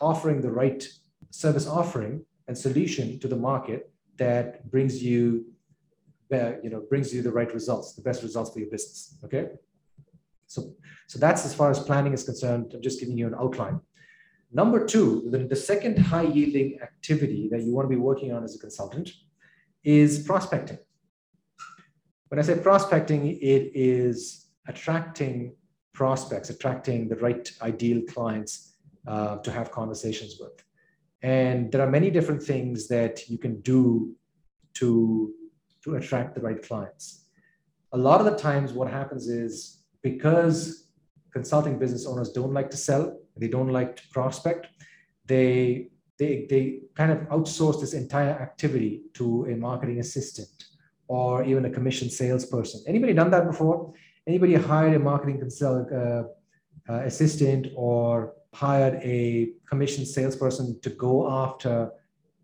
offering 0.00 0.40
the 0.40 0.50
right 0.50 0.86
service 1.30 1.66
offering 1.66 2.24
and 2.48 2.56
solution 2.56 3.18
to 3.20 3.28
the 3.28 3.36
market 3.36 3.92
that 4.16 4.68
brings 4.70 5.02
you 5.02 5.44
uh, 6.32 6.52
you 6.62 6.70
know 6.70 6.80
brings 6.88 7.14
you 7.14 7.22
the 7.22 7.30
right 7.30 7.52
results 7.52 7.94
the 7.94 8.02
best 8.02 8.22
results 8.22 8.50
for 8.52 8.60
your 8.60 8.70
business 8.70 9.18
okay? 9.24 9.48
So 10.46 10.74
so 11.06 11.18
that's 11.18 11.44
as 11.44 11.54
far 11.54 11.70
as 11.70 11.80
planning 11.80 12.12
is 12.12 12.24
concerned. 12.24 12.72
I'm 12.74 12.82
just 12.82 13.00
giving 13.00 13.18
you 13.18 13.26
an 13.26 13.34
outline. 13.34 13.80
Number 14.52 14.84
two 14.86 15.28
the, 15.30 15.38
the 15.38 15.56
second 15.56 15.98
high 15.98 16.22
yielding 16.22 16.78
activity 16.82 17.48
that 17.52 17.62
you 17.62 17.72
want 17.72 17.84
to 17.86 17.94
be 17.96 18.00
working 18.00 18.32
on 18.32 18.42
as 18.42 18.56
a 18.56 18.58
consultant 18.58 19.10
is 19.84 20.20
prospecting. 20.20 20.78
When 22.28 22.38
I 22.38 22.42
say 22.42 22.58
prospecting, 22.58 23.26
it 23.26 23.72
is 23.74 24.46
attracting 24.68 25.56
prospects, 25.92 26.50
attracting 26.50 27.08
the 27.08 27.16
right 27.16 27.50
ideal 27.62 28.02
clients 28.08 28.76
uh, 29.06 29.36
to 29.38 29.50
have 29.50 29.70
conversations 29.70 30.36
with. 30.40 30.64
And 31.22 31.70
there 31.70 31.82
are 31.82 31.90
many 31.90 32.10
different 32.10 32.42
things 32.42 32.88
that 32.88 33.28
you 33.28 33.38
can 33.38 33.60
do 33.60 34.14
to, 34.74 35.32
to 35.84 35.96
attract 35.96 36.34
the 36.34 36.40
right 36.40 36.62
clients. 36.62 37.26
A 37.92 37.98
lot 37.98 38.20
of 38.20 38.26
the 38.26 38.36
times, 38.36 38.72
what 38.72 38.90
happens 38.90 39.28
is 39.28 39.82
because 40.02 40.90
consulting 41.32 41.78
business 41.78 42.06
owners 42.06 42.32
don't 42.32 42.52
like 42.52 42.70
to 42.70 42.76
sell, 42.76 43.18
they 43.36 43.48
don't 43.48 43.68
like 43.68 43.96
to 43.96 44.08
prospect, 44.08 44.68
they, 45.26 45.88
they, 46.18 46.46
they 46.48 46.80
kind 46.94 47.12
of 47.12 47.18
outsource 47.28 47.80
this 47.80 47.94
entire 47.94 48.30
activity 48.30 49.02
to 49.14 49.46
a 49.46 49.56
marketing 49.56 50.00
assistant 50.00 50.48
or 51.08 51.44
even 51.44 51.64
a 51.64 51.70
commission 51.70 52.08
salesperson. 52.08 52.82
Anybody 52.86 53.12
done 53.12 53.30
that 53.30 53.46
before? 53.46 53.92
Anybody 54.30 54.54
hired 54.54 54.94
a 54.94 55.00
marketing 55.00 55.40
consult, 55.40 55.90
uh, 55.90 56.22
uh, 56.88 57.00
assistant 57.10 57.66
or 57.74 58.34
hired 58.54 58.94
a 59.02 59.50
commission 59.68 60.06
salesperson 60.06 60.80
to 60.82 60.90
go 60.90 61.28
after 61.28 61.90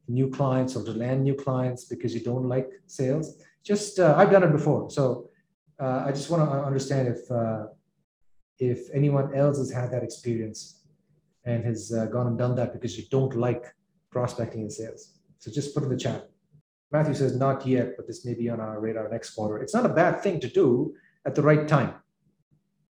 new 0.08 0.28
clients 0.28 0.74
or 0.74 0.82
to 0.84 0.90
land 0.90 1.22
new 1.22 1.36
clients 1.36 1.84
because 1.84 2.12
you 2.12 2.22
don't 2.30 2.48
like 2.48 2.68
sales? 2.88 3.26
Just 3.62 4.00
uh, 4.00 4.16
I've 4.18 4.32
done 4.32 4.42
it 4.42 4.50
before, 4.50 4.90
so 4.90 5.30
uh, 5.78 6.02
I 6.08 6.10
just 6.10 6.28
want 6.28 6.42
to 6.50 6.56
understand 6.70 7.06
if 7.06 7.30
uh, 7.30 7.66
if 8.58 8.80
anyone 8.92 9.32
else 9.42 9.58
has 9.58 9.70
had 9.70 9.92
that 9.92 10.02
experience 10.02 10.60
and 11.44 11.64
has 11.64 11.92
uh, 11.92 12.06
gone 12.06 12.26
and 12.26 12.36
done 12.36 12.56
that 12.56 12.72
because 12.72 12.98
you 12.98 13.04
don't 13.12 13.36
like 13.36 13.64
prospecting 14.10 14.62
and 14.62 14.72
sales. 14.72 15.02
So 15.38 15.52
just 15.52 15.72
put 15.72 15.84
in 15.84 15.90
the 15.90 16.02
chat. 16.06 16.28
Matthew 16.90 17.14
says, 17.14 17.36
not 17.36 17.64
yet, 17.64 17.96
but 17.96 18.08
this 18.08 18.24
may 18.24 18.34
be 18.34 18.48
on 18.48 18.58
our 18.58 18.80
radar 18.80 19.08
next 19.08 19.30
quarter. 19.36 19.58
It's 19.62 19.74
not 19.74 19.86
a 19.86 19.94
bad 20.02 20.20
thing 20.20 20.40
to 20.40 20.48
do 20.48 20.94
at 21.26 21.34
the 21.34 21.42
right 21.42 21.66
time. 21.68 21.94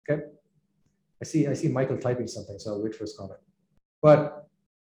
Okay. 0.10 0.24
I 1.22 1.26
see, 1.26 1.48
I 1.48 1.54
see 1.54 1.70
Michael 1.70 1.98
typing 1.98 2.28
something, 2.28 2.60
so 2.60 2.72
I'll 2.72 2.84
wait 2.84 2.96
for 2.96 3.04
his 3.04 3.16
comment. 3.18 3.40
But 4.02 4.48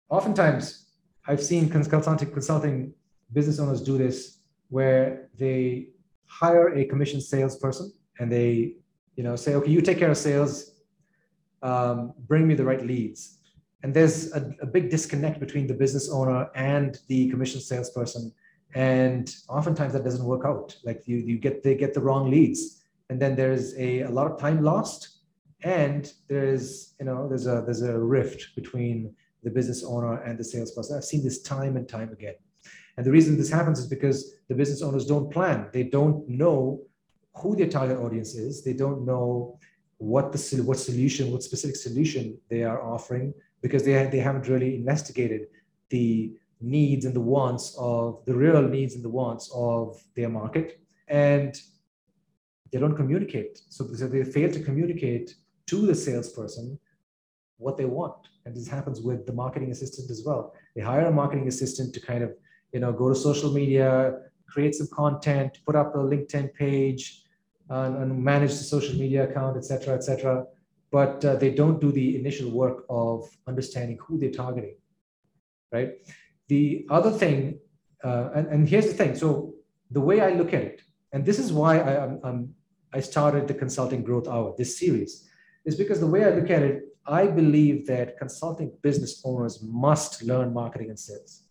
oftentimes 0.09 0.91
I've 1.27 1.41
seen 1.41 1.69
consulting, 1.69 2.31
consulting 2.31 2.93
business 3.31 3.59
owners 3.59 3.81
do 3.81 3.97
this 3.97 4.39
where 4.69 5.29
they 5.37 5.89
hire 6.25 6.75
a 6.75 6.83
commission 6.85 7.21
salesperson 7.21 7.93
and 8.19 8.29
they 8.31 8.75
you 9.17 9.23
know, 9.23 9.35
say, 9.35 9.55
okay, 9.55 9.69
you 9.69 9.81
take 9.81 9.97
care 9.97 10.11
of 10.11 10.17
sales, 10.17 10.71
um, 11.63 12.13
bring 12.27 12.47
me 12.47 12.53
the 12.53 12.63
right 12.63 12.85
leads. 12.85 13.39
And 13.83 13.93
there's 13.93 14.31
a, 14.33 14.53
a 14.61 14.65
big 14.65 14.89
disconnect 14.89 15.39
between 15.39 15.67
the 15.67 15.73
business 15.73 16.09
owner 16.09 16.49
and 16.55 16.97
the 17.07 17.29
commission 17.29 17.59
salesperson. 17.59 18.31
And 18.75 19.33
oftentimes 19.49 19.93
that 19.93 20.03
doesn't 20.03 20.23
work 20.23 20.45
out. 20.45 20.75
Like 20.83 21.07
you, 21.07 21.17
you 21.17 21.39
get 21.39 21.63
they 21.63 21.75
get 21.75 21.93
the 21.93 22.01
wrong 22.01 22.29
leads. 22.29 22.76
And 23.09 23.19
then 23.21 23.35
there's 23.35 23.75
a, 23.75 24.01
a 24.01 24.09
lot 24.09 24.31
of 24.31 24.39
time 24.39 24.63
lost. 24.63 25.19
And 25.61 26.11
there's, 26.27 26.93
you 26.99 27.05
know, 27.05 27.27
there's 27.27 27.47
a 27.47 27.63
there's 27.65 27.81
a 27.81 27.97
rift 27.97 28.55
between 28.55 29.13
the 29.43 29.49
business 29.49 29.83
owner 29.83 30.21
and 30.21 30.37
the 30.37 30.43
salesperson. 30.43 30.97
I've 30.97 31.03
seen 31.03 31.23
this 31.23 31.41
time 31.41 31.77
and 31.77 31.87
time 31.87 32.11
again. 32.11 32.35
And 32.97 33.05
the 33.05 33.11
reason 33.11 33.37
this 33.37 33.49
happens 33.49 33.79
is 33.79 33.87
because 33.87 34.33
the 34.49 34.55
business 34.55 34.81
owners 34.81 35.05
don't 35.05 35.31
plan. 35.31 35.69
They 35.71 35.83
don't 35.83 36.27
know 36.27 36.81
who 37.35 37.55
their 37.55 37.67
target 37.67 37.97
audience 37.97 38.35
is. 38.35 38.63
They 38.63 38.73
don't 38.73 39.05
know 39.05 39.59
what 39.97 40.31
the 40.31 40.63
what 40.63 40.77
solution, 40.77 41.31
what 41.31 41.43
specific 41.43 41.75
solution 41.75 42.37
they 42.49 42.63
are 42.63 42.81
offering 42.81 43.33
because 43.61 43.83
they, 43.83 43.93
they 44.11 44.19
haven't 44.19 44.47
really 44.47 44.75
investigated 44.75 45.47
the 45.89 46.33
needs 46.61 47.05
and 47.05 47.15
the 47.15 47.21
wants 47.21 47.75
of 47.77 48.23
the 48.25 48.33
real 48.33 48.61
needs 48.61 48.95
and 48.95 49.03
the 49.03 49.09
wants 49.09 49.51
of 49.53 50.01
their 50.15 50.29
market. 50.29 50.79
And 51.07 51.59
they 52.71 52.79
don't 52.79 52.95
communicate. 52.95 53.61
So, 53.69 53.83
they 53.83 54.23
fail 54.23 54.51
to 54.51 54.61
communicate 54.61 55.35
to 55.67 55.85
the 55.85 55.95
salesperson 55.95 56.79
what 57.57 57.77
they 57.77 57.85
want. 57.85 58.27
And 58.45 58.55
this 58.55 58.67
happens 58.67 59.01
with 59.01 59.25
the 59.25 59.33
marketing 59.33 59.71
assistant 59.71 60.09
as 60.09 60.23
well. 60.25 60.53
They 60.75 60.81
hire 60.81 61.07
a 61.07 61.11
marketing 61.11 61.47
assistant 61.47 61.93
to 61.95 61.99
kind 61.99 62.23
of, 62.23 62.31
you 62.73 62.79
know, 62.79 62.93
go 62.93 63.09
to 63.09 63.15
social 63.15 63.51
media, 63.51 64.19
create 64.47 64.75
some 64.75 64.87
content, 64.93 65.59
put 65.65 65.75
up 65.75 65.95
a 65.95 65.97
LinkedIn 65.97 66.53
page, 66.53 67.23
and, 67.69 68.23
manage 68.23 68.51
the 68.51 68.63
social 68.63 68.95
media 68.95 69.29
account, 69.29 69.57
et 69.57 69.65
cetera, 69.65 69.93
et 69.93 70.03
cetera. 70.03 70.45
But 70.91 71.25
uh, 71.25 71.35
they 71.35 71.51
don't 71.51 71.81
do 71.81 71.91
the 71.91 72.15
initial 72.17 72.49
work 72.51 72.85
of 72.89 73.29
understanding 73.45 73.97
who 74.01 74.17
they're 74.17 74.31
targeting, 74.31 74.75
right? 75.71 75.95
The 76.47 76.87
other 76.89 77.11
thing, 77.11 77.59
uh, 78.03 78.29
and, 78.35 78.47
and 78.47 78.69
here's 78.69 78.87
the 78.87 78.93
thing. 78.93 79.15
So 79.15 79.55
the 79.91 79.99
way 79.99 80.21
I 80.21 80.31
look 80.31 80.53
at 80.53 80.61
it, 80.61 80.81
and 81.11 81.25
this 81.25 81.39
is 81.39 81.51
why 81.51 81.79
I, 81.79 82.05
I'm, 82.23 82.53
I 82.93 83.01
started 83.01 83.47
the 83.47 83.53
Consulting 83.53 84.03
Growth 84.03 84.27
Hour, 84.27 84.55
this 84.57 84.79
series, 84.79 85.29
is 85.65 85.75
because 85.75 85.99
the 85.99 86.07
way 86.07 86.23
I 86.23 86.29
look 86.29 86.49
at 86.49 86.63
it, 86.63 86.83
I 87.05 87.27
believe 87.27 87.87
that 87.87 88.17
consulting 88.17 88.71
business 88.81 89.21
owners 89.23 89.61
must 89.63 90.23
learn 90.23 90.53
marketing 90.53 90.89
and 90.89 90.99
sales. 90.99 91.43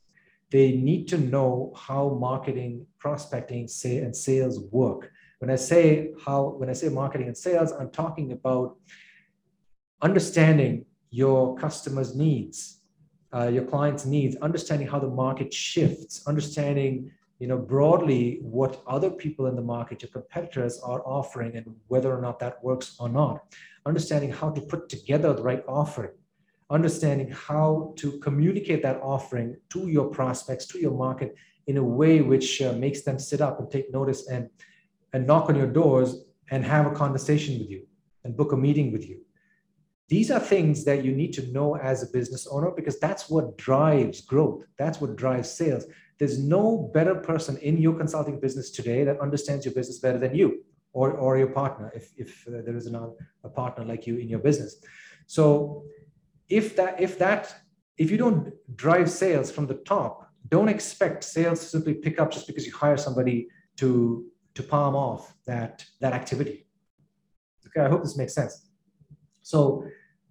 They 0.51 0.73
need 0.73 1.09
to 1.09 1.19
know 1.19 1.73
how 1.77 2.17
marketing, 2.21 2.87
prospecting, 2.99 3.69
say, 3.69 3.99
and 3.99 4.15
sales 4.15 4.61
work. 4.71 5.11
When 5.39 5.51
I 5.51 5.57
say 5.57 6.13
how, 6.25 6.55
when 6.59 6.71
I 6.71 6.73
say 6.73 6.89
marketing 6.89 7.27
and 7.27 7.37
sales, 7.37 7.73
I'm 7.73 7.91
talking 7.91 8.33
about 8.33 8.77
understanding 10.03 10.87
your 11.11 11.57
customers' 11.57 12.15
needs, 12.15 12.81
uh, 13.35 13.49
your 13.49 13.65
clients' 13.65 14.07
needs, 14.07 14.37
understanding 14.37 14.89
how 14.89 14.99
the 14.99 15.09
market 15.09 15.53
shifts, 15.53 16.23
understanding 16.27 17.11
you 17.39 17.47
know 17.47 17.59
broadly 17.59 18.39
what 18.43 18.83
other 18.87 19.11
people 19.11 19.47
in 19.47 19.57
the 19.57 19.63
market, 19.63 20.03
your 20.03 20.11
competitors, 20.11 20.81
are 20.81 21.03
offering, 21.07 21.57
and 21.57 21.75
whether 21.89 22.17
or 22.17 22.21
not 22.21 22.39
that 22.39 22.63
works 22.63 22.97
or 22.99 23.09
not. 23.09 23.55
Understanding 23.85 24.33
how 24.33 24.51
to 24.51 24.61
put 24.61 24.89
together 24.89 25.33
the 25.33 25.43
right 25.43 25.63
offering, 25.69 26.13
understanding 26.71 27.31
how 27.31 27.95
to 27.97 28.19
communicate 28.19 28.83
that 28.83 29.01
offering 29.03 29.57
to 29.71 29.89
your 29.89 30.07
prospects, 30.07 30.67
to 30.67 30.79
your 30.79 30.93
market 30.93 31.35
in 31.67 31.77
a 31.77 31.85
way 31.85 32.21
which 32.21 32.63
uh, 32.63 32.73
makes 32.73 33.03
them 33.03 33.19
sit 33.19 33.41
up 33.41 33.59
and 33.61 33.71
take 33.71 33.93
notice 33.93 34.29
and 34.29 34.49
and 35.13 35.27
knock 35.27 35.49
on 35.49 35.57
your 35.57 35.73
doors 35.81 36.25
and 36.51 36.65
have 36.65 36.87
a 36.87 36.91
conversation 36.91 37.59
with 37.59 37.71
you 37.71 37.87
and 38.25 38.37
book 38.37 38.53
a 38.53 38.57
meeting 38.57 38.93
with 38.93 39.09
you 39.09 39.21
these 40.09 40.31
are 40.31 40.39
things 40.39 40.85
that 40.85 41.05
you 41.05 41.13
need 41.13 41.33
to 41.33 41.51
know 41.51 41.77
as 41.77 42.03
a 42.03 42.07
business 42.07 42.47
owner 42.47 42.71
because 42.71 43.01
that's 43.01 43.29
what 43.29 43.59
drives 43.59 44.21
growth. 44.21 44.65
That's 44.79 45.01
what 45.01 45.17
drives 45.17 45.51
sales. 45.51 45.85
There's 46.19 46.39
no 46.39 46.91
better 46.95 47.15
person 47.15 47.57
in 47.59 47.79
your 47.79 47.95
consulting 47.95 48.41
business 48.41 48.71
today 48.71 49.05
that 49.05 49.21
understands 49.21 49.65
your 49.65 49.75
business 49.75 49.99
better 49.99 50.19
than 50.19 50.35
you 50.35 50.65
or, 50.93 51.13
or 51.13 51.37
your 51.37 51.49
partner, 51.49 51.93
if, 51.95 52.13
if 52.17 52.49
uh, 52.49 52.63
there 52.65 52.77
is 52.77 52.87
an, 52.87 52.97
a 53.45 53.49
partner 53.49 53.85
like 53.85 54.07
you 54.07 54.17
in 54.17 54.29
your 54.29 54.39
business. 54.39 54.77
So 55.27 55.85
if 56.49 56.75
that, 56.77 57.01
if 57.01 57.19
that, 57.19 57.55
if 57.99 58.11
you 58.11 58.17
don't 58.17 58.53
drive 58.77 59.11
sales 59.11 59.51
from 59.51 59.67
the 59.67 59.75
top, 59.75 60.31
don't 60.49 60.69
expect 60.69 61.25
sales 61.25 61.61
to 61.61 61.67
simply 61.67 61.95
pick 61.95 62.19
up 62.19 62.31
just 62.33 62.47
because 62.47 62.67
you 62.67 62.73
hire 62.73 62.97
somebody 62.97 63.49
to, 63.77 64.25
to 64.55 64.63
palm 64.63 64.97
off 64.97 65.35
that, 65.47 65.85
that 66.01 66.15
activity. 66.15 66.67
Okay, 67.67 67.85
I 67.85 67.91
hope 67.91 68.03
this 68.03 68.17
makes 68.17 68.35
sense. 68.35 68.71
So 69.43 69.85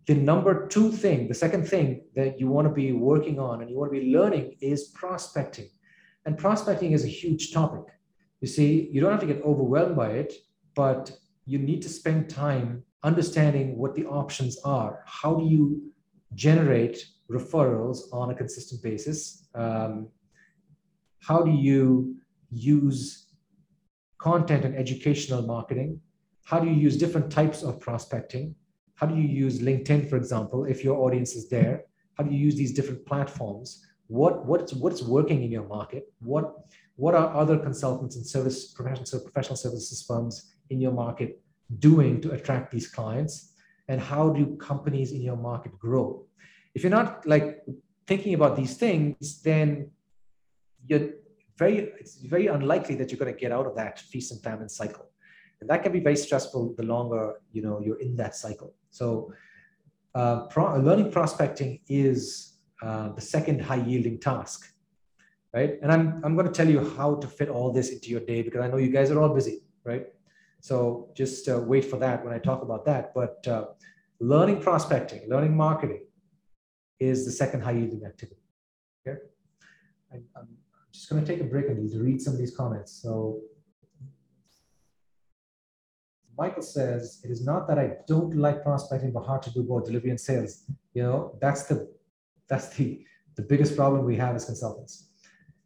the 0.08 0.16
number 0.16 0.68
two 0.68 0.92
thing, 0.92 1.28
the 1.28 1.34
second 1.34 1.68
thing 1.68 2.06
that 2.16 2.40
you 2.40 2.48
want 2.48 2.68
to 2.68 2.74
be 2.74 2.92
working 2.92 3.40
on 3.40 3.62
and 3.62 3.70
you 3.70 3.78
want 3.78 3.94
to 3.94 4.00
be 4.00 4.12
learning 4.12 4.56
is 4.62 4.86
prospecting. 4.90 5.70
And 6.26 6.38
prospecting 6.38 6.92
is 6.92 7.04
a 7.04 7.08
huge 7.08 7.54
topic. 7.54 7.94
You 8.42 8.48
see, 8.48 8.90
you 8.92 9.02
don't 9.02 9.12
have 9.12 9.22
to 9.22 9.28
get 9.28 9.44
overwhelmed 9.44 9.96
by 9.96 10.10
it, 10.12 10.34
but 10.76 11.12
you 11.46 11.60
need 11.60 11.82
to 11.84 11.90
spend 11.90 12.30
time 12.30 12.84
understanding 13.04 13.78
what 13.78 13.94
the 13.96 14.06
options 14.06 14.60
are. 14.64 15.04
How 15.06 15.36
do 15.36 15.46
you 15.46 15.92
generate 16.34 17.06
referrals 17.32 18.12
on 18.12 18.32
a 18.32 18.36
consistent 18.36 18.82
basis? 18.82 19.48
Um, 19.54 20.10
how 21.20 21.44
do 21.44 21.52
you 21.52 22.18
use 22.52 23.28
content 24.18 24.66
and 24.66 24.76
educational 24.76 25.44
marketing? 25.44 26.00
How 26.44 26.60
do 26.60 26.68
you 26.68 26.74
use 26.76 26.98
different 26.98 27.32
types 27.32 27.64
of 27.64 27.80
prospecting? 27.80 28.56
How 28.96 29.06
do 29.08 29.16
you 29.16 29.28
use 29.28 29.60
LinkedIn, 29.60 30.10
for 30.10 30.18
example, 30.18 30.66
if 30.66 30.84
your 30.84 30.98
audience 30.98 31.36
is 31.36 31.50
there? 31.50 31.84
How 32.16 32.24
do 32.24 32.32
you 32.34 32.40
use 32.40 32.56
these 32.56 32.74
different 32.74 33.06
platforms? 33.06 33.86
What 34.08 34.46
what's 34.46 34.74
what's 34.74 35.02
working 35.02 35.44
in 35.44 35.52
your 35.52 35.68
market? 35.68 36.12
What 36.20 36.54
what 36.96 37.16
are 37.16 37.36
other 37.36 37.58
consultants 37.58 38.16
and 38.16 38.26
service 38.26 38.72
professional 38.74 39.20
professional 39.22 39.58
services 39.58 40.04
firms 40.08 40.54
in 40.70 40.80
your 40.80 40.92
market 40.92 41.42
doing 41.80 42.22
to 42.22 42.32
attract 42.32 42.72
these 42.72 42.88
clients? 42.88 43.54
And 43.88 44.02
how 44.02 44.30
do 44.30 44.56
companies 44.58 45.12
in 45.12 45.22
your 45.22 45.38
market 45.38 45.78
grow? 45.78 46.26
If 46.74 46.84
you're 46.84 46.92
not 46.92 47.26
like 47.28 47.64
thinking 48.08 48.34
about 48.34 48.56
these 48.56 48.78
things, 48.78 49.42
then 49.42 49.92
you're 50.88 51.10
very 51.58 51.92
it's 52.00 52.16
very 52.18 52.48
unlikely 52.48 52.96
that 52.96 53.12
you're 53.12 53.20
going 53.20 53.34
to 53.34 53.40
get 53.40 53.52
out 53.52 53.66
of 53.66 53.76
that 53.76 54.00
feast 54.00 54.32
and 54.32 54.42
famine 54.42 54.70
cycle 54.70 55.10
and 55.62 55.70
that 55.70 55.84
can 55.84 55.92
be 55.92 56.00
very 56.00 56.16
stressful 56.16 56.74
the 56.78 56.84
longer 56.84 57.36
you 57.52 57.62
know 57.62 57.80
you're 57.82 58.00
in 58.00 58.16
that 58.16 58.36
cycle 58.36 58.74
so 58.90 59.32
uh, 60.16 60.42
pro- 60.48 60.78
learning 60.78 61.12
prospecting 61.12 61.80
is 61.88 62.55
uh, 62.82 63.10
the 63.10 63.22
second 63.22 63.62
high 63.62 63.84
yielding 63.88 64.20
task 64.20 64.72
right? 65.54 65.80
And 65.82 65.92
i'm 65.92 66.22
i'm 66.24 66.36
going 66.36 66.48
to 66.48 66.54
tell 66.54 66.70
you 66.70 66.82
how 66.98 67.16
to 67.16 67.28
fit 67.28 67.50
all 67.50 67.72
this 67.72 67.90
into 67.90 68.10
your 68.10 68.20
day 68.20 68.42
because 68.42 68.62
i 68.62 68.68
know 68.68 68.78
you 68.78 68.90
guys 68.90 69.12
are 69.12 69.22
all 69.22 69.34
busy 69.34 69.62
right? 69.84 70.08
So 70.62 71.10
just 71.16 71.48
uh, 71.48 71.60
wait 71.60 71.86
for 71.86 71.98
that 71.98 72.26
when 72.26 72.34
i 72.34 72.40
talk 72.40 72.64
about 72.64 72.86
that. 72.86 73.14
But 73.14 73.48
uh, 73.48 73.66
learning 74.20 74.62
prospecting 74.62 75.30
learning 75.30 75.56
marketing 75.56 76.04
is 77.00 77.26
the 77.26 77.32
second 77.32 77.62
high 77.62 77.74
yielding 77.74 78.04
activity 78.06 78.42
okay? 79.08 79.20
I, 80.12 80.18
i'm 80.38 80.48
just 80.96 81.10
going 81.10 81.24
to 81.24 81.30
take 81.32 81.42
a 81.42 81.44
break 81.44 81.68
and 81.68 81.78
read 82.02 82.22
some 82.22 82.34
of 82.34 82.40
these 82.40 82.56
comments. 82.56 82.92
So 83.04 83.42
Michael 86.38 86.62
says, 86.62 87.22
it 87.24 87.32
is 87.32 87.46
not 87.46 87.68
that 87.68 87.80
I 87.80 87.92
don't 88.08 88.36
like 88.36 88.64
prospecting, 88.64 89.12
but 89.12 89.24
hard 89.24 89.42
to 89.44 89.52
do 89.52 89.64
both 89.64 89.86
delivery 89.86 90.10
and 90.10 90.20
sales. 90.20 90.64
You 90.94 91.04
know, 91.04 91.38
that's 91.42 91.64
the 91.64 91.90
that's 92.48 92.70
the 92.76 93.06
the 93.36 93.42
biggest 93.42 93.76
problem 93.76 94.06
we 94.06 94.16
have 94.16 94.36
as 94.36 94.46
consultants. 94.46 95.10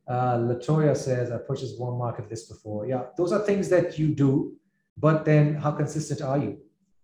Uh, 0.08 0.38
Latoya 0.38 0.98
says, 0.98 1.32
I 1.32 1.38
purchased 1.38 1.80
one 1.80 1.98
market 2.00 2.28
list 2.30 2.50
before. 2.50 2.88
Yeah, 2.88 3.04
those 3.16 3.32
are 3.32 3.46
things 3.46 3.70
that 3.70 4.00
you 4.00 4.08
do, 4.08 4.54
but 4.98 5.24
then 5.24 5.54
how 5.54 5.72
consistent 5.72 6.22
are 6.22 6.40
you? 6.40 6.58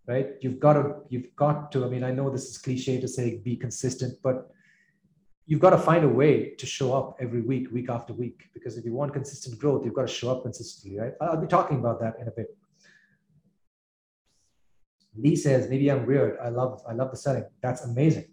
Right? 0.08 0.30
You've 0.42 0.60
got 0.60 0.74
to, 0.74 0.96
you've 1.10 1.36
got 1.36 1.72
to, 1.74 1.86
I 1.86 1.90
mean, 1.90 2.04
I 2.04 2.12
know 2.12 2.32
this 2.32 2.50
is 2.50 2.58
cliche 2.58 3.00
to 3.02 3.08
say 3.08 3.38
be 3.38 3.56
consistent, 3.56 4.18
but 4.24 4.50
you've 5.46 5.60
got 5.60 5.72
to 5.72 5.78
find 5.78 6.04
a 6.04 6.10
way 6.10 6.56
to 6.56 6.66
show 6.66 6.94
up 6.94 7.18
every 7.20 7.42
week, 7.42 7.72
week 7.72 7.90
after 7.90 8.14
week, 8.14 8.50
because 8.54 8.78
if 8.78 8.86
you 8.86 8.94
want 8.94 9.14
consistent 9.14 9.60
growth, 9.60 9.86
you've 9.86 9.94
got 9.94 10.08
to 10.08 10.14
show 10.14 10.32
up 10.32 10.44
consistently, 10.44 11.00
right? 11.00 11.14
I'll 11.22 11.42
be 11.42 11.48
talking 11.48 11.78
about 11.78 12.00
that 12.02 12.16
in 12.20 12.28
a 12.28 12.32
bit. 12.32 12.56
Lee 15.18 15.36
says, 15.36 15.70
maybe 15.70 15.92
I'm 15.92 16.06
weird. 16.06 16.38
I 16.44 16.50
love, 16.50 16.82
I 16.88 16.94
love 16.94 17.12
the 17.12 17.18
setting. 17.18 17.46
That's 17.62 17.84
amazing, 17.84 18.26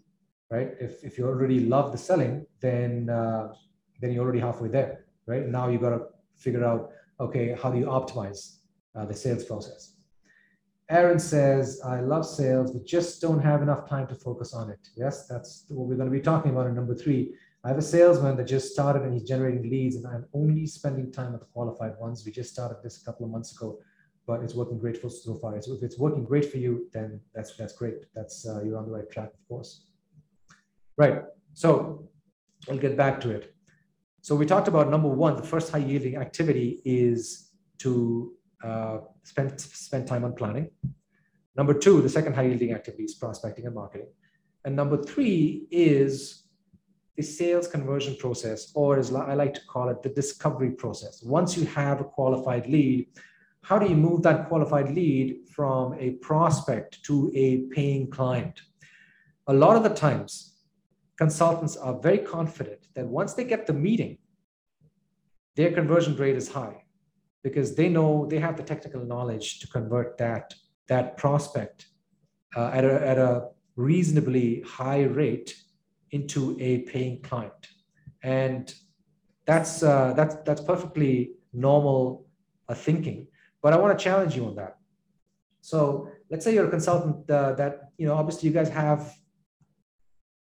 right? 0.53 0.69
If, 0.79 1.03
if 1.03 1.17
you 1.17 1.23
already 1.25 1.59
love 1.75 1.91
the 1.91 1.97
selling, 1.97 2.45
then, 2.61 3.09
uh, 3.09 3.53
then 3.99 4.11
you're 4.11 4.23
already 4.23 4.43
halfway 4.47 4.69
there, 4.69 5.05
right? 5.25 5.45
Now 5.47 5.67
you 5.71 5.79
got 5.79 5.93
to 5.97 6.01
figure 6.35 6.63
out, 6.63 6.91
okay, 7.19 7.45
how 7.61 7.71
do 7.71 7.79
you 7.79 7.87
optimize 7.99 8.41
uh, 8.95 9.05
the 9.05 9.15
sales 9.23 9.43
process? 9.43 9.95
Aaron 10.89 11.17
says, 11.17 11.81
I 11.83 12.01
love 12.01 12.25
sales, 12.25 12.71
but 12.71 12.85
just 12.85 13.19
don't 13.19 13.41
have 13.51 13.63
enough 13.63 13.89
time 13.89 14.05
to 14.07 14.15
focus 14.15 14.53
on 14.53 14.69
it. 14.69 14.83
Yes, 14.95 15.27
that's 15.27 15.65
what 15.69 15.87
we're 15.87 15.95
going 15.95 16.11
to 16.11 16.17
be 16.19 16.25
talking 16.31 16.51
about 16.51 16.67
in 16.67 16.75
number 16.75 16.93
three. 16.93 17.33
I 17.63 17.69
have 17.69 17.77
a 17.77 17.89
salesman 17.95 18.35
that 18.37 18.47
just 18.55 18.73
started 18.73 19.03
and 19.03 19.13
he's 19.13 19.27
generating 19.33 19.67
leads, 19.69 19.95
and 19.95 20.05
I'm 20.05 20.25
only 20.33 20.67
spending 20.67 21.11
time 21.11 21.33
with 21.33 21.49
qualified 21.51 21.93
ones. 21.99 22.23
We 22.25 22.31
just 22.31 22.51
started 22.51 22.77
this 22.83 23.01
a 23.01 23.05
couple 23.05 23.25
of 23.25 23.31
months 23.31 23.55
ago 23.55 23.79
but 24.25 24.41
it's 24.41 24.55
working 24.55 24.79
great 24.79 24.97
for 25.01 25.09
so 25.09 25.35
far. 25.35 25.61
So 25.61 25.73
if 25.73 25.83
it's 25.83 25.99
working 25.99 26.23
great 26.23 26.49
for 26.49 26.57
you, 26.57 26.87
then 26.93 27.19
that's 27.35 27.57
that's 27.57 27.73
great. 27.73 28.05
That's 28.15 28.47
uh, 28.47 28.63
you're 28.63 28.77
on 28.77 28.85
the 28.85 28.91
right 28.91 29.09
track, 29.11 29.31
of 29.33 29.47
course. 29.49 29.83
Right. 30.97 31.23
So 31.53 32.09
I'll 32.69 32.77
get 32.77 32.95
back 32.95 33.19
to 33.21 33.29
it. 33.31 33.53
So 34.21 34.35
we 34.35 34.45
talked 34.45 34.67
about 34.67 34.89
number 34.89 35.09
one, 35.09 35.35
the 35.35 35.43
first 35.43 35.71
high 35.71 35.79
yielding 35.79 36.15
activity 36.17 36.81
is 36.85 37.49
to 37.79 38.33
uh, 38.63 38.99
spend 39.23 39.59
spend 39.59 40.07
time 40.07 40.23
on 40.23 40.33
planning. 40.33 40.69
Number 41.55 41.73
two, 41.73 42.01
the 42.01 42.09
second 42.09 42.33
high 42.35 42.43
yielding 42.43 42.73
activity 42.73 43.03
is 43.03 43.15
prospecting 43.15 43.65
and 43.65 43.75
marketing. 43.75 44.07
And 44.65 44.75
number 44.75 45.03
three 45.03 45.67
is 45.71 46.43
the 47.17 47.23
sales 47.23 47.67
conversion 47.67 48.15
process, 48.15 48.71
or 48.73 48.97
as 48.97 49.13
I 49.13 49.33
like 49.33 49.53
to 49.55 49.61
call 49.67 49.89
it, 49.89 50.01
the 50.01 50.09
discovery 50.09 50.71
process. 50.71 51.21
Once 51.21 51.57
you 51.57 51.65
have 51.65 52.01
a 52.01 52.05
qualified 52.05 52.65
lead, 52.67 53.07
how 53.61 53.77
do 53.77 53.87
you 53.87 53.95
move 53.95 54.23
that 54.23 54.47
qualified 54.47 54.89
lead 54.89 55.47
from 55.53 55.93
a 55.99 56.11
prospect 56.27 57.03
to 57.03 57.31
a 57.35 57.63
paying 57.75 58.09
client? 58.09 58.61
A 59.47 59.53
lot 59.53 59.75
of 59.75 59.83
the 59.83 59.89
times, 59.89 60.52
consultants 61.17 61.77
are 61.77 61.99
very 61.99 62.19
confident 62.19 62.87
that 62.95 63.05
once 63.07 63.33
they 63.33 63.43
get 63.43 63.67
the 63.67 63.73
meeting, 63.73 64.17
their 65.55 65.71
conversion 65.71 66.15
rate 66.15 66.35
is 66.35 66.49
high 66.49 66.83
because 67.43 67.75
they 67.75 67.89
know 67.89 68.25
they 68.29 68.39
have 68.39 68.57
the 68.57 68.63
technical 68.63 69.05
knowledge 69.05 69.59
to 69.59 69.67
convert 69.67 70.17
that, 70.17 70.53
that 70.87 71.17
prospect 71.17 71.87
uh, 72.55 72.71
at, 72.73 72.83
a, 72.85 73.07
at 73.07 73.17
a 73.17 73.49
reasonably 73.75 74.61
high 74.61 75.03
rate 75.03 75.55
into 76.11 76.57
a 76.59 76.79
paying 76.79 77.21
client. 77.21 77.67
And 78.23 78.73
that's, 79.45 79.83
uh, 79.83 80.13
that's, 80.15 80.35
that's 80.45 80.61
perfectly 80.61 81.33
normal 81.51 82.25
uh, 82.69 82.73
thinking. 82.73 83.27
But 83.61 83.73
I 83.73 83.77
want 83.77 83.97
to 83.97 84.03
challenge 84.03 84.35
you 84.35 84.45
on 84.45 84.55
that. 84.55 84.77
So 85.61 86.09
let's 86.29 86.43
say 86.45 86.53
you're 86.53 86.67
a 86.67 86.69
consultant 86.69 87.29
uh, 87.29 87.53
that, 87.53 87.89
you 87.97 88.05
know, 88.05 88.15
obviously 88.15 88.49
you 88.49 88.53
guys 88.53 88.69
have 88.69 89.13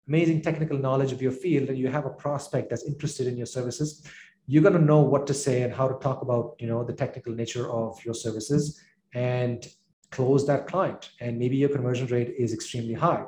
amazing 0.08 0.40
technical 0.40 0.78
knowledge 0.78 1.12
of 1.12 1.20
your 1.20 1.32
field 1.32 1.68
and 1.68 1.78
you 1.78 1.88
have 1.88 2.06
a 2.06 2.10
prospect 2.10 2.70
that's 2.70 2.86
interested 2.86 3.26
in 3.26 3.36
your 3.36 3.46
services 3.46 4.06
you're 4.46 4.62
going 4.62 4.74
to 4.74 4.84
know 4.92 5.00
what 5.00 5.26
to 5.26 5.34
say 5.34 5.62
and 5.62 5.72
how 5.74 5.88
to 5.88 5.98
talk 5.98 6.22
about 6.22 6.54
you 6.58 6.68
know 6.68 6.84
the 6.84 6.92
technical 6.92 7.34
nature 7.34 7.70
of 7.70 8.02
your 8.04 8.14
services 8.14 8.80
and 9.14 9.66
close 10.10 10.46
that 10.46 10.66
client. 10.66 11.10
And 11.20 11.38
maybe 11.38 11.56
your 11.56 11.68
conversion 11.68 12.06
rate 12.08 12.34
is 12.38 12.52
extremely 12.52 12.94
high. 12.94 13.24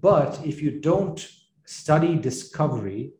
But 0.00 0.40
if 0.44 0.60
you 0.62 0.80
don't 0.80 1.26
study 1.64 2.16
discovery 2.16 3.12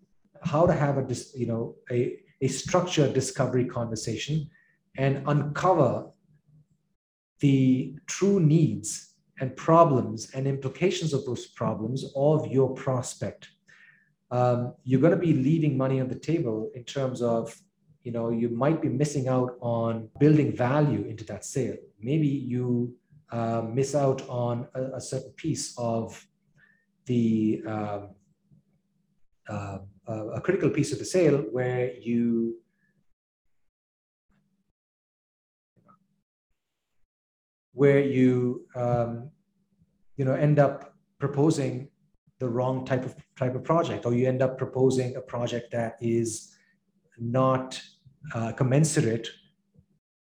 how 0.43 0.67
to 0.67 0.75
have 0.75 0.99
a 0.99 1.07
you 1.35 1.47
know 1.47 1.77
a, 1.91 2.19
a 2.43 2.49
structured 2.49 3.15
discovery 3.15 3.65
conversation 3.65 4.51
and 4.99 5.23
uncover 5.27 6.11
the 7.41 7.97
true 8.07 8.39
needs 8.39 9.14
and 9.41 9.57
problems 9.57 10.31
and 10.35 10.47
implications 10.47 11.13
of 11.13 11.25
those 11.25 11.47
problems 11.47 12.05
of 12.17 12.47
your 12.47 12.73
prospect. 12.75 13.49
Um, 14.31 14.75
you're 14.85 15.01
going 15.01 15.13
to 15.13 15.19
be 15.19 15.33
leaving 15.33 15.77
money 15.77 16.01
on 16.01 16.09
the 16.09 16.19
table 16.19 16.71
in 16.75 16.85
terms 16.85 17.23
of 17.23 17.55
you 18.03 18.13
know 18.13 18.31
you 18.31 18.49
might 18.49 18.83
be 18.83 18.89
missing 18.89 19.29
out 19.29 19.57
on 19.61 20.09
building 20.19 20.55
value 20.55 21.05
into 21.05 21.25
that 21.25 21.45
sale. 21.45 21.77
Maybe 22.01 22.27
you 22.27 22.95
uh, 23.31 23.63
miss 23.63 23.95
out 23.95 24.23
on 24.29 24.69
a, 24.75 24.83
a, 24.97 25.01
certain 25.01 25.33
piece 25.33 25.75
of 25.79 26.27
the 27.07 27.63
um, 27.67 28.11
uh, 29.49 29.79
a 30.07 30.41
critical 30.41 30.71
piece 30.71 30.93
of 30.93 30.99
the 30.99 31.05
sale 31.05 31.39
where 31.51 31.93
you 31.95 32.57
where 37.75 38.01
you 38.01 38.67
um, 38.75 39.31
you 40.17 40.25
know 40.25 40.35
end 40.35 40.59
up 40.59 40.95
proposing 41.19 41.89
the 42.39 42.49
wrong 42.49 42.85
type 42.85 43.05
of 43.05 43.15
type 43.37 43.55
of 43.55 43.63
project, 43.63 44.07
or 44.07 44.15
you 44.15 44.27
end 44.27 44.43
up 44.43 44.59
proposing 44.59 45.15
a 45.17 45.21
project 45.21 45.71
that 45.71 45.97
is 46.01 46.57
not 47.19 47.81
uh, 48.35 48.51
commensurate 48.53 49.29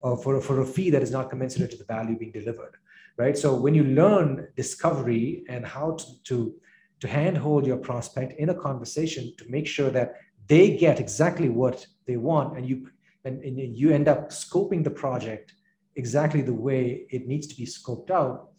or 0.01 0.17
for, 0.17 0.41
for 0.41 0.61
a 0.61 0.67
fee 0.67 0.91
that 0.91 1.03
is 1.03 1.13
not 1.13 1.31
commensurate 1.31 1.71
to 1.71 1.77
the 1.77 1.85
value 1.85 2.19
being 2.19 2.33
delivered 2.33 2.77
right? 3.17 3.37
So 3.37 3.55
when 3.55 3.75
you 3.75 3.85
learn 3.85 4.49
discovery 4.57 5.45
and 5.49 5.67
how 5.67 5.93
to, 5.93 6.07
to 6.25 6.55
to 7.01 7.09
handhold 7.09 7.67
your 7.67 7.79
prospect 7.79 8.33
in 8.39 8.51
a 8.51 8.55
conversation 8.55 9.35
to 9.37 9.45
make 9.51 9.67
sure 9.67 9.91
that 9.91 10.15
they 10.47 10.77
get 10.77 11.01
exactly 11.01 11.49
what 11.49 11.85
they 12.07 12.17
want 12.17 12.57
and 12.57 12.69
you 12.69 12.89
and, 13.25 13.43
and 13.43 13.59
you 13.77 13.91
end 13.91 14.09
up 14.09 14.31
scoping 14.31 14.85
the 14.85 14.91
project 14.91 15.53
exactly 15.97 16.43
the 16.43 16.55
way 16.55 17.07
it 17.11 17.27
needs 17.27 17.47
to 17.47 17.57
be 17.57 17.67
scoped 17.67 18.11
out 18.11 18.51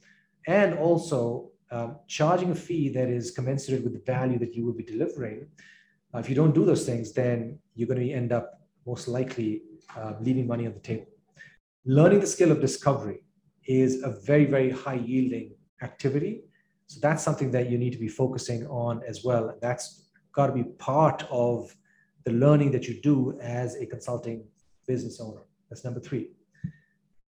and 0.48 0.74
also 0.76 1.50
um, 1.72 1.98
charging 2.08 2.52
a 2.52 2.56
fee 2.56 2.90
that 2.90 3.10
is 3.10 3.32
commensurate 3.32 3.84
with 3.84 3.94
the 3.94 4.04
value 4.06 4.38
that 4.40 4.54
you 4.54 4.66
will 4.66 4.74
be 4.74 4.84
delivering. 4.84 5.48
Uh, 6.14 6.20
if 6.20 6.30
you 6.30 6.36
don't 6.36 6.54
do 6.54 6.66
those 6.66 6.86
things, 6.86 7.12
then 7.14 7.58
you're 7.76 7.88
going 7.88 8.00
to 8.00 8.14
end 8.14 8.32
up 8.32 8.62
most 8.86 9.08
likely 9.08 9.64
uh, 9.98 10.14
leaving 10.22 10.46
money 10.46 10.68
on 10.68 10.74
the 10.74 10.80
table. 10.80 11.08
Learning 11.86 12.20
the 12.20 12.28
skill 12.28 12.52
of 12.52 12.62
discovery 12.62 13.24
is 13.66 14.04
a 14.04 14.10
very, 14.10 14.46
very 14.46 14.70
high 14.70 14.96
yielding 14.96 15.56
activity. 15.82 16.44
So 16.88 17.00
that's 17.02 17.24
something 17.24 17.50
that 17.52 17.70
you 17.70 17.78
need 17.78 17.94
to 17.94 18.00
be 18.00 18.08
focusing 18.08 18.68
on 18.68 19.02
as 19.08 19.24
well. 19.24 19.58
That's 19.62 20.06
got 20.34 20.48
to 20.48 20.54
be 20.54 20.64
part 20.64 21.26
of 21.32 21.76
the 22.26 22.32
learning 22.32 22.72
that 22.72 22.88
you 22.88 23.02
do 23.02 23.38
as 23.42 23.76
a 23.76 23.86
consulting 23.86 24.46
business 24.88 25.20
owner. 25.20 25.42
That's 25.70 25.84
number 25.84 26.00
three. 26.00 26.30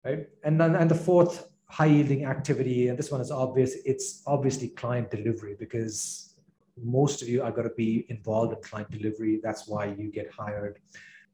Right. 0.04 0.28
And 0.42 0.60
then 0.60 0.76
and 0.76 0.90
the 0.90 0.94
fourth 0.94 1.48
high 1.68 1.86
yielding 1.86 2.24
activity, 2.26 2.88
and 2.88 2.98
this 2.98 3.10
one 3.10 3.20
is 3.20 3.30
obvious, 3.30 3.74
it's 3.86 4.22
obviously 4.26 4.68
client 4.68 5.10
delivery 5.10 5.56
because 5.58 6.34
most 6.82 7.22
of 7.22 7.28
you 7.28 7.42
are 7.42 7.50
going 7.50 7.68
to 7.68 7.74
be 7.74 8.04
involved 8.08 8.52
in 8.52 8.62
client 8.62 8.90
delivery. 8.90 9.40
That's 9.42 9.66
why 9.66 9.86
you 9.86 10.10
get 10.10 10.30
hired. 10.30 10.78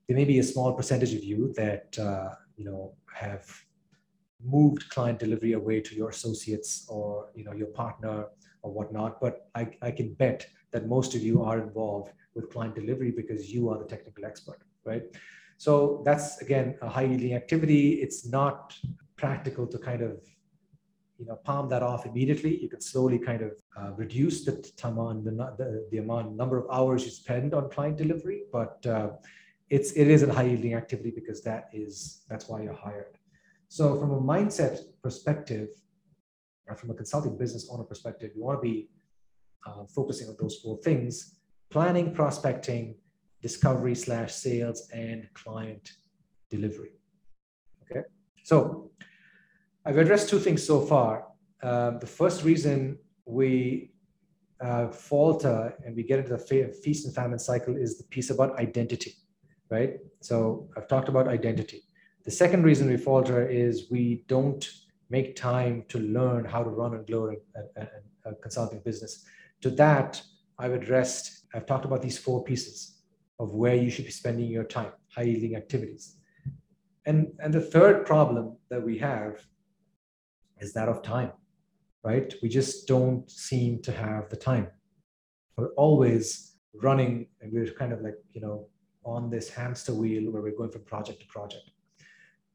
There 0.07 0.17
may 0.17 0.25
be 0.25 0.39
a 0.39 0.43
small 0.43 0.73
percentage 0.73 1.15
of 1.15 1.25
you 1.25 1.53
that 1.57 1.99
uh, 1.99 2.31
you 2.57 2.65
know 2.65 2.95
have 3.15 3.45
moved 4.43 4.89
client 4.89 5.19
delivery 5.19 5.53
away 5.53 5.81
to 5.81 5.95
your 5.95 6.11
associates 6.11 6.87
or 6.89 7.29
you 7.35 7.45
know 7.45 7.53
your 7.53 7.69
partner 7.69 8.27
or 8.63 8.73
whatnot. 8.73 9.21
But 9.21 9.49
I, 9.55 9.69
I 9.83 9.91
can 9.91 10.15
bet 10.15 10.47
that 10.71 10.87
most 10.87 11.15
of 11.15 11.23
you 11.23 11.43
are 11.43 11.59
involved 11.61 12.13
with 12.35 12.51
client 12.51 12.75
delivery 12.75 13.11
because 13.11 13.53
you 13.53 13.69
are 13.71 13.79
the 13.79 13.85
technical 13.85 14.25
expert, 14.25 14.61
right? 14.85 15.03
So 15.67 16.01
that's 16.07 16.41
again 16.41 16.79
a 16.81 16.89
high 16.89 17.03
yielding 17.03 17.35
activity. 17.35 18.01
It's 18.05 18.27
not 18.27 18.75
practical 19.17 19.67
to 19.67 19.77
kind 19.77 20.01
of 20.01 20.13
you 21.19 21.27
know 21.27 21.37
palm 21.45 21.69
that 21.69 21.83
off 21.83 22.07
immediately. 22.07 22.53
You 22.63 22.71
can 22.71 22.81
slowly 22.81 23.19
kind 23.19 23.43
of 23.43 23.53
uh, 23.79 23.91
reduce 23.93 24.43
the 24.47 24.53
time 24.79 24.97
the, 25.23 25.33
the, 25.59 25.87
the 25.91 25.99
amount 25.99 26.35
number 26.35 26.57
of 26.57 26.65
hours 26.73 27.05
you 27.05 27.11
spend 27.11 27.53
on 27.53 27.69
client 27.69 27.99
delivery. 27.99 28.45
But 28.51 28.87
uh, 28.87 29.11
it's 29.69 29.93
it 29.93 30.09
is 30.09 30.23
a 30.23 30.33
high 30.33 30.45
yielding 30.45 30.73
activity 30.83 31.13
because 31.15 31.43
that 31.43 31.69
is 31.75 32.23
that's 32.31 32.49
why 32.49 32.63
you're 32.63 32.83
hired. 32.89 33.19
So 33.69 34.01
from 34.01 34.13
a 34.13 34.21
mindset 34.35 34.79
perspective 35.03 35.69
or 36.69 36.75
from 36.75 36.91
a 36.91 36.95
consulting 36.95 37.37
business 37.37 37.69
owner 37.71 37.85
perspective 37.85 38.31
you 38.35 38.43
want 38.43 38.57
to 38.63 38.63
be 38.63 38.89
uh, 39.67 39.85
focusing 39.95 40.27
on 40.31 40.37
those 40.41 40.57
four 40.63 40.79
things 40.79 41.41
planning 41.69 42.15
prospecting 42.15 42.95
discovery 43.43 43.95
slash 43.95 44.33
sales 44.35 44.89
and 44.93 45.29
client 45.35 45.93
delivery 46.51 46.93
okay 47.83 48.03
so 48.43 48.91
I've 49.85 49.97
addressed 49.97 50.29
two 50.29 50.39
things 50.39 50.67
so 50.67 50.81
far. 50.81 51.27
Uh, 51.63 51.99
the 51.99 52.07
first 52.07 52.45
reason 52.45 52.99
we 53.25 53.93
uh, 54.61 54.89
falter 54.89 55.75
and 55.85 55.97
we 55.97 56.03
get 56.03 56.19
into 56.19 56.37
the 56.37 56.73
feast 56.83 57.07
and 57.07 57.15
famine 57.15 57.39
cycle 57.39 57.77
is 57.77 57.97
the 57.97 58.05
piece 58.05 58.29
about 58.29 58.59
identity, 58.59 59.15
right? 59.71 59.99
So 60.21 60.69
I've 60.77 60.87
talked 60.87 61.09
about 61.09 61.29
identity. 61.29 61.83
The 62.25 62.31
second 62.31 62.65
reason 62.65 62.89
we 62.89 62.99
falter 62.99 63.49
is 63.49 63.91
we 63.91 64.25
don't 64.29 64.69
make 65.09 65.35
time 65.35 65.85
to 65.89 65.99
learn 65.99 66.45
how 66.45 66.63
to 66.63 66.69
run 66.69 66.95
and 66.95 67.07
grow 67.07 67.35
a, 67.57 67.81
a, 67.81 68.31
a 68.31 68.35
consulting 68.35 68.81
business. 68.81 69.25
To 69.63 69.71
that, 69.71 70.23
I've 70.59 70.73
addressed, 70.73 71.47
I've 71.55 71.65
talked 71.65 71.87
about 71.87 72.03
these 72.03 72.19
four 72.19 72.45
pieces 72.45 73.00
of 73.41 73.55
where 73.55 73.75
you 73.75 73.91
should 73.91 74.05
be 74.05 74.11
spending 74.11 74.49
your 74.49 74.65
time, 74.65 74.93
high 75.15 75.23
yielding 75.23 75.57
activities. 75.57 76.17
And, 77.07 77.33
and 77.43 77.53
the 77.53 77.67
third 77.75 78.05
problem 78.05 78.57
that 78.69 78.83
we 78.83 78.99
have 78.99 79.41
is 80.61 80.75
that 80.75 80.89
of 80.91 81.03
time, 81.03 81.33
right? 82.05 82.33
We 82.43 82.51
just 82.51 82.87
don't 82.87 83.29
seem 83.31 83.81
to 83.83 83.93
have 83.93 84.29
the 84.29 84.37
time. 84.37 84.69
We're 85.57 85.75
always 85.87 86.57
running 86.75 87.29
and 87.41 87.51
we're 87.53 87.73
kind 87.73 87.95
of 87.95 88.03
like, 88.03 88.19
you 88.33 88.43
know, 88.43 88.69
on 89.05 89.31
this 89.31 89.49
hamster 89.49 89.95
wheel 89.95 90.31
where 90.31 90.43
we're 90.43 90.57
going 90.57 90.71
from 90.71 90.85
project 90.85 91.21
to 91.21 91.27
project, 91.27 91.71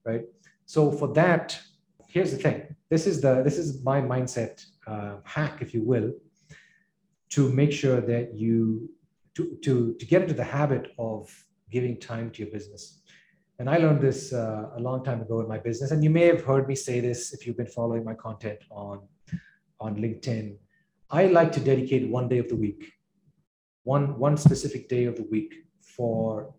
right? 0.05 0.21
So 0.67 0.91
for 0.91 1.11
that, 1.13 1.59
here's 2.07 2.31
the 2.31 2.37
thing. 2.37 2.75
This 2.91 3.07
is 3.07 3.21
the 3.21 3.41
this 3.43 3.57
is 3.57 3.83
my 3.83 3.99
mindset 4.01 4.63
uh, 4.85 5.15
hack, 5.23 5.61
if 5.61 5.73
you 5.73 5.81
will, 5.81 6.13
to 7.29 7.49
make 7.49 7.71
sure 7.71 7.99
that 8.01 8.35
you 8.35 8.89
to 9.35 9.57
to 9.63 9.95
to 9.99 10.05
get 10.05 10.21
into 10.23 10.33
the 10.33 10.43
habit 10.43 10.91
of 10.97 11.29
giving 11.69 11.99
time 11.99 12.29
to 12.31 12.43
your 12.43 12.51
business. 12.51 13.01
And 13.59 13.69
I 13.69 13.77
learned 13.77 14.01
this 14.01 14.33
uh, 14.33 14.69
a 14.75 14.79
long 14.79 15.03
time 15.03 15.21
ago 15.21 15.39
in 15.39 15.47
my 15.47 15.57
business. 15.57 15.91
And 15.91 16.03
you 16.03 16.09
may 16.09 16.25
have 16.27 16.43
heard 16.43 16.67
me 16.67 16.75
say 16.75 16.99
this 16.99 17.33
if 17.33 17.47
you've 17.47 17.55
been 17.55 17.65
following 17.67 18.03
my 18.03 18.13
content 18.13 18.59
on, 18.69 18.99
on 19.79 19.95
LinkedIn. 19.95 20.57
I 21.09 21.27
like 21.27 21.51
to 21.53 21.61
dedicate 21.61 22.09
one 22.09 22.27
day 22.27 22.39
of 22.39 22.49
the 22.49 22.55
week, 22.55 22.91
one, 23.83 24.19
one 24.19 24.35
specific 24.35 24.89
day 24.89 25.05
of 25.05 25.15
the 25.15 25.27
week 25.31 25.53
for 25.81 26.53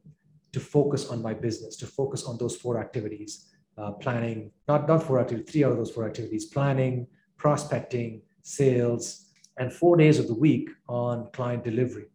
to 0.52 0.60
focus 0.60 1.10
on 1.10 1.20
my 1.20 1.34
business, 1.34 1.76
to 1.76 1.86
focus 1.86 2.24
on 2.24 2.38
those 2.38 2.56
four 2.56 2.80
activities, 2.80 3.52
uh, 3.76 3.92
planning, 3.92 4.50
not, 4.66 4.88
not 4.88 5.02
four 5.02 5.20
activities, 5.20 5.52
three 5.52 5.64
out 5.64 5.72
of 5.72 5.76
those 5.76 5.90
four 5.90 6.06
activities, 6.06 6.46
planning, 6.46 7.06
prospecting, 7.36 8.22
sales, 8.42 9.26
and 9.58 9.70
four 9.70 9.98
days 9.98 10.18
of 10.18 10.28
the 10.28 10.34
week 10.34 10.70
on 10.88 11.28
client 11.32 11.62
delivery. 11.62 12.06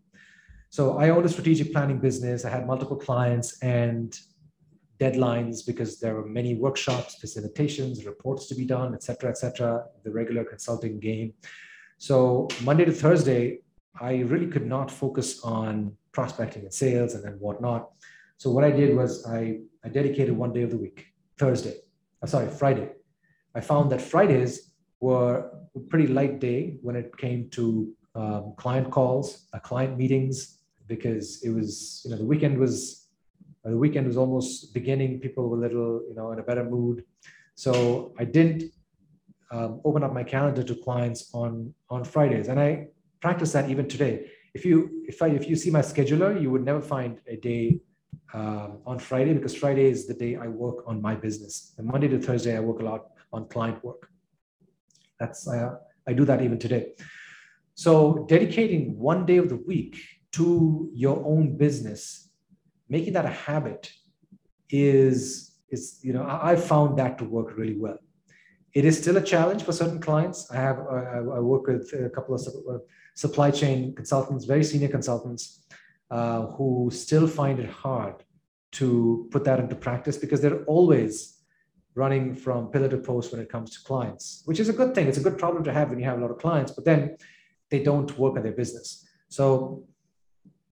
So 0.71 0.97
I 0.97 1.09
owned 1.09 1.25
a 1.25 1.29
strategic 1.29 1.73
planning 1.73 1.99
business. 1.99 2.45
I 2.45 2.49
had 2.49 2.65
multiple 2.65 2.95
clients 2.95 3.61
and 3.61 4.17
deadlines 5.01 5.65
because 5.65 5.99
there 5.99 6.15
were 6.15 6.25
many 6.25 6.55
workshops, 6.55 7.19
facilitations, 7.21 8.05
reports 8.05 8.47
to 8.47 8.55
be 8.55 8.63
done, 8.63 8.93
et 8.93 9.03
cetera, 9.03 9.29
et 9.29 9.37
cetera, 9.37 9.83
the 10.05 10.11
regular 10.11 10.45
consulting 10.45 10.97
game. 10.97 11.33
So 11.97 12.47
Monday 12.63 12.85
to 12.85 12.93
Thursday, 12.93 13.59
I 13.99 14.19
really 14.19 14.47
could 14.47 14.65
not 14.65 14.89
focus 14.89 15.41
on 15.43 15.97
prospecting 16.13 16.63
and 16.63 16.73
sales 16.73 17.15
and 17.15 17.23
then 17.25 17.33
whatnot. 17.33 17.89
So 18.37 18.49
what 18.49 18.63
I 18.63 18.71
did 18.71 18.95
was 18.95 19.27
I, 19.27 19.59
I 19.83 19.89
dedicated 19.89 20.37
one 20.37 20.53
day 20.53 20.61
of 20.61 20.71
the 20.71 20.77
week, 20.77 21.07
Thursday, 21.37 21.79
uh, 22.23 22.27
sorry, 22.27 22.47
Friday. 22.47 22.91
I 23.53 23.59
found 23.59 23.91
that 23.91 24.01
Fridays 24.01 24.71
were 25.01 25.51
a 25.75 25.79
pretty 25.89 26.07
light 26.07 26.39
day 26.39 26.77
when 26.81 26.95
it 26.95 27.17
came 27.17 27.49
to 27.49 27.93
um, 28.15 28.53
client 28.57 28.89
calls, 28.89 29.47
uh, 29.53 29.59
client 29.59 29.97
meetings, 29.97 30.59
because 30.95 31.41
it 31.45 31.51
was, 31.57 32.01
you 32.03 32.09
know, 32.11 32.17
the 32.23 32.29
weekend 32.33 32.55
was, 32.65 32.75
uh, 33.63 33.69
the 33.69 33.81
weekend 33.85 34.05
was 34.11 34.17
almost 34.23 34.73
beginning. 34.73 35.11
People 35.25 35.43
were 35.49 35.57
a 35.57 35.63
little, 35.67 35.93
you 36.09 36.15
know, 36.17 36.27
in 36.33 36.39
a 36.39 36.45
better 36.49 36.65
mood. 36.75 36.97
So 37.55 37.71
I 38.21 38.25
didn't 38.25 38.63
um, 39.55 39.71
open 39.87 40.03
up 40.03 40.13
my 40.13 40.25
calendar 40.35 40.63
to 40.63 40.75
clients 40.87 41.21
on, 41.33 41.73
on 41.89 42.03
Fridays. 42.03 42.47
And 42.49 42.59
I 42.59 42.69
practice 43.21 43.51
that 43.53 43.69
even 43.69 43.87
today. 43.87 44.15
If 44.53 44.65
you, 44.65 45.05
if 45.07 45.21
I, 45.21 45.27
if 45.39 45.47
you 45.49 45.55
see 45.55 45.71
my 45.79 45.83
scheduler, 45.91 46.31
you 46.41 46.49
would 46.51 46.65
never 46.71 46.81
find 46.81 47.19
a 47.35 47.37
day 47.37 47.79
um, 48.33 48.79
on 48.85 48.99
Friday 48.99 49.33
because 49.33 49.55
Friday 49.55 49.85
is 49.85 50.07
the 50.07 50.17
day 50.25 50.35
I 50.35 50.47
work 50.47 50.77
on 50.87 51.01
my 51.01 51.15
business. 51.15 51.73
And 51.77 51.87
Monday 51.87 52.09
to 52.09 52.19
Thursday, 52.19 52.57
I 52.57 52.59
work 52.59 52.79
a 52.81 52.85
lot 52.91 53.01
on 53.31 53.47
client 53.47 53.81
work. 53.81 54.09
That's, 55.21 55.47
uh, 55.47 55.75
I 56.05 56.11
do 56.19 56.25
that 56.25 56.41
even 56.41 56.59
today. 56.59 56.83
So 57.75 58.25
dedicating 58.27 58.97
one 59.11 59.25
day 59.25 59.37
of 59.37 59.47
the 59.47 59.61
week 59.71 59.95
to 60.33 60.89
your 60.93 61.23
own 61.25 61.57
business, 61.57 62.29
making 62.89 63.13
that 63.13 63.25
a 63.25 63.29
habit 63.29 63.91
is, 64.69 65.57
is 65.69 65.99
you 66.01 66.13
know, 66.13 66.25
I, 66.25 66.55
found 66.55 66.97
that 66.99 67.17
to 67.17 67.25
work 67.25 67.57
really 67.57 67.77
well. 67.77 67.97
It 68.73 68.85
is 68.85 68.97
still 68.97 69.17
a 69.17 69.21
challenge 69.21 69.63
for 69.63 69.73
certain 69.73 69.99
clients. 69.99 70.49
I 70.49 70.55
have, 70.55 70.79
I, 70.79 71.17
I 71.17 71.39
work 71.39 71.67
with 71.67 71.91
a 71.93 72.09
couple 72.09 72.35
of 72.35 72.41
uh, 72.47 72.77
supply 73.15 73.51
chain 73.51 73.93
consultants, 73.93 74.45
very 74.45 74.63
senior 74.63 74.87
consultants, 74.87 75.65
uh, 76.09 76.47
who 76.47 76.89
still 76.93 77.27
find 77.27 77.59
it 77.59 77.69
hard 77.69 78.23
to 78.73 79.27
put 79.31 79.43
that 79.43 79.59
into 79.59 79.75
practice 79.75 80.17
because 80.17 80.39
they're 80.41 80.63
always 80.63 81.41
running 81.95 82.33
from 82.33 82.69
pillar 82.71 82.87
to 82.87 82.97
post 82.97 83.31
when 83.31 83.41
it 83.41 83.49
comes 83.49 83.71
to 83.71 83.83
clients, 83.85 84.43
which 84.45 84.59
is 84.59 84.69
a 84.69 84.73
good 84.73 84.95
thing. 84.95 85.07
It's 85.07 85.17
a 85.17 85.21
good 85.23 85.37
problem 85.37 85.63
to 85.65 85.73
have 85.73 85.89
when 85.89 85.99
you 85.99 86.05
have 86.05 86.19
a 86.19 86.21
lot 86.21 86.31
of 86.31 86.37
clients, 86.37 86.71
but 86.71 86.85
then 86.85 87.17
they 87.69 87.83
don't 87.83 88.17
work 88.17 88.37
on 88.37 88.43
their 88.43 88.53
business. 88.53 89.05
So 89.27 89.83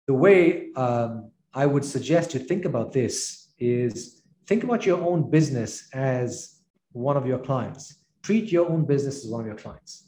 the 0.06 0.14
way 0.14 0.72
um, 0.74 1.30
I 1.52 1.66
would 1.66 1.84
suggest 1.84 2.34
you 2.34 2.40
think 2.40 2.64
about 2.64 2.92
this 2.92 3.48
is 3.58 4.22
think 4.46 4.62
about 4.64 4.86
your 4.86 5.00
own 5.00 5.30
business 5.30 5.88
as 5.92 6.60
one 6.92 7.16
of 7.16 7.26
your 7.26 7.38
clients. 7.38 7.96
Treat 8.22 8.50
your 8.52 8.68
own 8.68 8.84
business 8.84 9.24
as 9.24 9.30
one 9.30 9.40
of 9.40 9.46
your 9.46 9.56
clients, 9.56 10.04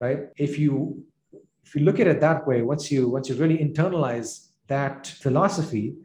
right? 0.00 0.28
If 0.36 0.58
you 0.58 1.02
if 1.64 1.74
you 1.74 1.82
look 1.82 1.98
at 1.98 2.06
it 2.06 2.20
that 2.20 2.46
way, 2.46 2.62
once 2.62 2.90
you 2.92 3.08
once 3.08 3.28
you 3.28 3.34
really 3.36 3.58
internalize 3.58 4.48
that 4.68 5.06
philosophy, 5.06 5.96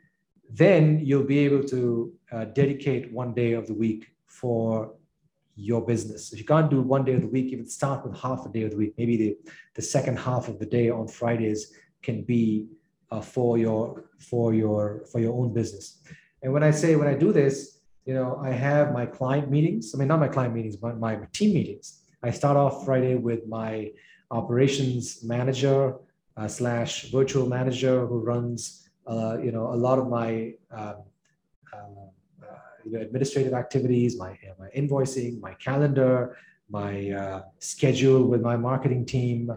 then 0.49 0.99
you'll 1.03 1.23
be 1.23 1.39
able 1.39 1.63
to 1.63 2.13
uh, 2.31 2.45
dedicate 2.45 3.11
one 3.11 3.33
day 3.33 3.53
of 3.53 3.67
the 3.67 3.73
week 3.73 4.07
for 4.27 4.93
your 5.55 5.85
business. 5.85 6.33
If 6.33 6.39
you 6.39 6.45
can't 6.45 6.69
do 6.69 6.81
one 6.81 7.05
day 7.05 7.13
of 7.13 7.21
the 7.21 7.27
week, 7.27 7.51
even 7.51 7.67
start 7.67 8.05
with 8.05 8.17
half 8.17 8.45
a 8.45 8.49
day 8.49 8.63
of 8.63 8.71
the 8.71 8.77
week. 8.77 8.93
Maybe 8.97 9.17
the, 9.17 9.37
the 9.75 9.81
second 9.81 10.17
half 10.17 10.47
of 10.47 10.59
the 10.59 10.65
day 10.65 10.89
on 10.89 11.07
Fridays 11.07 11.73
can 12.01 12.23
be 12.23 12.67
uh, 13.11 13.21
for 13.21 13.57
your 13.57 14.05
for 14.19 14.53
your 14.53 15.03
for 15.11 15.19
your 15.19 15.33
own 15.33 15.53
business. 15.53 16.01
And 16.41 16.53
when 16.53 16.63
I 16.63 16.71
say 16.71 16.95
when 16.95 17.07
I 17.07 17.13
do 17.13 17.31
this, 17.31 17.81
you 18.05 18.13
know, 18.13 18.39
I 18.41 18.49
have 18.49 18.93
my 18.93 19.05
client 19.05 19.51
meetings. 19.51 19.93
I 19.93 19.97
mean, 19.97 20.07
not 20.07 20.19
my 20.19 20.27
client 20.27 20.55
meetings, 20.55 20.75
but 20.75 20.99
my 20.99 21.19
team 21.33 21.53
meetings. 21.53 22.01
I 22.23 22.31
start 22.31 22.57
off 22.57 22.85
Friday 22.85 23.15
with 23.15 23.47
my 23.47 23.91
operations 24.31 25.23
manager 25.23 25.95
uh, 26.37 26.47
slash 26.47 27.11
virtual 27.11 27.47
manager 27.47 28.05
who 28.05 28.19
runs, 28.19 28.89
uh, 29.07 29.37
you 29.43 29.51
know, 29.51 29.67
a 29.67 29.79
lot 29.87 29.99
of 29.99 30.07
my 30.07 30.53
um, 30.71 30.95
uh, 31.73 31.77
uh, 31.77 32.57
you 32.85 32.91
know, 32.93 33.01
administrative 33.01 33.53
activities, 33.53 34.17
my 34.17 34.37
my 34.57 34.69
invoicing, 34.75 35.39
my 35.39 35.53
calendar, 35.55 36.37
my 36.69 37.11
uh, 37.11 37.41
schedule 37.59 38.23
with 38.23 38.41
my 38.41 38.55
marketing 38.55 39.05
team, 39.05 39.51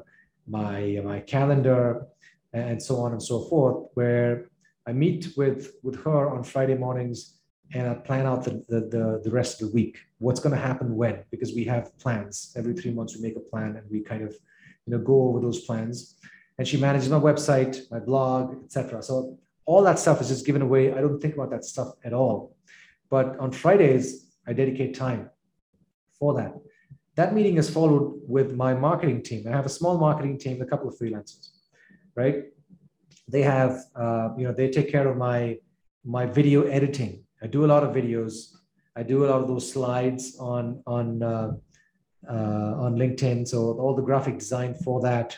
my 0.46 1.00
my 1.04 1.20
calendar, 1.20 2.06
and 2.54 2.80
so 2.80 2.96
on 3.00 3.12
and 3.12 3.22
so 3.22 3.40
forth, 3.40 3.88
where 3.94 4.48
I 4.86 4.92
meet 4.92 5.32
with, 5.36 5.74
with 5.82 6.02
her 6.04 6.30
on 6.30 6.44
Friday 6.44 6.76
mornings 6.76 7.40
and 7.72 7.88
I 7.88 7.94
plan 7.94 8.26
out 8.26 8.44
the, 8.44 8.64
the, 8.68 8.80
the, 8.80 9.20
the 9.24 9.30
rest 9.30 9.60
of 9.60 9.68
the 9.68 9.74
week. 9.74 9.98
What's 10.18 10.40
going 10.40 10.54
to 10.54 10.60
happen 10.60 10.94
when? 10.94 11.24
Because 11.30 11.52
we 11.52 11.64
have 11.64 11.98
plans. 11.98 12.54
Every 12.56 12.74
three 12.74 12.92
months 12.92 13.16
we 13.16 13.22
make 13.22 13.36
a 13.36 13.40
plan 13.40 13.76
and 13.76 13.90
we 13.90 14.02
kind 14.02 14.22
of 14.22 14.32
you 14.86 14.92
know, 14.92 14.98
go 14.98 15.28
over 15.28 15.40
those 15.40 15.64
plans. 15.64 16.16
And 16.58 16.68
she 16.68 16.76
manages 16.76 17.08
my 17.08 17.18
website, 17.18 17.90
my 17.90 17.98
blog, 17.98 18.64
etc. 18.64 19.02
So 19.02 19.36
all 19.66 19.82
that 19.82 19.98
stuff 19.98 20.20
is 20.20 20.28
just 20.28 20.46
given 20.46 20.62
away. 20.62 20.92
I 20.92 21.00
don't 21.00 21.20
think 21.20 21.34
about 21.34 21.50
that 21.50 21.64
stuff 21.64 21.88
at 22.04 22.12
all. 22.12 22.56
But 23.10 23.36
on 23.40 23.50
Fridays, 23.50 24.36
I 24.46 24.52
dedicate 24.52 24.94
time 24.94 25.30
for 26.18 26.34
that. 26.34 26.54
That 27.16 27.34
meeting 27.34 27.56
is 27.56 27.68
followed 27.68 28.20
with 28.28 28.54
my 28.54 28.74
marketing 28.74 29.22
team. 29.22 29.46
I 29.48 29.50
have 29.50 29.66
a 29.66 29.70
small 29.70 29.98
marketing 29.98 30.38
team, 30.38 30.62
a 30.62 30.66
couple 30.66 30.88
of 30.88 30.96
freelancers 30.96 31.48
right? 32.16 32.44
They 33.28 33.42
have, 33.42 33.84
uh, 33.94 34.30
you 34.36 34.46
know, 34.46 34.52
they 34.52 34.70
take 34.70 34.90
care 34.90 35.08
of 35.08 35.16
my 35.16 35.58
my 36.04 36.26
video 36.26 36.62
editing. 36.64 37.24
I 37.42 37.46
do 37.46 37.64
a 37.64 37.68
lot 37.74 37.82
of 37.82 37.94
videos. 37.94 38.54
I 38.96 39.02
do 39.02 39.24
a 39.24 39.26
lot 39.26 39.40
of 39.40 39.48
those 39.48 39.70
slides 39.72 40.36
on 40.38 40.82
on 40.86 41.22
uh, 41.22 41.52
uh, 42.28 42.74
on 42.84 42.96
LinkedIn. 42.96 43.48
So 43.48 43.78
all 43.78 43.94
the 43.94 44.02
graphic 44.02 44.38
design 44.38 44.74
for 44.74 45.00
that. 45.02 45.36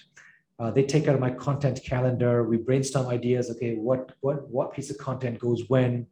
Uh, 0.59 0.71
they 0.71 0.83
take 0.83 1.05
care 1.05 1.15
of 1.15 1.21
my 1.21 1.31
content 1.31 1.81
calendar. 1.85 2.45
We 2.45 2.57
brainstorm 2.57 3.09
ideas. 3.09 3.51
Okay, 3.51 3.75
what 3.75 4.13
what 4.21 4.49
what 4.49 4.73
piece 4.73 4.91
of 4.91 4.99
content 4.99 5.39
goes 5.39 5.69
when? 5.69 6.07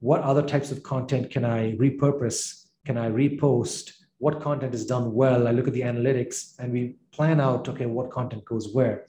What 0.00 0.22
other 0.22 0.42
types 0.42 0.70
of 0.70 0.82
content 0.82 1.30
can 1.30 1.44
I 1.44 1.72
repurpose? 1.76 2.66
Can 2.86 2.96
I 2.96 3.10
repost? 3.10 3.92
What 4.18 4.40
content 4.40 4.74
is 4.74 4.86
done 4.86 5.12
well? 5.12 5.46
I 5.48 5.50
look 5.50 5.66
at 5.66 5.74
the 5.74 5.82
analytics 5.82 6.58
and 6.58 6.72
we 6.72 6.96
plan 7.12 7.40
out. 7.40 7.68
Okay, 7.68 7.86
what 7.86 8.10
content 8.10 8.44
goes 8.44 8.72
where? 8.72 9.06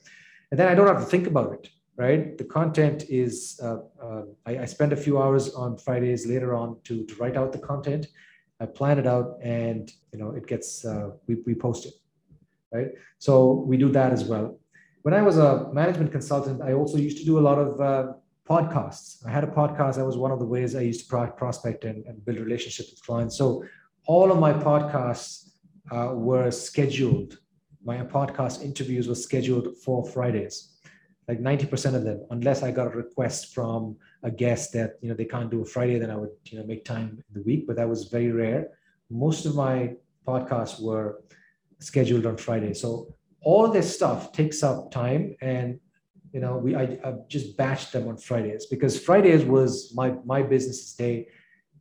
And 0.50 0.60
then 0.60 0.68
I 0.68 0.74
don't 0.74 0.86
have 0.86 1.00
to 1.00 1.04
think 1.04 1.26
about 1.26 1.52
it, 1.52 1.68
right? 1.96 2.36
The 2.38 2.44
content 2.44 3.04
is, 3.08 3.58
uh, 3.62 3.78
uh, 4.02 4.22
I, 4.46 4.58
I, 4.60 4.64
spend 4.64 4.92
a 4.92 4.96
few 4.96 5.20
hours 5.20 5.54
on 5.54 5.76
Fridays 5.76 6.26
later 6.26 6.54
on 6.54 6.78
to, 6.84 7.04
to 7.04 7.14
write 7.16 7.36
out 7.36 7.52
the 7.52 7.58
content. 7.58 8.06
I 8.60 8.66
plan 8.66 8.98
it 8.98 9.06
out 9.06 9.38
and, 9.42 9.90
you 10.12 10.18
know, 10.18 10.30
it 10.30 10.46
gets, 10.46 10.84
uh, 10.84 11.10
we, 11.26 11.36
we 11.46 11.54
post 11.54 11.86
it, 11.86 11.94
right? 12.72 12.88
So 13.18 13.52
we 13.52 13.76
do 13.76 13.90
that 13.90 14.12
as 14.12 14.24
well. 14.24 14.58
When 15.02 15.14
I 15.14 15.22
was 15.22 15.38
a 15.38 15.70
management 15.72 16.12
consultant, 16.12 16.62
I 16.62 16.72
also 16.72 16.96
used 16.96 17.18
to 17.18 17.24
do 17.24 17.38
a 17.38 17.44
lot 17.48 17.58
of 17.58 17.80
uh, 17.80 18.12
podcasts. 18.48 19.24
I 19.26 19.30
had 19.30 19.44
a 19.44 19.48
podcast. 19.48 19.96
That 19.96 20.06
was 20.06 20.16
one 20.16 20.30
of 20.30 20.38
the 20.38 20.46
ways 20.46 20.74
I 20.74 20.80
used 20.80 21.08
to 21.08 21.32
prospect 21.36 21.84
and, 21.84 22.04
and 22.06 22.24
build 22.24 22.38
relationships 22.38 22.90
with 22.90 23.04
clients. 23.04 23.36
So 23.36 23.64
all 24.06 24.30
of 24.32 24.38
my 24.38 24.52
podcasts 24.52 25.50
uh, 25.90 26.12
were 26.14 26.50
scheduled 26.50 27.38
my 27.86 27.98
podcast 27.98 28.64
interviews 28.64 29.06
were 29.06 29.14
scheduled 29.14 29.78
for 29.78 30.04
Fridays, 30.04 30.76
like 31.28 31.40
90% 31.40 31.94
of 31.94 32.02
them, 32.02 32.26
unless 32.30 32.64
I 32.64 32.72
got 32.72 32.88
a 32.88 32.96
request 32.96 33.54
from 33.54 33.96
a 34.24 34.30
guest 34.30 34.72
that, 34.72 34.98
you 35.00 35.08
know, 35.08 35.14
they 35.14 35.24
can't 35.24 35.50
do 35.50 35.62
a 35.62 35.64
Friday, 35.64 35.98
then 36.00 36.10
I 36.10 36.16
would, 36.16 36.30
you 36.46 36.58
know, 36.58 36.66
make 36.66 36.84
time 36.84 37.22
in 37.28 37.34
the 37.34 37.42
week, 37.42 37.66
but 37.66 37.76
that 37.76 37.88
was 37.88 38.08
very 38.08 38.32
rare. 38.32 38.70
Most 39.08 39.46
of 39.46 39.54
my 39.54 39.94
podcasts 40.26 40.82
were 40.82 41.22
scheduled 41.78 42.26
on 42.26 42.36
Friday. 42.36 42.74
So 42.74 43.14
all 43.42 43.70
this 43.70 43.94
stuff 43.94 44.32
takes 44.32 44.64
up 44.64 44.90
time 44.90 45.36
and 45.40 45.78
you 46.32 46.40
know 46.40 46.56
we 46.56 46.74
I, 46.74 46.98
I 47.04 47.14
just 47.28 47.56
batched 47.56 47.92
them 47.92 48.08
on 48.08 48.16
fridays 48.16 48.66
because 48.66 48.98
fridays 48.98 49.44
was 49.44 49.92
my 49.94 50.16
my 50.24 50.42
business 50.42 50.92
day 50.94 51.28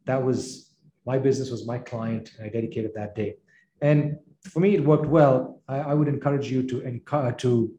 that 0.05 0.23
was 0.23 0.69
my 1.07 1.17
business 1.17 1.49
was 1.49 1.65
my 1.65 1.79
client 1.79 2.31
and 2.37 2.45
i 2.45 2.49
dedicated 2.49 2.91
that 2.93 3.15
day 3.15 3.37
and 3.81 4.19
for 4.47 4.59
me, 4.59 4.75
it 4.75 4.83
worked 4.83 5.05
well. 5.05 5.61
I, 5.67 5.77
I 5.77 5.93
would 5.93 6.07
encourage 6.07 6.51
you 6.51 6.63
to 6.63 6.81
encourage 6.81 7.41
to 7.41 7.73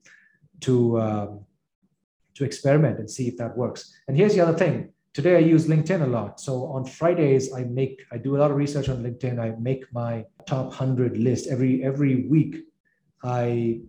to 0.61 1.01
um, 1.01 1.41
to 2.35 2.45
experiment 2.45 2.99
and 2.99 3.11
see 3.11 3.29
if 3.29 3.37
that 3.39 3.57
works. 3.57 3.95
And 4.09 4.17
here's 4.17 4.35
the 4.35 4.41
other 4.41 4.57
thing: 4.57 4.93
today 5.13 5.37
I 5.37 5.41
use 5.41 5.67
LinkedIn 5.67 6.03
a 6.03 6.07
lot. 6.07 6.41
So 6.41 6.67
on 6.67 6.85
Fridays, 6.85 7.53
I 7.53 7.65
make 7.65 8.03
I 8.13 8.19
do 8.19 8.37
a 8.37 8.39
lot 8.39 8.51
of 8.51 8.57
research 8.57 8.89
on 8.89 9.03
LinkedIn. 9.03 9.39
I 9.39 9.59
make 9.59 9.85
my 9.93 10.25
top 10.47 10.73
hundred 10.73 11.17
list 11.17 11.47
every 11.49 11.83
every 11.83 12.27
week. 12.27 12.65
I 13.25 13.81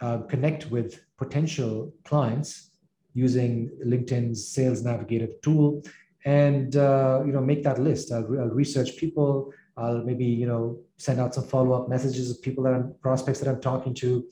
uh, 0.00 0.18
connect 0.32 0.70
with 0.70 1.00
potential 1.16 1.94
clients 2.04 2.70
using 3.14 3.70
LinkedIn's 3.84 4.48
Sales 4.48 4.82
Navigator 4.82 5.28
tool, 5.42 5.82
and 6.24 6.76
uh, 6.76 7.22
you 7.24 7.32
know 7.32 7.40
make 7.40 7.62
that 7.62 7.80
list. 7.80 8.12
I'll, 8.12 8.26
I'll, 8.40 8.48
research 8.64 8.96
people. 8.96 9.52
I'll 9.76 10.02
maybe 10.02 10.24
you 10.24 10.46
know 10.46 10.78
send 10.96 11.20
out 11.20 11.34
some 11.34 11.44
follow 11.44 11.72
up 11.72 11.88
messages 11.88 12.30
of 12.30 12.40
people 12.42 12.64
that 12.64 12.74
I'm 12.74 12.94
prospects 13.00 13.40
that 13.40 13.48
I'm 13.48 13.60
talking 13.60 13.94
to 13.94 14.24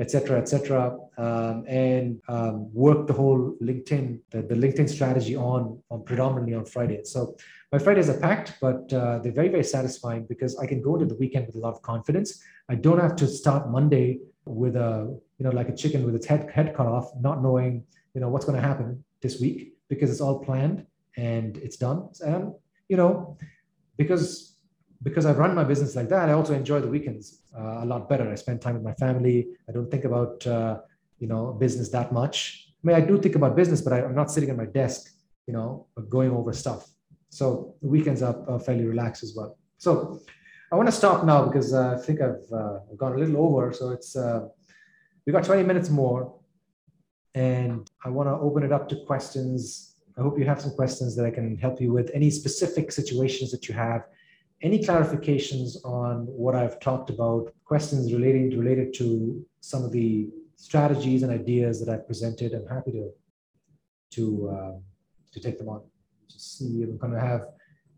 etc., 0.00 0.38
etc., 0.38 0.96
um, 1.18 1.64
and 1.66 2.20
um, 2.28 2.72
work 2.72 3.06
the 3.08 3.12
whole 3.12 3.56
LinkedIn, 3.60 4.20
the, 4.30 4.42
the, 4.42 4.54
LinkedIn 4.54 4.88
strategy 4.88 5.34
on, 5.34 5.82
on 5.90 6.04
predominantly 6.04 6.54
on 6.54 6.64
Fridays. 6.64 7.10
So 7.10 7.36
my 7.72 7.78
Fridays 7.78 8.08
are 8.08 8.18
packed, 8.18 8.54
but 8.60 8.92
uh, 8.92 9.18
they're 9.18 9.32
very, 9.32 9.48
very 9.48 9.64
satisfying 9.64 10.24
because 10.28 10.56
I 10.58 10.66
can 10.66 10.80
go 10.80 10.94
into 10.94 11.06
the 11.06 11.16
weekend 11.16 11.46
with 11.46 11.56
a 11.56 11.58
lot 11.58 11.74
of 11.74 11.82
confidence. 11.82 12.40
I 12.68 12.76
don't 12.76 13.00
have 13.00 13.16
to 13.16 13.26
start 13.26 13.70
Monday 13.70 14.20
with 14.44 14.76
a, 14.76 15.18
you 15.38 15.44
know, 15.44 15.50
like 15.50 15.68
a 15.68 15.74
chicken 15.74 16.06
with 16.06 16.14
its 16.14 16.26
head, 16.26 16.48
head 16.50 16.74
cut 16.76 16.86
off, 16.86 17.10
not 17.20 17.42
knowing, 17.42 17.84
you 18.14 18.20
know, 18.20 18.28
what's 18.28 18.44
going 18.44 18.60
to 18.60 18.66
happen 18.66 19.02
this 19.20 19.40
week 19.40 19.74
because 19.88 20.10
it's 20.10 20.20
all 20.20 20.38
planned 20.38 20.86
and 21.16 21.56
it's 21.56 21.76
done. 21.76 22.08
And, 22.24 22.52
you 22.88 22.96
know, 22.96 23.36
because 23.96 24.54
because 25.02 25.26
I 25.26 25.32
run 25.32 25.54
my 25.54 25.64
business 25.64 25.94
like 25.94 26.08
that, 26.08 26.28
I 26.28 26.32
also 26.32 26.54
enjoy 26.54 26.80
the 26.80 26.88
weekends 26.88 27.42
uh, 27.56 27.80
a 27.82 27.86
lot 27.86 28.08
better. 28.08 28.30
I 28.30 28.34
spend 28.34 28.60
time 28.60 28.74
with 28.74 28.82
my 28.82 28.94
family. 28.94 29.48
I 29.68 29.72
don't 29.72 29.90
think 29.90 30.04
about 30.04 30.46
uh, 30.46 30.78
you 31.18 31.28
know 31.28 31.52
business 31.52 31.88
that 31.90 32.12
much. 32.12 32.68
I 32.82 32.86
mean, 32.86 32.96
I 32.96 33.00
do 33.00 33.18
think 33.18 33.34
about 33.34 33.56
business, 33.56 33.80
but 33.80 33.92
I, 33.92 34.00
am 34.00 34.14
not 34.14 34.30
sitting 34.30 34.50
at 34.50 34.56
my 34.56 34.66
desk, 34.66 35.10
you 35.46 35.52
know, 35.52 35.86
going 36.08 36.30
over 36.30 36.52
stuff. 36.52 36.88
So 37.28 37.74
the 37.82 37.88
weekends 37.88 38.22
are, 38.22 38.36
are 38.48 38.60
fairly 38.60 38.84
relaxed 38.84 39.22
as 39.22 39.34
well. 39.36 39.58
So 39.78 40.20
I 40.70 40.76
want 40.76 40.88
to 40.88 40.92
stop 40.92 41.24
now 41.24 41.44
because 41.44 41.74
uh, 41.74 41.96
I 41.98 42.02
think 42.04 42.20
I've 42.20 42.52
uh, 42.52 42.78
gone 42.96 43.14
a 43.14 43.18
little 43.18 43.38
over. 43.38 43.72
So 43.72 43.90
it's 43.90 44.16
uh, 44.16 44.48
we 45.26 45.32
got 45.32 45.44
20 45.44 45.62
minutes 45.64 45.90
more, 45.90 46.34
and 47.34 47.88
I 48.04 48.08
want 48.10 48.28
to 48.28 48.32
open 48.32 48.62
it 48.62 48.72
up 48.72 48.88
to 48.90 48.96
questions. 49.06 49.96
I 50.16 50.22
hope 50.22 50.38
you 50.38 50.44
have 50.46 50.60
some 50.60 50.72
questions 50.72 51.14
that 51.16 51.24
I 51.24 51.30
can 51.30 51.56
help 51.56 51.80
you 51.80 51.92
with. 51.92 52.10
Any 52.12 52.30
specific 52.30 52.90
situations 52.90 53.50
that 53.52 53.68
you 53.68 53.74
have 53.74 54.02
any 54.62 54.78
clarifications 54.80 55.76
on 55.84 56.26
what 56.26 56.54
I've 56.54 56.80
talked 56.80 57.10
about, 57.10 57.52
questions 57.64 58.12
relating 58.12 58.58
related 58.58 58.92
to 58.94 59.44
some 59.60 59.84
of 59.84 59.92
the 59.92 60.28
strategies 60.56 61.22
and 61.22 61.32
ideas 61.32 61.84
that 61.84 61.92
I've 61.92 62.06
presented, 62.06 62.52
I'm 62.52 62.66
happy 62.66 62.92
to 62.92 63.10
to 64.10 64.48
uh, 64.48 64.72
to 65.32 65.40
take 65.40 65.58
them 65.58 65.68
on. 65.68 65.82
Just 66.28 66.58
see, 66.58 66.82
I'm 66.82 66.98
going 66.98 67.12
to 67.12 67.20
have 67.20 67.42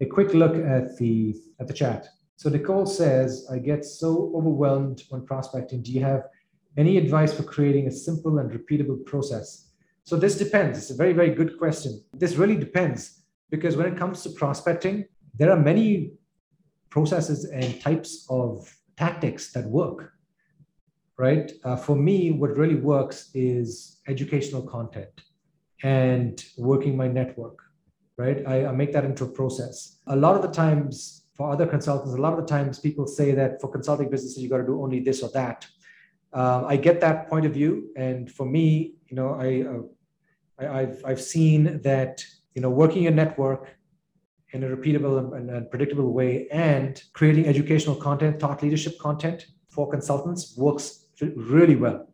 a 0.00 0.06
quick 0.06 0.34
look 0.34 0.56
at 0.56 0.96
the 0.98 1.36
at 1.60 1.66
the 1.66 1.74
chat. 1.74 2.08
So 2.36 2.50
Nicole 2.50 2.86
says, 2.86 3.46
"I 3.50 3.58
get 3.58 3.84
so 3.84 4.32
overwhelmed 4.34 5.02
when 5.08 5.24
prospecting. 5.24 5.82
Do 5.82 5.92
you 5.92 6.02
have 6.02 6.24
any 6.76 6.98
advice 6.98 7.32
for 7.32 7.42
creating 7.42 7.86
a 7.86 7.90
simple 7.90 8.38
and 8.38 8.50
repeatable 8.50 9.04
process?" 9.06 9.68
So 10.04 10.16
this 10.16 10.36
depends. 10.36 10.78
It's 10.78 10.90
a 10.90 10.94
very 10.94 11.14
very 11.14 11.34
good 11.34 11.58
question. 11.58 12.02
This 12.12 12.36
really 12.36 12.56
depends 12.56 13.22
because 13.50 13.76
when 13.76 13.86
it 13.86 13.96
comes 13.96 14.22
to 14.22 14.30
prospecting, 14.30 15.06
there 15.38 15.50
are 15.50 15.58
many 15.58 16.12
processes 16.90 17.44
and 17.44 17.80
types 17.80 18.26
of 18.28 18.72
tactics 18.96 19.52
that 19.52 19.64
work 19.64 20.12
right? 21.20 21.52
Uh, 21.64 21.76
for 21.76 21.94
me 21.94 22.30
what 22.30 22.56
really 22.56 22.76
works 22.76 23.30
is 23.34 24.00
educational 24.08 24.62
content 24.62 25.14
and 25.82 26.44
working 26.56 26.96
my 26.96 27.08
network 27.08 27.58
right? 28.16 28.46
I, 28.46 28.66
I, 28.66 28.72
make 28.72 28.92
that 28.92 29.04
into 29.06 29.24
a 29.24 29.28
process. 29.28 29.96
A 30.08 30.16
lot 30.16 30.36
of 30.36 30.42
the 30.42 30.48
times 30.48 31.24
for 31.34 31.50
other 31.50 31.66
consultants 31.66 32.14
a 32.14 32.20
lot 32.20 32.34
of 32.34 32.40
the 32.40 32.46
times 32.46 32.78
people 32.78 33.06
say 33.06 33.32
that 33.32 33.60
for 33.60 33.68
consulting 33.70 34.10
businesses 34.10 34.42
you 34.42 34.48
got 34.50 34.58
to 34.58 34.66
do 34.66 34.82
only 34.82 35.00
this 35.00 35.22
or 35.22 35.30
that. 35.30 35.66
Uh, 36.32 36.62
i 36.72 36.76
get 36.76 37.00
that 37.00 37.28
point 37.28 37.44
of 37.44 37.52
view 37.52 37.72
and 37.96 38.30
for 38.30 38.46
me 38.46 38.94
you 39.08 39.16
know 39.18 39.30
i, 39.46 39.48
uh, 39.70 39.82
I 40.62 40.80
I've, 40.80 40.98
I've 41.10 41.20
seen 41.20 41.80
that 41.82 42.24
you 42.54 42.62
know 42.62 42.70
working 42.70 43.02
your 43.02 43.16
network 43.22 43.62
in 44.52 44.64
a 44.64 44.68
repeatable 44.68 45.36
and, 45.36 45.50
and 45.50 45.70
predictable 45.70 46.12
way 46.12 46.48
and 46.50 47.02
creating 47.12 47.46
educational 47.46 47.96
content, 47.96 48.40
thought 48.40 48.62
leadership 48.62 48.98
content 48.98 49.46
for 49.68 49.88
consultants 49.88 50.56
works 50.56 51.06
really 51.36 51.76
well. 51.76 52.08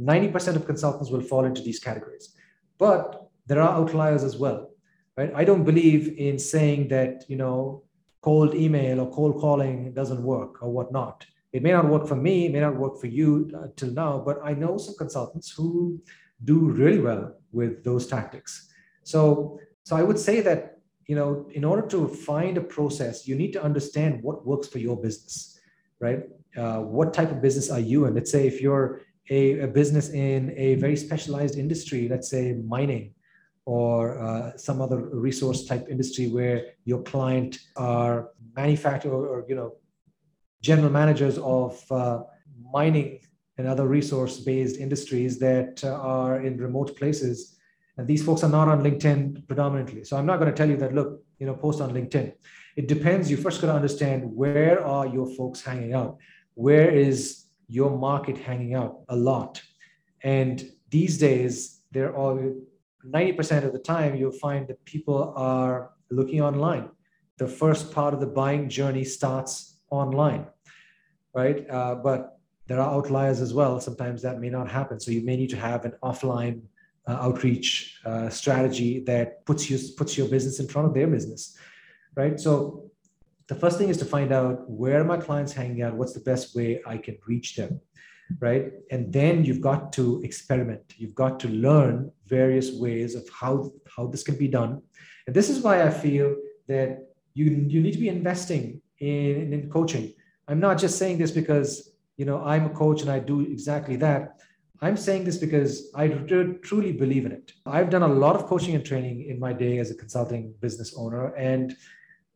90% 0.00 0.56
of 0.56 0.66
consultants 0.66 1.10
will 1.10 1.20
fall 1.20 1.44
into 1.44 1.62
these 1.62 1.78
categories. 1.78 2.34
But 2.78 3.28
there 3.46 3.60
are 3.60 3.76
outliers 3.78 4.24
as 4.24 4.36
well, 4.36 4.70
right? 5.16 5.32
I 5.34 5.44
don't 5.44 5.64
believe 5.64 6.16
in 6.18 6.38
saying 6.38 6.88
that, 6.88 7.24
you 7.28 7.36
know, 7.36 7.82
cold 8.22 8.54
email 8.54 9.00
or 9.00 9.10
cold 9.10 9.40
calling 9.40 9.92
doesn't 9.92 10.22
work 10.22 10.62
or 10.62 10.70
whatnot. 10.70 11.26
It 11.52 11.62
may 11.62 11.72
not 11.72 11.88
work 11.88 12.06
for 12.06 12.16
me, 12.16 12.46
it 12.46 12.52
may 12.52 12.60
not 12.60 12.76
work 12.76 12.98
for 12.98 13.08
you 13.08 13.50
uh, 13.54 13.66
till 13.76 13.90
now, 13.90 14.22
but 14.24 14.38
I 14.42 14.54
know 14.54 14.78
some 14.78 14.94
consultants 14.96 15.50
who 15.50 16.00
do 16.44 16.58
really 16.58 16.98
well 16.98 17.36
with 17.52 17.84
those 17.84 18.06
tactics. 18.06 18.68
So, 19.02 19.60
so 19.84 19.96
I 19.96 20.02
would 20.02 20.18
say 20.18 20.40
that 20.40 20.78
you 21.06 21.16
know, 21.16 21.48
in 21.52 21.64
order 21.64 21.86
to 21.88 22.08
find 22.08 22.56
a 22.56 22.60
process, 22.60 23.26
you 23.26 23.34
need 23.34 23.52
to 23.52 23.62
understand 23.62 24.22
what 24.22 24.46
works 24.46 24.68
for 24.68 24.78
your 24.78 24.96
business, 24.96 25.58
right? 26.00 26.20
Uh, 26.56 26.80
what 26.80 27.12
type 27.14 27.30
of 27.30 27.40
business 27.40 27.70
are 27.70 27.80
you 27.80 28.04
in? 28.06 28.14
Let's 28.14 28.30
say 28.30 28.46
if 28.46 28.60
you're 28.60 29.00
a, 29.30 29.60
a 29.60 29.66
business 29.66 30.10
in 30.10 30.52
a 30.56 30.76
very 30.76 30.96
specialized 30.96 31.58
industry, 31.58 32.08
let's 32.08 32.28
say 32.28 32.54
mining 32.54 33.14
or 33.64 34.18
uh, 34.18 34.56
some 34.56 34.80
other 34.80 34.98
resource 34.98 35.64
type 35.66 35.86
industry 35.88 36.28
where 36.28 36.66
your 36.84 37.02
client 37.02 37.58
are 37.76 38.30
manufacturer 38.56 39.26
or, 39.26 39.44
you 39.48 39.54
know, 39.54 39.74
general 40.60 40.90
managers 40.90 41.38
of 41.38 41.80
uh, 41.90 42.22
mining 42.72 43.20
and 43.58 43.66
other 43.66 43.86
resource 43.86 44.40
based 44.40 44.78
industries 44.78 45.38
that 45.38 45.82
uh, 45.84 45.92
are 45.92 46.42
in 46.42 46.56
remote 46.56 46.96
places 46.96 47.51
and 47.98 48.08
these 48.08 48.24
folks 48.24 48.42
are 48.42 48.48
not 48.48 48.68
on 48.68 48.82
LinkedIn 48.82 49.46
predominantly. 49.46 50.04
So 50.04 50.16
I'm 50.16 50.26
not 50.26 50.38
going 50.38 50.50
to 50.50 50.56
tell 50.56 50.68
you 50.68 50.76
that, 50.78 50.94
look, 50.94 51.22
you 51.38 51.46
know, 51.46 51.54
post 51.54 51.80
on 51.80 51.92
LinkedIn. 51.92 52.32
It 52.76 52.88
depends. 52.88 53.30
You 53.30 53.36
first 53.36 53.60
got 53.60 53.66
to 53.68 53.74
understand 53.74 54.24
where 54.24 54.84
are 54.84 55.06
your 55.06 55.26
folks 55.26 55.60
hanging 55.60 55.92
out? 55.92 56.16
Where 56.54 56.90
is 56.90 57.46
your 57.68 57.96
market 57.96 58.38
hanging 58.38 58.74
out 58.74 59.02
a 59.08 59.16
lot? 59.16 59.60
And 60.22 60.64
these 60.90 61.18
days, 61.18 61.80
there 61.90 62.16
are 62.16 62.52
90% 63.06 63.64
of 63.64 63.72
the 63.72 63.78
time, 63.78 64.14
you'll 64.14 64.32
find 64.32 64.68
that 64.68 64.82
people 64.84 65.34
are 65.36 65.90
looking 66.10 66.40
online. 66.40 66.88
The 67.38 67.48
first 67.48 67.92
part 67.92 68.14
of 68.14 68.20
the 68.20 68.26
buying 68.26 68.68
journey 68.68 69.04
starts 69.04 69.80
online, 69.90 70.46
right? 71.34 71.68
Uh, 71.68 71.96
but 71.96 72.38
there 72.68 72.80
are 72.80 72.94
outliers 72.94 73.40
as 73.40 73.52
well. 73.52 73.80
Sometimes 73.80 74.22
that 74.22 74.40
may 74.40 74.48
not 74.48 74.70
happen. 74.70 75.00
So 75.00 75.10
you 75.10 75.24
may 75.24 75.36
need 75.36 75.50
to 75.50 75.56
have 75.56 75.84
an 75.84 75.94
offline 76.02 76.62
uh, 77.08 77.12
outreach 77.12 78.00
uh, 78.04 78.28
strategy 78.28 79.00
that 79.00 79.44
puts 79.44 79.68
you 79.68 79.78
puts 79.96 80.16
your 80.16 80.28
business 80.28 80.60
in 80.60 80.68
front 80.68 80.88
of 80.88 80.94
their 80.94 81.06
business, 81.06 81.56
right? 82.16 82.38
So 82.38 82.90
the 83.48 83.54
first 83.54 83.78
thing 83.78 83.88
is 83.88 83.98
to 83.98 84.04
find 84.04 84.32
out 84.32 84.68
where 84.70 85.00
are 85.00 85.04
my 85.04 85.16
clients 85.16 85.52
hanging 85.52 85.82
out, 85.82 85.94
what's 85.94 86.12
the 86.12 86.20
best 86.20 86.54
way 86.54 86.80
I 86.86 86.96
can 86.96 87.18
reach 87.26 87.56
them, 87.56 87.80
right? 88.38 88.72
And 88.90 89.12
then 89.12 89.44
you've 89.44 89.60
got 89.60 89.92
to 89.94 90.22
experiment. 90.22 90.94
You've 90.96 91.14
got 91.14 91.40
to 91.40 91.48
learn 91.48 92.12
various 92.26 92.72
ways 92.72 93.14
of 93.14 93.28
how 93.28 93.72
how 93.94 94.06
this 94.06 94.22
can 94.22 94.36
be 94.36 94.48
done. 94.48 94.82
And 95.26 95.34
this 95.34 95.50
is 95.50 95.60
why 95.60 95.82
I 95.82 95.90
feel 95.90 96.36
that 96.68 96.90
you 97.34 97.44
you 97.68 97.80
need 97.82 97.92
to 97.92 97.98
be 97.98 98.08
investing 98.08 98.80
in, 98.98 99.52
in 99.52 99.70
coaching. 99.70 100.14
I'm 100.48 100.60
not 100.60 100.78
just 100.78 100.98
saying 100.98 101.18
this 101.18 101.30
because 101.30 101.92
you 102.16 102.24
know 102.24 102.42
I'm 102.42 102.66
a 102.66 102.70
coach 102.70 103.02
and 103.02 103.10
I 103.10 103.18
do 103.18 103.40
exactly 103.40 103.96
that. 103.96 104.40
I'm 104.82 104.96
saying 104.96 105.22
this 105.22 105.36
because 105.36 105.92
I 105.94 106.08
truly 106.08 106.90
believe 106.90 107.24
in 107.24 107.30
it. 107.30 107.52
I've 107.66 107.88
done 107.88 108.02
a 108.02 108.08
lot 108.08 108.34
of 108.34 108.46
coaching 108.46 108.74
and 108.74 108.84
training 108.84 109.28
in 109.30 109.38
my 109.38 109.52
day 109.52 109.78
as 109.78 109.92
a 109.92 109.94
consulting 109.94 110.54
business 110.60 110.94
owner. 110.96 111.32
And 111.36 111.76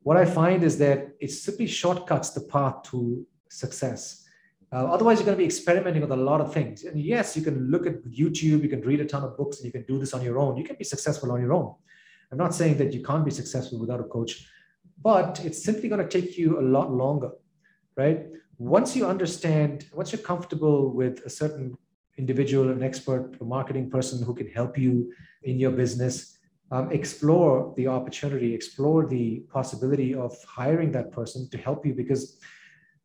what 0.04 0.16
I 0.16 0.24
find 0.24 0.62
is 0.62 0.78
that 0.78 1.08
it 1.18 1.32
simply 1.32 1.66
shortcuts 1.66 2.30
the 2.30 2.42
path 2.42 2.84
to 2.90 3.26
success. 3.50 4.24
Uh, 4.72 4.84
otherwise, 4.84 5.18
you're 5.18 5.26
going 5.26 5.36
to 5.36 5.42
be 5.42 5.44
experimenting 5.44 6.00
with 6.02 6.12
a 6.12 6.16
lot 6.16 6.40
of 6.40 6.54
things. 6.54 6.84
And 6.84 7.00
yes, 7.00 7.36
you 7.36 7.42
can 7.42 7.68
look 7.68 7.84
at 7.84 8.04
YouTube, 8.04 8.62
you 8.62 8.68
can 8.68 8.82
read 8.82 9.00
a 9.00 9.04
ton 9.04 9.24
of 9.24 9.36
books, 9.36 9.56
and 9.56 9.66
you 9.66 9.72
can 9.72 9.82
do 9.82 9.98
this 9.98 10.14
on 10.14 10.22
your 10.22 10.38
own. 10.38 10.56
You 10.56 10.62
can 10.62 10.76
be 10.76 10.84
successful 10.84 11.32
on 11.32 11.40
your 11.40 11.52
own. 11.52 11.74
I'm 12.30 12.38
not 12.38 12.54
saying 12.54 12.78
that 12.78 12.92
you 12.92 13.02
can't 13.02 13.24
be 13.24 13.32
successful 13.32 13.80
without 13.80 13.98
a 13.98 14.04
coach, 14.04 14.48
but 15.02 15.40
it's 15.44 15.64
simply 15.64 15.88
going 15.88 16.06
to 16.06 16.20
take 16.20 16.38
you 16.38 16.60
a 16.60 16.62
lot 16.62 16.92
longer, 16.92 17.30
right? 17.96 18.26
Once 18.58 18.94
you 18.94 19.04
understand, 19.04 19.86
once 19.92 20.12
you're 20.12 20.22
comfortable 20.22 20.92
with 20.92 21.24
a 21.26 21.30
certain 21.30 21.76
individual, 22.18 22.70
an 22.70 22.82
expert, 22.82 23.36
a 23.40 23.44
marketing 23.44 23.90
person 23.90 24.22
who 24.22 24.34
can 24.34 24.48
help 24.48 24.78
you 24.78 25.12
in 25.42 25.58
your 25.58 25.70
business, 25.70 26.38
um, 26.70 26.90
explore 26.90 27.72
the 27.76 27.86
opportunity, 27.86 28.54
explore 28.54 29.06
the 29.06 29.40
possibility 29.50 30.14
of 30.14 30.36
hiring 30.44 30.90
that 30.92 31.12
person 31.12 31.48
to 31.50 31.58
help 31.58 31.86
you 31.86 31.94
because 31.94 32.38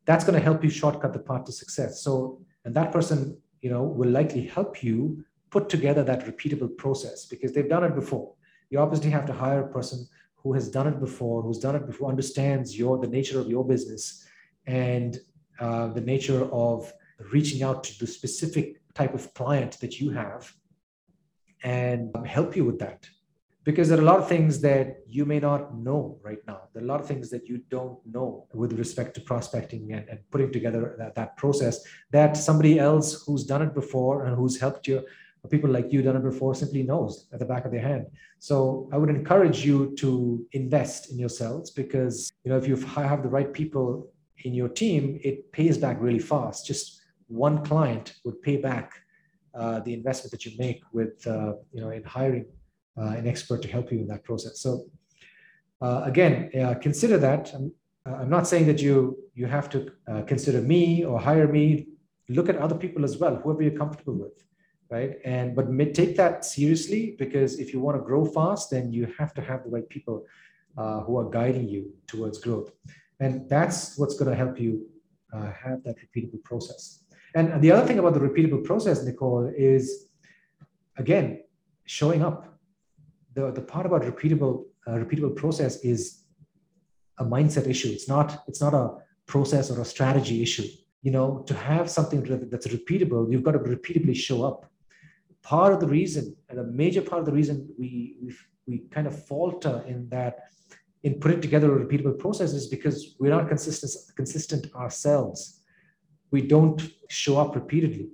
that's 0.06 0.24
going 0.24 0.38
to 0.38 0.44
help 0.44 0.64
you 0.64 0.70
shortcut 0.70 1.14
the 1.14 1.20
path 1.20 1.46
to 1.46 1.52
success. 1.52 2.02
So, 2.04 2.42
and 2.66 2.74
that 2.76 2.92
person, 2.92 3.38
you 3.62 3.70
know, 3.70 3.84
will 3.84 4.10
likely 4.10 4.48
help 4.48 4.84
you 4.84 5.24
put 5.52 5.70
together 5.70 6.04
that 6.04 6.26
repeatable 6.26 6.76
process 6.78 7.26
because 7.26 7.52
they've 7.52 7.70
done 7.70 7.84
it 7.84 7.96
before. 7.96 8.34
you 8.70 8.80
obviously 8.80 9.12
have 9.12 9.26
to 9.26 9.34
hire 9.34 9.64
a 9.66 9.68
person 9.68 10.08
who 10.36 10.54
has 10.54 10.70
done 10.70 10.88
it 10.88 11.00
before, 11.00 11.42
who's 11.42 11.60
done 11.60 11.76
it 11.76 11.86
before, 11.86 12.10
understands 12.10 12.78
your 12.78 12.98
the 12.98 13.08
nature 13.08 13.40
of 13.40 13.48
your 13.48 13.66
business 13.68 14.26
and 14.66 15.20
uh, 15.60 15.88
the 15.88 16.02
nature 16.02 16.50
of 16.52 16.92
reaching 17.32 17.62
out 17.64 17.84
to 17.84 18.00
the 18.00 18.08
specific 18.08 18.81
type 18.94 19.14
of 19.14 19.34
client 19.34 19.80
that 19.82 20.00
you 20.00 20.12
have 20.12 20.52
and 21.64 22.16
help 22.26 22.56
you 22.56 22.66
with 22.66 22.80
that 22.80 23.08
because 23.64 23.90
there 23.90 23.98
are 24.00 24.02
a 24.02 24.06
lot 24.06 24.20
of 24.20 24.28
things 24.28 24.60
that 24.62 24.98
you 25.08 25.26
may 25.26 25.40
not 25.40 25.78
know 25.78 26.18
right 26.24 26.40
now. 26.48 26.62
There 26.74 26.82
are 26.82 26.86
a 26.86 26.88
lot 26.88 27.00
of 27.00 27.08
things 27.08 27.30
that 27.30 27.48
you 27.48 27.60
don't 27.70 28.00
know 28.06 28.48
with 28.54 28.74
respect 28.74 29.14
to 29.16 29.22
prospecting 29.22 29.94
and, 29.94 30.08
and 30.10 30.20
putting 30.32 30.52
together 30.52 30.96
that, 30.98 31.14
that 31.16 31.38
process 31.38 31.84
that 32.12 32.36
somebody 32.36 32.80
else 32.80 33.24
who's 33.26 33.44
done 33.44 33.62
it 33.62 33.76
before 33.76 34.26
and 34.26 34.36
who's 34.36 34.60
helped 34.60 34.88
you, 34.88 35.06
people 35.50 35.70
like 35.70 35.92
you 35.92 36.02
done 36.02 36.16
it 36.16 36.24
before, 36.24 36.56
simply 36.56 36.82
knows 36.82 37.28
at 37.34 37.40
the 37.40 37.46
back 37.46 37.66
of 37.66 37.72
their 37.72 37.82
hand. 37.82 38.08
So 38.40 38.90
I 38.92 38.98
would 38.98 39.10
encourage 39.10 39.64
you 39.64 39.96
to 39.98 40.46
invest 40.54 41.12
in 41.12 41.20
yourselves 41.20 41.70
because 41.70 42.32
you 42.44 42.52
know 42.52 42.58
if 42.58 42.68
you 42.68 42.76
have 42.76 43.22
the 43.22 43.30
right 43.30 43.54
people 43.54 44.12
in 44.44 44.56
your 44.56 44.70
team, 44.70 45.20
it 45.24 45.52
pays 45.52 45.78
back 45.78 45.98
really 46.00 46.20
fast. 46.20 46.66
Just 46.66 47.01
one 47.32 47.64
client 47.64 48.14
would 48.24 48.42
pay 48.42 48.58
back 48.58 48.94
uh, 49.54 49.80
the 49.82 49.94
investment 49.94 50.32
that 50.32 50.46
you 50.46 50.52
make 50.58 50.82
with 50.94 51.28
uh, 51.28 51.54
you 51.74 51.82
know 51.82 51.90
in 51.90 52.04
hiring 52.04 52.46
uh, 52.98 53.14
an 53.20 53.28
expert 53.28 53.62
to 53.62 53.68
help 53.68 53.92
you 53.92 54.00
in 54.00 54.08
that 54.08 54.24
process. 54.24 54.60
So 54.60 54.86
uh, 55.82 56.04
again, 56.06 56.50
uh, 56.60 56.76
consider 56.76 57.18
that. 57.18 57.54
I'm, 57.54 57.74
I'm, 58.06 58.30
not 58.30 58.48
saying 58.48 58.68
that 58.68 58.82
you 58.82 59.18
you 59.36 59.48
have 59.48 59.70
to 59.72 59.92
consider 60.26 60.62
me 60.62 61.04
or 61.04 61.20
hire 61.20 61.48
me. 61.48 61.88
Look 62.30 62.48
at 62.48 62.58
other 62.58 62.76
people 62.76 63.04
as 63.04 63.18
well, 63.18 63.36
whoever 63.36 63.62
you're 63.62 63.78
comfortable 63.78 64.14
with, 64.14 64.42
right? 64.90 65.18
And 65.26 65.54
but 65.54 65.66
take 65.94 66.16
that 66.16 66.46
seriously 66.46 67.16
because 67.20 67.60
if 67.60 67.74
you 67.74 67.82
want 67.82 67.98
to 67.98 68.04
grow 68.04 68.24
fast, 68.24 68.72
then 68.72 68.94
you 68.94 69.14
have 69.18 69.34
to 69.34 69.42
have 69.42 69.66
the 69.66 69.70
right 69.70 69.88
people 69.90 70.26
who 70.78 71.18
are 71.18 71.30
guiding 71.30 71.68
you 71.68 71.92
towards 72.08 72.40
growth, 72.40 72.72
and 73.20 73.50
that's 73.50 73.98
what's 73.98 74.16
going 74.16 74.32
to 74.32 74.38
help 74.38 74.62
you 74.62 74.88
have 75.34 75.84
that 75.84 75.98
repeatable 76.04 76.42
process. 76.44 77.04
And 77.34 77.62
the 77.62 77.72
other 77.72 77.86
thing 77.88 78.00
about 78.00 78.14
the 78.14 78.20
repeatable 78.20 78.64
process, 78.64 79.04
Nicole, 79.04 79.52
is 79.56 80.10
again 80.98 81.44
showing 81.86 82.22
up 82.22 82.60
the, 83.34 83.52
the 83.52 83.62
part 83.62 83.86
about 83.86 84.02
repeatable 84.04 84.66
uh, 84.88 84.92
repeatable 84.92 85.36
process 85.36 85.78
is 85.84 86.24
a 87.20 87.26
mindset 87.26 87.68
issue. 87.68 87.90
It's 87.90 88.08
not 88.08 88.44
it's 88.48 88.62
not 88.62 88.74
a 88.74 88.96
process 89.28 89.72
or 89.72 89.80
a 89.82 89.86
strategy 89.86 90.42
issue. 90.42 90.68
You 91.04 91.12
know, 91.12 91.44
to 91.48 91.54
have 91.56 91.90
something 91.90 92.22
that's 92.50 92.68
repeatable, 92.68 93.32
you've 93.32 93.44
got 93.44 93.54
to 93.54 93.60
repeatedly 93.60 94.14
show 94.14 94.44
up. 94.44 94.70
Part 95.42 95.74
of 95.74 95.80
the 95.80 95.88
reason, 95.88 96.36
and 96.50 96.60
a 96.60 96.64
major 96.64 97.02
part 97.02 97.20
of 97.22 97.26
the 97.26 97.32
reason 97.32 97.68
we 97.80 98.18
we, 98.22 98.36
we 98.68 98.80
kind 98.90 99.08
of 99.08 99.26
falter 99.26 99.84
in 99.88 100.10
that 100.10 100.40
in 101.04 101.16
putting 101.16 101.42
together 101.42 101.76
a 101.76 101.84
repeatable 101.84 102.18
process 102.20 102.54
is 102.54 102.68
because 102.68 103.16
we're 103.20 103.32
not 103.32 103.48
consistent 103.48 103.92
consistent 104.16 104.74
ourselves. 104.76 105.61
We 106.32 106.42
don't 106.42 106.82
show 107.10 107.38
up 107.38 107.56
repeatedly 107.56 108.10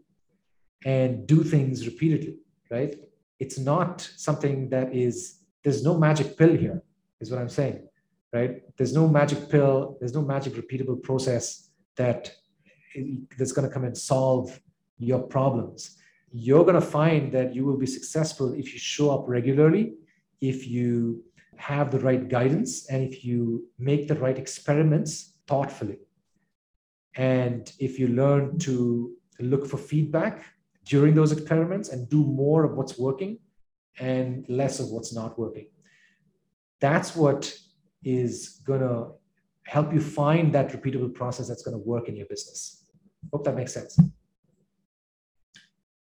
and 0.85 1.27
do 1.27 1.43
things 1.43 1.85
repeatedly, 1.85 2.37
right? 2.69 2.95
it's 3.39 3.59
not 3.59 4.09
something 4.15 4.69
that 4.69 4.93
is 4.93 5.39
there's 5.63 5.83
no 5.83 5.97
magic 5.97 6.37
pill 6.37 6.55
here 6.55 6.81
is 7.19 7.31
what 7.31 7.39
i'm 7.39 7.49
saying 7.49 7.87
right? 8.33 8.61
There's 8.77 8.93
no 8.93 9.07
magic 9.07 9.49
pill 9.49 9.97
there's 9.99 10.13
no 10.13 10.21
magic 10.21 10.53
repeatable 10.53 11.01
process 11.01 11.69
that 11.95 12.31
that's 13.37 13.53
going 13.53 13.67
to 13.67 13.73
come 13.73 13.85
and 13.85 13.97
solve 13.97 14.59
your 14.97 15.19
problems. 15.19 15.97
You're 16.31 16.63
going 16.63 16.81
to 16.83 16.89
find 16.99 17.31
that 17.31 17.55
you 17.55 17.63
will 17.63 17.77
be 17.77 17.85
successful 17.85 18.53
if 18.53 18.73
you 18.73 18.79
show 18.79 19.11
up 19.11 19.23
regularly 19.27 19.93
if 20.41 20.67
you 20.67 21.23
have 21.55 21.89
the 21.89 21.99
right 21.99 22.27
guidance 22.27 22.89
and 22.89 23.01
if 23.01 23.23
you 23.23 23.65
make 23.79 24.07
the 24.07 24.15
right 24.15 24.37
experiments 24.37 25.37
thoughtfully 25.47 25.99
and 27.17 27.73
if 27.79 27.99
you 27.99 28.07
learn 28.09 28.57
to 28.59 29.13
look 29.39 29.65
for 29.67 29.77
feedback 29.77 30.45
during 30.85 31.13
those 31.15 31.31
experiments 31.31 31.89
and 31.89 32.07
do 32.09 32.23
more 32.23 32.63
of 32.63 32.77
what's 32.77 32.97
working 32.97 33.39
and 33.99 34.45
less 34.47 34.79
of 34.79 34.89
what's 34.89 35.13
not 35.13 35.37
working. 35.37 35.67
That's 36.79 37.15
what 37.15 37.51
is 38.03 38.61
going 38.63 38.81
to 38.81 39.11
help 39.65 39.91
you 39.93 39.99
find 39.99 40.53
that 40.53 40.69
repeatable 40.69 41.13
process 41.13 41.47
that's 41.47 41.63
going 41.63 41.75
to 41.75 41.83
work 41.83 42.07
in 42.07 42.15
your 42.15 42.27
business. 42.27 42.85
Hope 43.33 43.43
that 43.45 43.55
makes 43.55 43.73
sense. 43.73 43.99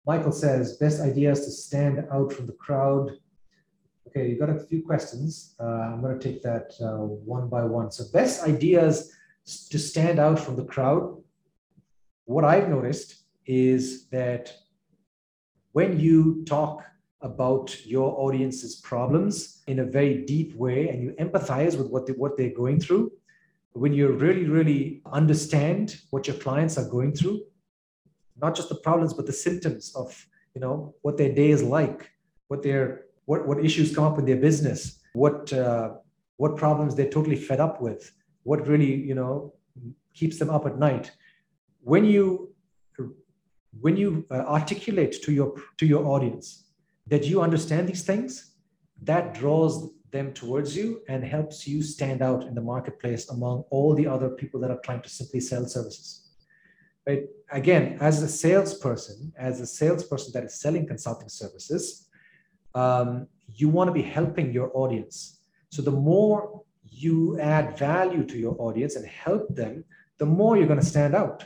Michael 0.07 0.33
says, 0.33 0.79
best 0.79 1.01
ideas 1.01 1.45
to 1.45 1.51
stand 1.51 2.07
out 2.11 2.33
from 2.33 2.47
the 2.47 2.53
crowd. 2.53 3.11
Okay, 4.09 4.29
you 4.29 4.39
got 4.39 4.51
a 4.51 4.59
few 4.59 4.83
questions. 4.83 5.55
Uh, 5.61 5.65
I'm 5.65 6.01
going 6.01 6.19
to 6.19 6.29
take 6.29 6.43
that 6.43 6.73
uh, 6.81 7.05
one 7.05 7.49
by 7.49 7.65
one. 7.65 7.91
So, 7.91 8.05
best 8.13 8.43
ideas 8.43 9.13
to 9.45 9.78
stand 9.78 10.18
out 10.18 10.38
from 10.38 10.57
the 10.57 10.64
crowd. 10.64 11.16
What 12.24 12.45
I've 12.45 12.68
noticed 12.68 13.24
is 13.47 14.07
that 14.09 14.53
when 15.72 15.99
you 15.99 16.45
talk 16.47 16.84
about 17.20 17.84
your 17.86 18.18
audience's 18.18 18.76
problems 18.76 19.62
in 19.66 19.78
a 19.78 19.84
very 19.84 20.24
deep 20.24 20.55
way 20.55 20.88
and 20.88 21.03
you 21.03 21.12
empathize 21.20 21.78
with 21.78 21.88
what, 21.88 22.07
they, 22.07 22.12
what 22.12 22.36
they're 22.36 22.55
going 22.55 22.80
through, 22.80 23.11
when 23.72 23.93
you 23.93 24.09
really, 24.09 24.45
really 24.45 25.03
understand 25.12 25.97
what 26.11 26.26
your 26.26 26.36
clients 26.36 26.76
are 26.76 26.88
going 26.88 27.12
through, 27.12 27.40
not 28.40 28.55
just 28.55 28.68
the 28.68 28.74
problems, 28.74 29.14
but 29.14 29.26
the 29.26 29.32
symptoms 29.32 29.93
of 29.95 30.26
you 30.55 30.61
know 30.61 30.95
what 31.03 31.16
their 31.16 31.32
day 31.32 31.51
is 31.51 31.62
like, 31.62 32.11
what 32.49 32.62
their 32.62 33.05
what, 33.24 33.47
what 33.47 33.64
issues 33.64 33.95
come 33.95 34.05
up 34.05 34.18
in 34.18 34.26
their 34.26 34.36
business, 34.36 35.01
what 35.14 35.53
uh, 35.53 35.93
what 36.36 36.57
problems 36.57 36.95
they're 36.95 37.11
totally 37.11 37.36
fed 37.36 37.61
up 37.61 37.80
with, 37.80 38.12
what 38.45 38.66
really 38.66 38.95
you 38.95 39.14
know 39.14 39.55
keeps 40.14 40.38
them 40.38 40.51
up 40.51 40.66
at 40.66 40.78
night. 40.78 41.11
When 41.80 42.05
you 42.05 42.55
when 43.80 43.97
you 43.97 44.26
uh, 44.30 44.45
articulate 44.59 45.22
to 45.22 45.32
your 45.32 45.55
to 45.78 45.86
your 45.86 46.05
audience 46.07 46.64
that 47.07 47.24
you 47.24 47.40
understand 47.40 47.88
these 47.88 48.05
things 48.05 48.55
that 49.03 49.34
draws 49.34 49.90
them 50.11 50.32
towards 50.32 50.76
you 50.76 51.01
and 51.09 51.24
helps 51.24 51.66
you 51.66 51.82
stand 51.82 52.20
out 52.22 52.45
in 52.45 52.55
the 52.55 52.61
marketplace 52.61 53.30
among 53.30 53.64
all 53.70 53.95
the 53.95 54.07
other 54.07 54.28
people 54.28 54.61
that 54.61 54.70
are 54.70 54.78
trying 54.84 55.01
to 55.01 55.09
simply 55.09 55.40
sell 55.40 55.66
services. 55.66 56.28
Right? 57.07 57.24
Again 57.51 57.99
as 58.01 58.22
a 58.22 58.28
salesperson 58.28 59.32
as 59.38 59.61
a 59.61 59.66
salesperson 59.66 60.32
that 60.34 60.45
is 60.45 60.61
selling 60.61 60.86
consulting 60.86 61.28
services 61.28 62.09
um, 62.74 63.26
you 63.55 63.68
want 63.68 63.88
to 63.88 63.93
be 63.93 64.03
helping 64.03 64.53
your 64.53 64.70
audience. 64.74 65.40
So 65.70 65.82
the 65.82 65.90
more 65.90 66.62
you 66.93 67.38
add 67.40 67.78
value 67.78 68.24
to 68.24 68.38
your 68.38 68.57
audience 68.59 68.97
and 68.97 69.07
help 69.07 69.49
them 69.55 69.84
the 70.18 70.26
more 70.26 70.57
you're 70.57 70.66
going 70.66 70.80
to 70.80 70.86
stand 70.86 71.14
out 71.14 71.45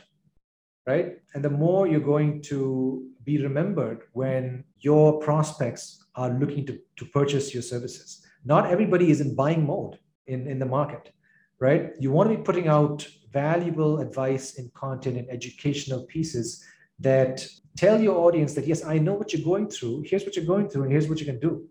right? 0.87 1.17
And 1.33 1.43
the 1.43 1.49
more 1.49 1.85
you're 1.85 1.99
going 1.99 2.41
to 2.43 3.05
be 3.25 3.43
remembered 3.43 4.03
when 4.13 4.63
your 4.79 5.19
prospects 5.19 6.03
are 6.15 6.29
looking 6.29 6.65
to, 6.65 6.79
to 6.95 7.05
purchase 7.07 7.53
your 7.53 7.61
services. 7.61 8.25
Not 8.45 8.71
everybody 8.71 9.11
is 9.11 9.19
in 9.19 9.35
buying 9.35 9.67
mode 9.67 9.99
in, 10.25 10.47
in 10.47 10.57
the 10.57 10.65
market, 10.65 11.11
right? 11.59 11.91
You 11.99 12.11
want 12.11 12.31
to 12.31 12.37
be 12.37 12.41
putting 12.41 12.69
out 12.69 13.05
valuable 13.31 13.99
advice 13.99 14.57
and 14.57 14.73
content 14.73 15.17
and 15.17 15.29
educational 15.29 16.05
pieces 16.05 16.63
that 16.99 17.45
tell 17.77 18.01
your 18.01 18.17
audience 18.25 18.53
that, 18.53 18.65
yes, 18.65 18.83
I 18.85 18.97
know 18.97 19.13
what 19.13 19.33
you're 19.33 19.45
going 19.45 19.69
through. 19.69 20.05
Here's 20.07 20.23
what 20.23 20.35
you're 20.37 20.45
going 20.45 20.69
through, 20.69 20.83
and 20.83 20.91
here's 20.91 21.09
what 21.09 21.19
you 21.19 21.25
can 21.25 21.39
do, 21.39 21.67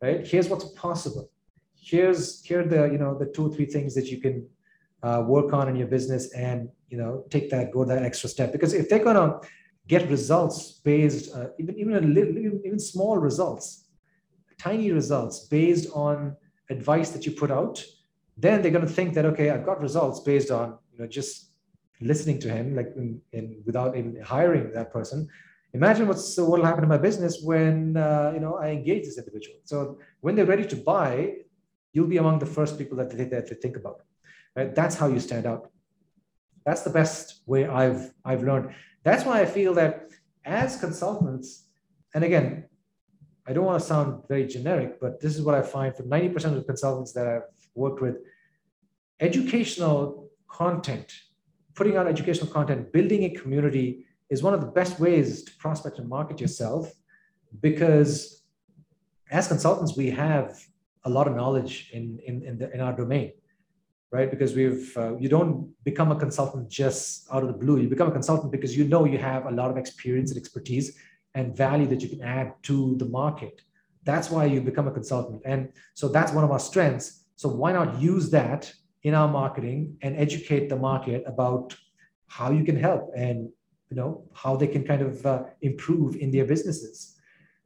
right? 0.00 0.26
Here's 0.26 0.48
what's 0.48 0.72
possible. 0.72 1.30
Here's 1.84 2.44
here 2.44 2.64
the 2.64 2.84
you 2.94 2.98
know 2.98 3.16
the 3.18 3.26
two 3.26 3.46
or 3.46 3.54
three 3.54 3.66
things 3.66 3.94
that 3.94 4.06
you 4.06 4.20
can 4.20 4.46
uh, 5.02 5.22
work 5.26 5.52
on 5.52 5.68
in 5.68 5.76
your 5.76 5.88
business 5.88 6.32
and 6.32 6.68
you 6.88 6.98
know 6.98 7.24
take 7.30 7.50
that 7.50 7.72
go 7.72 7.84
that 7.84 8.02
extra 8.02 8.28
step. 8.28 8.52
Because 8.52 8.72
if 8.74 8.88
they're 8.88 9.04
going 9.04 9.16
to 9.16 9.46
get 9.86 10.08
results 10.08 10.80
based 10.84 11.34
uh, 11.34 11.48
even 11.58 11.78
even 11.78 11.94
a 11.94 12.00
little, 12.00 12.36
even 12.66 12.78
small 12.78 13.18
results 13.18 13.66
tiny 14.56 14.92
results 14.92 15.46
based 15.48 15.90
on 15.92 16.34
advice 16.70 17.10
that 17.10 17.26
you 17.26 17.32
put 17.32 17.50
out 17.50 17.84
then 18.38 18.62
they're 18.62 18.70
going 18.70 18.86
to 18.86 18.90
think 18.98 19.12
that 19.12 19.26
okay 19.26 19.50
i've 19.50 19.66
got 19.66 19.78
results 19.82 20.20
based 20.20 20.50
on 20.50 20.78
you 20.92 20.98
know 20.98 21.06
just 21.06 21.54
listening 22.00 22.38
to 22.40 22.48
him 22.48 22.74
like 22.74 22.92
in, 22.96 23.20
in 23.32 23.62
without 23.64 23.96
even 23.96 24.20
hiring 24.20 24.72
that 24.72 24.92
person. 24.92 25.28
Imagine 25.72 26.06
what's 26.06 26.36
what 26.38 26.60
will 26.60 26.64
happen 26.64 26.84
in 26.84 26.88
my 26.88 26.98
business 26.98 27.40
when 27.42 27.96
uh, 27.96 28.30
you 28.34 28.40
know 28.40 28.54
i 28.56 28.68
engage 28.70 29.04
this 29.04 29.18
individual. 29.18 29.58
So 29.64 29.98
when 30.20 30.34
they're 30.34 30.52
ready 30.54 30.66
to 30.66 30.76
buy 30.76 31.34
you'll 31.94 32.08
be 32.14 32.18
among 32.18 32.38
the 32.40 32.52
first 32.58 32.76
people 32.76 32.98
that 32.98 33.08
they, 33.10 33.24
that 33.24 33.48
they 33.48 33.54
think 33.54 33.76
about 33.76 34.00
Right? 34.56 34.72
That's 34.72 34.94
how 34.94 35.08
you 35.08 35.18
stand 35.18 35.46
out. 35.46 35.70
That's 36.64 36.82
the 36.82 36.90
best 36.90 37.42
way 37.46 37.66
I've 37.66 38.12
I've 38.24 38.44
learned. 38.44 38.70
That's 39.02 39.24
why 39.24 39.40
I 39.40 39.46
feel 39.46 39.74
that 39.74 40.10
as 40.44 40.76
consultants, 40.76 41.66
and 42.14 42.22
again, 42.22 42.66
I 43.46 43.52
don't 43.52 43.64
want 43.64 43.80
to 43.80 43.86
sound 43.86 44.22
very 44.28 44.46
generic, 44.46 45.00
but 45.00 45.20
this 45.20 45.34
is 45.34 45.42
what 45.42 45.56
I 45.56 45.62
find 45.62 45.94
for 45.94 46.04
90% 46.04 46.44
of 46.44 46.54
the 46.54 46.62
consultants 46.62 47.12
that 47.14 47.26
I've 47.26 47.42
worked 47.74 48.00
with, 48.00 48.18
educational 49.20 50.30
content, 50.48 51.12
putting 51.74 51.96
out 51.96 52.06
educational 52.06 52.50
content, 52.50 52.92
building 52.92 53.24
a 53.24 53.30
community 53.30 54.06
is 54.30 54.42
one 54.42 54.54
of 54.54 54.60
the 54.60 54.68
best 54.68 55.00
ways 55.00 55.42
to 55.42 55.56
prospect 55.56 55.98
and 55.98 56.08
market 56.08 56.40
yourself 56.40 56.92
because 57.60 58.44
as 59.30 59.48
consultants, 59.48 59.96
we 59.96 60.10
have 60.10 60.58
a 61.04 61.10
lot 61.10 61.26
of 61.26 61.34
knowledge 61.36 61.90
in, 61.92 62.18
in, 62.26 62.42
in, 62.42 62.58
the, 62.58 62.72
in 62.72 62.80
our 62.80 62.92
domain, 62.92 63.32
right? 64.10 64.30
Because 64.30 64.54
we've, 64.54 64.96
uh, 64.96 65.16
you 65.16 65.28
don't 65.28 65.72
become 65.84 66.10
a 66.12 66.16
consultant 66.16 66.68
just 66.68 67.26
out 67.32 67.42
of 67.42 67.48
the 67.48 67.54
blue. 67.54 67.78
You 67.78 67.88
become 67.88 68.08
a 68.08 68.12
consultant 68.12 68.52
because 68.52 68.76
you 68.76 68.84
know 68.84 69.04
you 69.04 69.18
have 69.18 69.46
a 69.46 69.50
lot 69.50 69.70
of 69.70 69.76
experience 69.76 70.30
and 70.30 70.38
expertise 70.38 70.96
and 71.34 71.56
value 71.56 71.86
that 71.88 72.00
you 72.00 72.08
can 72.08 72.22
add 72.22 72.54
to 72.62 72.96
the 72.96 73.06
market. 73.06 73.60
That's 74.04 74.30
why 74.30 74.46
you 74.46 74.60
become 74.60 74.86
a 74.86 74.92
consultant. 74.92 75.42
And 75.44 75.70
so 75.94 76.08
that's 76.08 76.32
one 76.32 76.44
of 76.44 76.50
our 76.50 76.58
strengths. 76.58 77.24
So 77.36 77.48
why 77.48 77.72
not 77.72 78.00
use 78.00 78.30
that 78.30 78.72
in 79.02 79.14
our 79.14 79.28
marketing 79.28 79.96
and 80.02 80.16
educate 80.16 80.68
the 80.68 80.76
market 80.76 81.24
about 81.26 81.76
how 82.26 82.50
you 82.50 82.64
can 82.64 82.76
help 82.76 83.10
and 83.14 83.50
you 83.90 83.96
know 83.96 84.24
how 84.32 84.56
they 84.56 84.66
can 84.66 84.84
kind 84.84 85.02
of 85.02 85.26
uh, 85.26 85.44
improve 85.60 86.16
in 86.16 86.30
their 86.30 86.44
businesses 86.44 87.13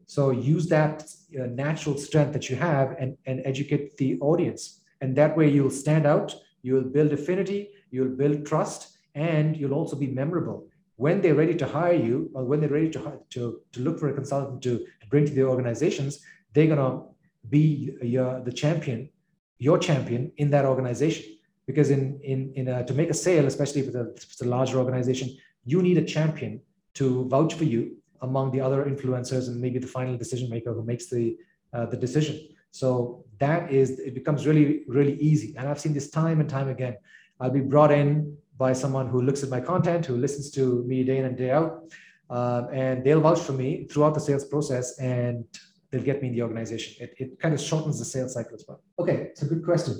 so 0.08 0.30
use 0.30 0.66
that 0.68 1.04
uh, 1.38 1.44
natural 1.64 1.98
strength 1.98 2.32
that 2.32 2.48
you 2.48 2.56
have 2.56 2.96
and, 2.98 3.16
and 3.26 3.42
educate 3.44 3.98
the 3.98 4.18
audience. 4.20 4.80
And 5.02 5.14
that 5.16 5.36
way 5.36 5.50
you'll 5.50 5.78
stand 5.84 6.06
out 6.06 6.34
you'll 6.62 6.90
build 6.96 7.12
affinity 7.12 7.70
you'll 7.90 8.16
build 8.22 8.44
trust 8.44 8.96
and 9.14 9.56
you'll 9.56 9.74
also 9.74 9.96
be 9.96 10.06
memorable. 10.06 10.66
When 10.96 11.20
they're 11.20 11.34
ready 11.34 11.54
to 11.56 11.66
hire 11.66 11.94
you 12.08 12.30
or 12.34 12.44
when 12.44 12.60
they're 12.60 12.70
ready 12.70 12.90
to, 12.90 13.20
to, 13.30 13.60
to 13.72 13.80
look 13.80 14.00
for 14.00 14.08
a 14.08 14.14
consultant 14.14 14.62
to, 14.62 14.78
to 14.78 15.06
bring 15.10 15.26
to 15.26 15.32
their 15.32 15.48
organizations 15.48 16.20
they're 16.54 16.74
going 16.74 16.78
to 16.78 17.02
be 17.50 17.94
your, 18.02 18.40
the 18.40 18.52
champion 18.52 19.10
your 19.58 19.76
champion 19.76 20.32
in 20.38 20.50
that 20.50 20.64
organization. 20.64 21.26
Because 21.66 21.90
in 21.90 22.18
in 22.22 22.50
in 22.56 22.68
a, 22.68 22.82
to 22.86 22.94
make 22.94 23.10
a 23.10 23.14
sale 23.26 23.46
especially 23.46 23.82
it's, 23.82 23.94
a, 23.94 24.04
it's 24.14 24.40
a 24.40 24.48
larger 24.48 24.78
organization 24.78 25.36
you 25.66 25.82
need 25.82 25.98
a 25.98 26.06
champion 26.16 26.62
to 26.94 27.28
vouch 27.28 27.52
for 27.52 27.64
you 27.64 27.97
among 28.22 28.50
the 28.50 28.60
other 28.60 28.84
influencers 28.84 29.48
and 29.48 29.60
maybe 29.60 29.78
the 29.78 29.86
final 29.86 30.16
decision 30.16 30.48
maker 30.50 30.72
who 30.72 30.84
makes 30.84 31.06
the 31.08 31.36
uh, 31.72 31.86
the 31.86 31.96
decision. 31.96 32.40
So 32.70 33.24
that 33.38 33.70
is 33.70 33.98
it 33.98 34.14
becomes 34.14 34.46
really 34.46 34.84
really 34.88 35.16
easy. 35.30 35.54
And 35.56 35.68
i've 35.68 35.80
seen 35.80 35.94
this 35.94 36.10
time 36.10 36.40
and 36.40 36.48
time 36.48 36.68
again. 36.68 36.96
I'll 37.40 37.50
be 37.50 37.60
brought 37.60 37.92
in 37.92 38.36
by 38.56 38.72
someone 38.72 39.08
who 39.08 39.22
looks 39.22 39.42
at 39.44 39.48
my 39.48 39.60
content 39.60 40.04
who 40.04 40.16
listens 40.16 40.50
to 40.50 40.82
me 40.84 41.04
day 41.04 41.18
in 41.18 41.24
and 41.24 41.36
day 41.36 41.52
out 41.52 41.84
uh, 42.28 42.62
and 42.72 43.04
they'll 43.04 43.20
vouch 43.20 43.38
for 43.38 43.52
me 43.52 43.86
throughout 43.88 44.14
the 44.14 44.20
sales 44.20 44.44
process 44.44 44.98
and 44.98 45.44
they'll 45.90 46.02
get 46.02 46.20
me 46.20 46.28
in 46.28 46.34
the 46.34 46.42
organization. 46.42 46.96
It, 47.04 47.14
it 47.18 47.40
kind 47.40 47.54
of 47.54 47.60
shortens 47.60 47.98
the 48.00 48.04
sales 48.04 48.34
cycle 48.34 48.54
as 48.54 48.64
well. 48.66 48.82
Okay 48.98 49.28
it's 49.30 49.42
a 49.42 49.46
good 49.46 49.64
question. 49.64 49.94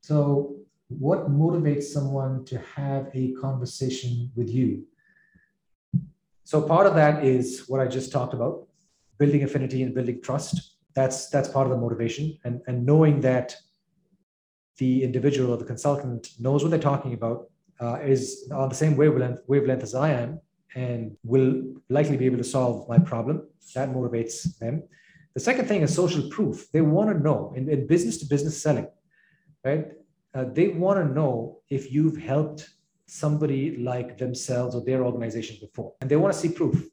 So 0.00 0.56
what 0.88 1.30
motivates 1.30 1.84
someone 1.84 2.44
to 2.46 2.58
have 2.58 3.08
a 3.12 3.32
conversation 3.32 4.32
with 4.34 4.48
you 4.48 4.84
so 6.50 6.54
part 6.74 6.86
of 6.88 6.94
that 7.00 7.14
is 7.34 7.44
what 7.70 7.80
i 7.84 7.86
just 7.98 8.10
talked 8.16 8.34
about 8.38 8.54
building 9.18 9.42
affinity 9.42 9.82
and 9.82 9.94
building 9.94 10.20
trust. 10.22 10.76
That's 10.94 11.28
that's 11.28 11.48
part 11.48 11.66
of 11.66 11.72
the 11.72 11.76
motivation. 11.76 12.38
And 12.44 12.60
and 12.66 12.86
knowing 12.86 13.20
that 13.20 13.54
the 14.78 15.02
individual 15.02 15.52
or 15.52 15.56
the 15.56 15.64
consultant 15.64 16.28
knows 16.38 16.62
what 16.62 16.70
they're 16.70 16.88
talking 16.92 17.14
about 17.14 17.50
uh, 17.80 17.98
is 18.14 18.48
on 18.52 18.68
the 18.68 18.74
same 18.74 18.96
wavelength 18.96 19.40
wavelength 19.48 19.82
as 19.82 19.94
i 19.94 20.10
am 20.10 20.40
and 20.74 21.16
will 21.24 21.62
likely 21.88 22.16
be 22.16 22.26
able 22.26 22.38
to 22.38 22.44
solve 22.44 22.88
my 22.88 22.98
problem. 22.98 23.36
That 23.74 23.90
motivates 23.90 24.58
them. 24.58 24.82
The 25.34 25.40
second 25.40 25.66
thing 25.66 25.82
is 25.82 25.94
social 25.94 26.28
proof. 26.30 26.70
They 26.72 26.80
want 26.80 27.10
to 27.10 27.22
know 27.22 27.52
in, 27.56 27.68
in 27.68 27.86
business 27.86 28.18
to 28.18 28.26
business 28.26 28.62
selling 28.62 28.88
right? 29.64 29.86
Uh, 30.34 30.44
they 30.52 30.68
want 30.68 30.98
to 31.00 31.14
know 31.14 31.58
if 31.68 31.92
you've 31.92 32.16
helped 32.16 32.70
somebody 33.08 33.76
like 33.76 34.18
themselves 34.18 34.74
or 34.74 34.84
their 34.84 35.02
organization 35.04 35.56
before. 35.60 35.94
And 36.00 36.10
they 36.10 36.16
want 36.16 36.32
to 36.32 36.38
see 36.38 36.50
proof. 36.50 36.88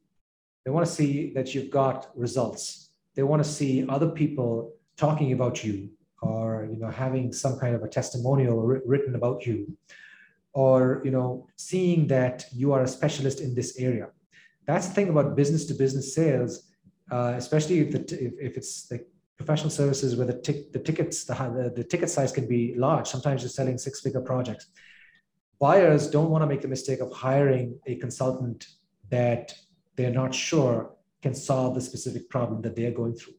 They 0.63 0.71
want 0.71 0.85
to 0.85 0.91
see 0.91 1.31
that 1.33 1.53
you've 1.53 1.69
got 1.69 2.09
results. 2.15 2.89
They 3.15 3.23
want 3.23 3.43
to 3.43 3.49
see 3.49 3.85
other 3.87 4.09
people 4.09 4.73
talking 4.97 5.33
about 5.33 5.63
you 5.63 5.89
or 6.21 6.67
you 6.71 6.77
know 6.77 6.89
having 6.89 7.31
some 7.33 7.59
kind 7.59 7.75
of 7.75 7.83
a 7.83 7.87
testimonial 7.87 8.61
written 8.61 9.15
about 9.15 9.45
you 9.45 9.77
or 10.53 11.01
you 11.03 11.11
know 11.11 11.45
seeing 11.57 12.07
that 12.07 12.45
you 12.53 12.71
are 12.71 12.83
a 12.83 12.87
specialist 12.87 13.41
in 13.41 13.53
this 13.53 13.77
area 13.77 14.07
that's 14.65 14.87
the 14.87 14.93
thing 14.93 15.09
about 15.09 15.35
business 15.35 15.65
to 15.65 15.73
business 15.73 16.15
sales 16.15 16.71
uh, 17.11 17.33
especially 17.35 17.79
if, 17.79 17.91
the, 17.91 17.99
if, 18.25 18.33
if 18.39 18.57
it's 18.57 18.89
like 18.89 19.05
professional 19.37 19.69
services 19.69 20.15
where 20.15 20.25
the, 20.25 20.39
tic, 20.41 20.71
the 20.71 20.79
tickets, 20.79 21.25
the, 21.25 21.33
the, 21.33 21.73
the 21.75 21.83
ticket 21.83 22.09
size 22.09 22.31
can 22.31 22.47
be 22.47 22.73
large. 22.77 23.07
Sometimes 23.07 23.41
you're 23.41 23.49
selling 23.49 23.77
six 23.77 24.01
figure 24.01 24.21
projects. 24.21 24.67
Buyers 25.59 26.09
don't 26.09 26.29
want 26.29 26.41
to 26.41 26.47
make 26.47 26.61
the 26.61 26.67
mistake 26.67 26.99
of 26.99 27.11
hiring 27.11 27.79
a 27.85 27.95
consultant 27.95 28.67
that 29.09 29.53
they're 29.95 30.11
not 30.11 30.33
sure 30.33 30.91
can 31.21 31.33
solve 31.33 31.75
the 31.75 31.81
specific 31.81 32.29
problem 32.29 32.61
that 32.61 32.75
they're 32.75 32.91
going 32.91 33.15
through. 33.15 33.33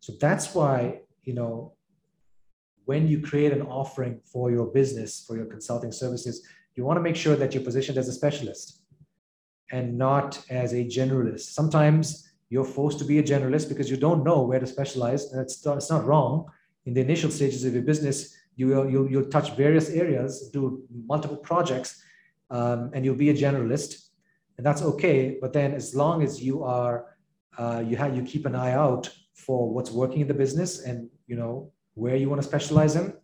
So 0.00 0.12
that's 0.20 0.54
why, 0.54 1.00
you 1.22 1.34
know, 1.34 1.74
when 2.84 3.06
you 3.06 3.20
create 3.20 3.52
an 3.52 3.62
offering 3.62 4.20
for 4.24 4.50
your 4.50 4.66
business, 4.66 5.24
for 5.26 5.36
your 5.36 5.46
consulting 5.46 5.92
services, 5.92 6.46
you 6.74 6.84
want 6.84 6.96
to 6.96 7.02
make 7.02 7.16
sure 7.16 7.36
that 7.36 7.52
you're 7.52 7.62
positioned 7.62 7.98
as 7.98 8.08
a 8.08 8.12
specialist 8.12 8.82
and 9.70 9.98
not 9.98 10.42
as 10.48 10.72
a 10.72 10.84
generalist. 10.84 11.52
Sometimes 11.52 12.30
you're 12.48 12.64
forced 12.64 12.98
to 13.00 13.04
be 13.04 13.18
a 13.18 13.22
generalist 13.22 13.68
because 13.68 13.90
you 13.90 13.96
don't 13.96 14.24
know 14.24 14.42
where 14.42 14.58
to 14.58 14.66
specialize. 14.66 15.32
And 15.32 15.40
it's, 15.42 15.64
it's 15.66 15.90
not 15.90 16.06
wrong. 16.06 16.46
In 16.86 16.94
the 16.94 17.02
initial 17.02 17.30
stages 17.30 17.64
of 17.64 17.74
your 17.74 17.82
business, 17.82 18.34
you 18.58 18.66
will 18.66 18.90
you'll, 18.90 19.08
you'll 19.10 19.30
touch 19.36 19.56
various 19.56 19.88
areas, 19.88 20.50
do 20.52 20.82
multiple 21.06 21.36
projects, 21.36 22.02
um, 22.50 22.90
and 22.92 23.04
you'll 23.04 23.22
be 23.26 23.30
a 23.30 23.34
generalist, 23.34 24.08
and 24.56 24.66
that's 24.66 24.82
okay. 24.82 25.38
But 25.40 25.52
then, 25.52 25.72
as 25.72 25.94
long 25.94 26.22
as 26.24 26.42
you 26.42 26.64
are, 26.64 27.16
uh, 27.56 27.84
you 27.86 27.96
have 27.96 28.16
you 28.16 28.22
keep 28.22 28.44
an 28.46 28.56
eye 28.56 28.72
out 28.72 29.08
for 29.34 29.72
what's 29.72 29.92
working 29.92 30.20
in 30.22 30.28
the 30.28 30.34
business, 30.34 30.80
and 30.80 31.08
you 31.28 31.36
know 31.36 31.70
where 31.94 32.16
you 32.16 32.28
want 32.28 32.42
to 32.42 32.48
specialize 32.48 32.96
in. 32.96 33.14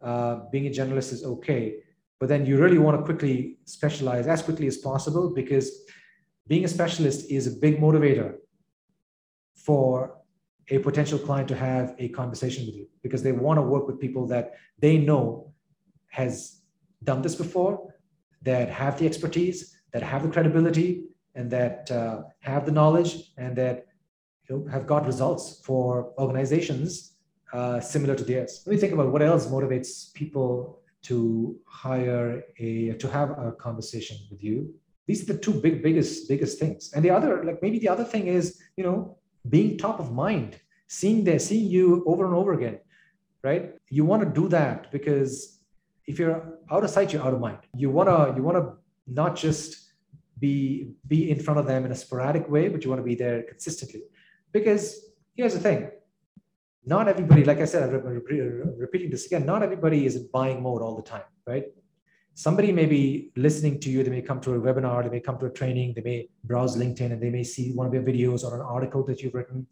Uh, 0.00 0.40
being 0.50 0.66
a 0.66 0.70
generalist 0.70 1.12
is 1.12 1.24
okay, 1.24 1.76
but 2.18 2.28
then 2.28 2.44
you 2.44 2.58
really 2.58 2.78
want 2.78 2.98
to 2.98 3.04
quickly 3.04 3.58
specialize 3.66 4.26
as 4.26 4.42
quickly 4.42 4.66
as 4.66 4.78
possible 4.78 5.32
because 5.32 5.66
being 6.48 6.64
a 6.64 6.68
specialist 6.68 7.30
is 7.30 7.46
a 7.46 7.52
big 7.52 7.78
motivator 7.78 8.34
for 9.54 10.11
a 10.72 10.78
potential 10.78 11.18
client 11.18 11.46
to 11.48 11.56
have 11.68 11.94
a 11.98 12.08
conversation 12.20 12.64
with 12.66 12.74
you 12.74 12.86
because 13.02 13.22
they 13.22 13.32
want 13.32 13.58
to 13.58 13.62
work 13.74 13.86
with 13.86 14.00
people 14.00 14.26
that 14.26 14.46
they 14.78 14.96
know 15.08 15.52
has 16.08 16.62
done 17.04 17.20
this 17.20 17.34
before 17.34 17.72
that 18.50 18.68
have 18.70 18.98
the 18.98 19.06
expertise 19.06 19.58
that 19.92 20.02
have 20.02 20.22
the 20.22 20.30
credibility 20.36 21.04
and 21.34 21.50
that 21.50 21.90
uh, 21.90 22.22
have 22.40 22.64
the 22.64 22.72
knowledge 22.72 23.32
and 23.36 23.54
that 23.56 23.86
you 24.48 24.50
know, 24.56 24.70
have 24.74 24.86
got 24.86 25.06
results 25.06 25.60
for 25.64 26.12
organizations 26.18 27.16
uh, 27.52 27.78
similar 27.80 28.14
to 28.14 28.24
theirs. 28.24 28.62
Let 28.66 28.72
me 28.74 28.80
think 28.80 28.94
about 28.94 29.12
what 29.12 29.22
else 29.22 29.46
motivates 29.46 30.12
people 30.14 30.80
to 31.02 31.56
hire 31.66 32.44
a 32.58 32.92
to 33.02 33.08
have 33.08 33.30
a 33.30 33.52
conversation 33.66 34.16
with 34.30 34.42
you. 34.42 34.72
These 35.06 35.20
are 35.22 35.32
the 35.34 35.38
two 35.38 35.54
big 35.66 35.82
biggest 35.82 36.28
biggest 36.28 36.58
things. 36.58 36.92
And 36.94 37.04
the 37.04 37.10
other 37.10 37.44
like 37.44 37.60
maybe 37.60 37.78
the 37.78 37.90
other 37.90 38.04
thing 38.04 38.28
is 38.28 38.44
you 38.78 38.84
know 38.84 39.18
being 39.48 39.78
top 39.78 40.00
of 40.00 40.12
mind, 40.12 40.58
seeing 40.88 41.24
there, 41.24 41.38
seeing 41.38 41.68
you 41.68 42.04
over 42.06 42.24
and 42.24 42.34
over 42.34 42.52
again, 42.52 42.78
right? 43.42 43.72
You 43.88 44.04
want 44.04 44.22
to 44.22 44.40
do 44.40 44.48
that 44.48 44.90
because 44.92 45.58
if 46.06 46.18
you're 46.18 46.58
out 46.70 46.84
of 46.84 46.90
sight, 46.90 47.12
you're 47.12 47.22
out 47.22 47.34
of 47.34 47.40
mind. 47.40 47.58
You 47.76 47.90
wanna 47.90 48.34
you 48.36 48.42
wanna 48.42 48.74
not 49.06 49.36
just 49.36 49.92
be 50.38 50.92
be 51.06 51.30
in 51.30 51.38
front 51.38 51.60
of 51.60 51.66
them 51.66 51.84
in 51.86 51.92
a 51.92 51.94
sporadic 51.94 52.48
way, 52.48 52.68
but 52.68 52.82
you 52.82 52.90
want 52.90 53.00
to 53.00 53.04
be 53.04 53.14
there 53.14 53.42
consistently. 53.42 54.02
Because 54.52 54.82
here's 55.36 55.54
the 55.54 55.60
thing: 55.60 55.90
not 56.84 57.08
everybody, 57.08 57.44
like 57.44 57.60
I 57.60 57.64
said, 57.64 57.82
I'm 57.82 58.04
repeating 58.86 59.10
this 59.10 59.26
again. 59.26 59.46
Not 59.46 59.62
everybody 59.62 60.04
is 60.04 60.16
in 60.16 60.28
buying 60.32 60.62
mode 60.62 60.82
all 60.82 60.96
the 60.96 61.02
time, 61.02 61.28
right? 61.46 61.66
Somebody 62.34 62.72
may 62.72 62.86
be 62.86 63.30
listening 63.36 63.78
to 63.78 63.90
you 63.90 64.02
they 64.02 64.10
may 64.10 64.22
come 64.22 64.40
to 64.40 64.54
a 64.54 64.60
webinar 64.60 65.02
they 65.02 65.10
may 65.10 65.20
come 65.20 65.38
to 65.38 65.46
a 65.46 65.50
training 65.50 65.92
they 65.94 66.02
may 66.02 66.28
browse 66.44 66.76
linkedin 66.76 67.12
and 67.12 67.22
they 67.22 67.30
may 67.30 67.44
see 67.44 67.72
one 67.72 67.86
of 67.86 67.92
your 67.92 68.02
videos 68.02 68.42
or 68.42 68.54
an 68.54 68.62
article 68.62 69.04
that 69.04 69.22
you've 69.22 69.34
written. 69.34 69.66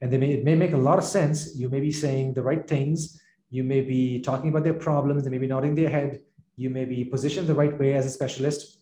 And 0.00 0.12
they 0.12 0.18
may 0.18 0.32
it 0.32 0.44
may 0.44 0.56
make 0.56 0.72
a 0.72 0.76
lot 0.76 0.98
of 0.98 1.04
sense. 1.04 1.56
You 1.56 1.68
may 1.68 1.80
be 1.80 1.92
saying 1.92 2.34
the 2.34 2.42
right 2.42 2.66
things. 2.66 3.20
You 3.50 3.64
may 3.64 3.82
be 3.82 4.20
talking 4.20 4.50
about 4.50 4.64
their 4.64 4.74
problems 4.74 5.24
they 5.24 5.30
may 5.30 5.38
be 5.38 5.46
nodding 5.46 5.74
their 5.74 5.88
head. 5.88 6.20
You 6.56 6.70
may 6.70 6.84
be 6.84 7.04
positioned 7.04 7.46
the 7.46 7.54
right 7.54 7.78
way 7.78 7.94
as 7.94 8.06
a 8.06 8.10
specialist 8.10 8.78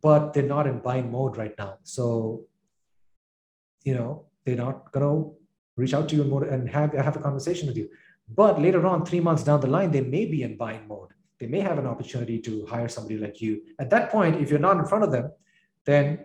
but 0.00 0.32
they're 0.32 0.44
not 0.44 0.66
in 0.66 0.78
buying 0.78 1.10
mode 1.10 1.36
right 1.36 1.54
now. 1.58 1.78
So 1.82 2.44
you 3.84 3.94
know 3.94 4.26
they're 4.44 4.56
not 4.56 4.92
going 4.92 5.06
to 5.06 5.34
reach 5.76 5.94
out 5.94 6.08
to 6.08 6.16
you 6.16 6.38
and, 6.38 6.68
have, 6.68 6.92
have 6.92 7.16
a 7.16 7.20
conversation 7.20 7.68
with 7.68 7.76
you. 7.76 7.88
But 8.28 8.60
later 8.60 8.86
on 8.86 9.04
three 9.04 9.20
months 9.20 9.42
down 9.42 9.60
the 9.60 9.66
line 9.66 9.90
they 9.90 10.00
may 10.00 10.26
be 10.26 10.42
in 10.42 10.56
buying 10.56 10.86
mode 10.86 11.10
they 11.38 11.46
may 11.46 11.60
have 11.60 11.78
an 11.78 11.86
opportunity 11.86 12.38
to 12.40 12.66
hire 12.66 12.88
somebody 12.88 13.16
like 13.18 13.40
you. 13.40 13.62
At 13.78 13.90
that 13.90 14.10
point, 14.10 14.40
if 14.40 14.50
you're 14.50 14.58
not 14.58 14.76
in 14.76 14.86
front 14.86 15.04
of 15.04 15.12
them, 15.12 15.30
then 15.84 16.24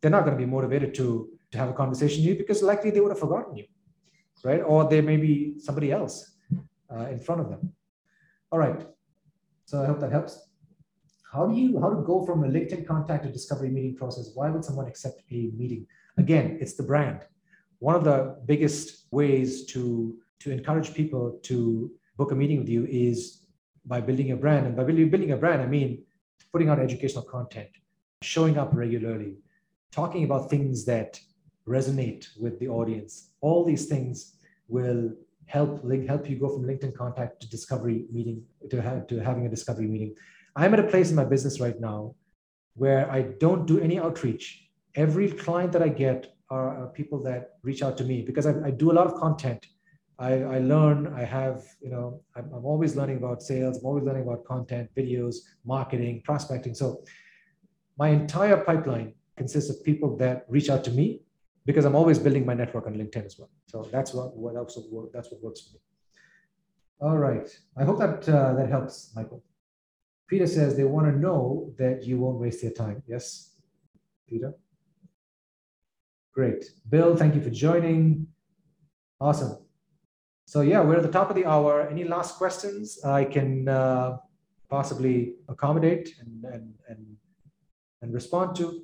they're 0.00 0.10
not 0.10 0.24
going 0.24 0.36
to 0.36 0.44
be 0.44 0.50
motivated 0.50 0.94
to, 0.96 1.28
to 1.52 1.58
have 1.58 1.68
a 1.68 1.72
conversation 1.72 2.18
with 2.18 2.26
you 2.26 2.34
because 2.36 2.62
likely 2.62 2.90
they 2.90 3.00
would 3.00 3.10
have 3.10 3.18
forgotten 3.18 3.56
you, 3.56 3.64
right? 4.44 4.60
Or 4.60 4.88
there 4.88 5.02
may 5.02 5.16
be 5.16 5.58
somebody 5.58 5.92
else 5.92 6.36
uh, 6.94 7.06
in 7.06 7.18
front 7.20 7.40
of 7.40 7.48
them. 7.48 7.72
All 8.50 8.58
right. 8.58 8.86
So 9.64 9.82
I 9.82 9.86
hope 9.86 10.00
that 10.00 10.12
helps. 10.12 10.50
How 11.32 11.46
do 11.46 11.54
you 11.54 11.78
how 11.80 11.90
to 11.90 12.02
go 12.02 12.24
from 12.24 12.44
a 12.44 12.48
LinkedIn 12.48 12.86
contact 12.86 13.24
to 13.24 13.30
discovery 13.30 13.68
meeting 13.68 13.94
process? 13.96 14.30
Why 14.34 14.48
would 14.50 14.64
someone 14.64 14.86
accept 14.86 15.20
a 15.30 15.50
meeting? 15.56 15.86
Again, 16.16 16.58
it's 16.60 16.74
the 16.74 16.82
brand. 16.82 17.20
one 17.80 17.94
of 17.94 18.04
the 18.04 18.36
biggest 18.46 19.06
ways 19.10 19.66
to 19.66 20.16
to 20.40 20.50
encourage 20.50 20.94
people 20.94 21.38
to 21.42 21.90
book 22.16 22.32
a 22.32 22.34
meeting 22.34 22.58
with 22.58 22.68
you 22.68 22.86
is 22.86 23.46
by 23.88 24.00
building 24.00 24.30
a 24.32 24.36
brand. 24.36 24.66
And 24.66 24.76
by 24.76 24.84
building 24.84 25.32
a 25.32 25.36
brand, 25.36 25.62
I 25.62 25.66
mean 25.66 26.04
putting 26.52 26.68
out 26.68 26.78
educational 26.78 27.24
content, 27.24 27.70
showing 28.22 28.58
up 28.58 28.70
regularly, 28.74 29.38
talking 29.90 30.24
about 30.24 30.50
things 30.50 30.84
that 30.84 31.18
resonate 31.66 32.28
with 32.38 32.58
the 32.60 32.68
audience. 32.68 33.30
All 33.40 33.64
these 33.64 33.86
things 33.86 34.36
will 34.68 35.12
help 35.46 35.82
help 36.06 36.28
you 36.28 36.36
go 36.36 36.48
from 36.50 36.64
LinkedIn 36.64 36.94
contact 36.94 37.40
to 37.40 37.48
discovery 37.48 38.04
meeting 38.12 38.42
to, 38.70 39.04
to 39.08 39.18
having 39.24 39.46
a 39.46 39.48
discovery 39.48 39.86
meeting. 39.86 40.14
I'm 40.56 40.74
at 40.74 40.80
a 40.80 40.88
place 40.94 41.10
in 41.10 41.16
my 41.16 41.24
business 41.24 41.60
right 41.60 41.78
now 41.80 42.14
where 42.74 43.10
I 43.10 43.22
don't 43.22 43.66
do 43.66 43.80
any 43.80 43.98
outreach. 43.98 44.68
Every 44.94 45.30
client 45.30 45.72
that 45.72 45.82
I 45.82 45.88
get 45.88 46.34
are, 46.50 46.84
are 46.84 46.86
people 46.88 47.22
that 47.24 47.58
reach 47.62 47.82
out 47.82 47.96
to 47.98 48.04
me 48.04 48.22
because 48.22 48.46
I, 48.46 48.54
I 48.66 48.70
do 48.70 48.90
a 48.90 48.96
lot 48.98 49.06
of 49.06 49.14
content. 49.14 49.66
I, 50.18 50.32
I, 50.42 50.58
learn, 50.58 51.12
I 51.14 51.22
have, 51.24 51.62
you 51.80 51.90
know, 51.90 52.20
I'm, 52.34 52.50
I'm, 52.52 52.64
always 52.64 52.96
learning 52.96 53.18
about 53.18 53.40
sales, 53.40 53.78
I'm 53.78 53.86
always 53.86 54.04
learning 54.04 54.24
about 54.24 54.44
content, 54.44 54.90
videos, 54.96 55.36
marketing, 55.64 56.22
prospecting. 56.24 56.74
So 56.74 57.04
my 57.98 58.08
entire 58.08 58.56
pipeline 58.56 59.14
consists 59.36 59.70
of 59.70 59.84
people 59.84 60.16
that 60.16 60.44
reach 60.48 60.70
out 60.70 60.82
to 60.84 60.90
me 60.90 61.22
because 61.66 61.84
I'm 61.84 61.94
always 61.94 62.18
building 62.18 62.44
my 62.44 62.54
network 62.54 62.86
on 62.86 62.94
LinkedIn 62.94 63.26
as 63.26 63.38
well. 63.38 63.50
So 63.66 63.88
that's 63.92 64.12
what, 64.12 64.36
what 64.36 64.56
also 64.56 64.82
that's 65.12 65.30
what 65.30 65.40
works 65.42 65.60
for 65.60 65.74
me. 65.74 65.80
All 67.00 67.18
right. 67.18 67.48
I 67.76 67.84
hope 67.84 67.98
that 68.00 68.28
uh, 68.28 68.54
that 68.54 68.68
helps, 68.68 69.12
Michael. 69.14 69.44
Peter 70.28 70.46
says 70.46 70.76
they 70.76 70.84
want 70.84 71.06
to 71.06 71.16
know 71.16 71.72
that 71.78 72.04
you 72.04 72.18
won't 72.18 72.38
waste 72.38 72.62
their 72.62 72.72
time. 72.72 73.02
Yes, 73.06 73.54
Peter? 74.28 74.52
Great. 76.34 76.64
Bill, 76.88 77.16
thank 77.16 77.34
you 77.34 77.40
for 77.40 77.50
joining. 77.50 78.26
Awesome. 79.20 79.58
So 80.48 80.62
yeah, 80.62 80.80
we're 80.80 80.96
at 80.96 81.02
the 81.02 81.12
top 81.12 81.28
of 81.28 81.36
the 81.36 81.44
hour. 81.44 81.86
Any 81.90 82.04
last 82.04 82.38
questions 82.38 83.04
I 83.04 83.26
can 83.26 83.68
uh, 83.68 84.16
possibly 84.70 85.34
accommodate 85.46 86.14
and, 86.20 86.42
and, 86.46 86.74
and, 86.88 87.16
and 88.00 88.14
respond 88.14 88.56
to? 88.56 88.80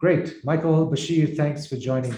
Great. 0.00 0.44
Michael 0.44 0.90
Bashir, 0.90 1.36
thanks 1.36 1.64
for 1.64 1.76
joining. 1.76 2.16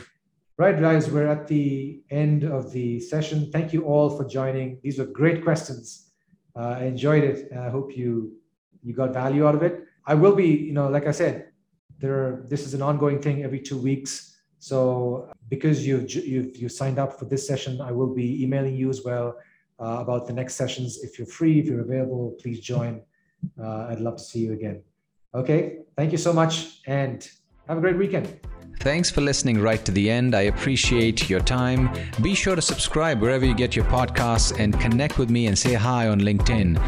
Right, 0.57 0.81
guys, 0.81 1.11
we're 1.11 1.27
at 1.27 1.47
the 1.49 2.01
end 2.09 2.45
of 2.45 2.73
the 2.73 2.99
session. 2.99 3.53
Thank 3.53 3.75
you 3.75 3.85
all 3.85 4.09
for 4.17 4.25
joining. 4.25 4.81
These 4.83 5.01
were 5.01 5.05
great 5.05 5.45
questions. 5.45 6.11
Uh, 6.57 6.77
I 6.81 6.85
enjoyed 6.85 7.25
it. 7.25 7.51
and 7.51 7.61
I 7.61 7.69
hope 7.69 7.95
you 7.95 8.33
you 8.83 8.95
got 8.95 9.13
value 9.13 9.47
out 9.47 9.55
of 9.55 9.63
it. 9.63 9.85
I 10.07 10.15
will 10.15 10.35
be, 10.35 10.47
you 10.47 10.73
know, 10.73 10.89
like 10.89 11.07
I 11.07 11.13
said, 11.13 11.49
there. 11.99 12.47
This 12.49 12.65
is 12.67 12.73
an 12.73 12.81
ongoing 12.81 13.21
thing 13.21 13.45
every 13.45 13.61
two 13.61 13.77
weeks. 13.77 14.32
So 14.63 15.29
because 15.49 15.85
you've 15.85 16.09
you've 16.15 16.57
you 16.57 16.69
signed 16.69 17.01
up 17.01 17.19
for 17.19 17.25
this 17.25 17.45
session, 17.45 17.81
I 17.81 17.91
will 17.91 18.15
be 18.15 18.45
emailing 18.45 18.77
you 18.77 18.91
as 18.91 19.03
well 19.03 19.35
uh, 19.81 19.99
about 20.05 20.29
the 20.29 20.33
next 20.33 20.55
sessions. 20.55 21.03
If 21.03 21.19
you're 21.19 21.27
free, 21.27 21.59
if 21.59 21.67
you're 21.67 21.81
available, 21.81 22.37
please 22.41 22.61
join. 22.61 23.03
Uh, 23.61 23.89
I'd 23.91 23.99
love 23.99 24.19
to 24.19 24.23
see 24.23 24.39
you 24.39 24.53
again. 24.53 24.85
Okay, 25.35 25.79
thank 25.97 26.13
you 26.13 26.19
so 26.19 26.33
much, 26.33 26.81
and 26.87 27.29
have 27.67 27.79
a 27.79 27.81
great 27.81 27.99
weekend. 27.99 28.39
Thanks 28.83 29.13
for 29.13 29.21
listening 29.21 29.61
right 29.61 29.85
to 29.85 29.93
the 29.93 30.11
end. 30.11 30.35
I 30.35 30.43
appreciate 30.43 31.31
your 31.31 31.39
time. 31.39 31.89
Be 32.21 32.35
sure 32.35 32.57
to 32.57 32.61
subscribe 32.61 33.23
wherever 33.23 33.47
you 33.47 33.55
get 33.55 33.77
your 33.77 33.85
podcasts 33.85 34.59
and 34.59 34.79
connect 34.81 35.19
with 35.19 35.31
me 35.31 35.47
and 35.47 35.57
say 35.57 35.75
hi 35.75 36.09
on 36.09 36.21
LinkedIn. 36.21 36.81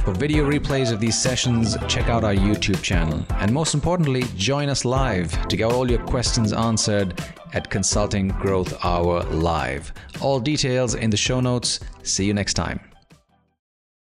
For 0.00 0.12
video 0.12 0.44
replays 0.44 0.90
of 0.90 0.98
these 0.98 1.16
sessions, 1.16 1.76
check 1.86 2.08
out 2.08 2.24
our 2.24 2.34
YouTube 2.34 2.82
channel. 2.82 3.24
And 3.36 3.52
most 3.52 3.74
importantly, 3.74 4.24
join 4.34 4.68
us 4.68 4.84
live 4.84 5.46
to 5.46 5.56
get 5.56 5.70
all 5.70 5.88
your 5.88 6.04
questions 6.04 6.52
answered 6.52 7.22
at 7.52 7.70
Consulting 7.70 8.26
Growth 8.28 8.84
Hour 8.84 9.22
Live. 9.26 9.92
All 10.20 10.40
details 10.40 10.96
in 10.96 11.10
the 11.10 11.16
show 11.16 11.40
notes. 11.40 11.78
See 12.02 12.24
you 12.24 12.34
next 12.34 12.54
time. 12.54 12.80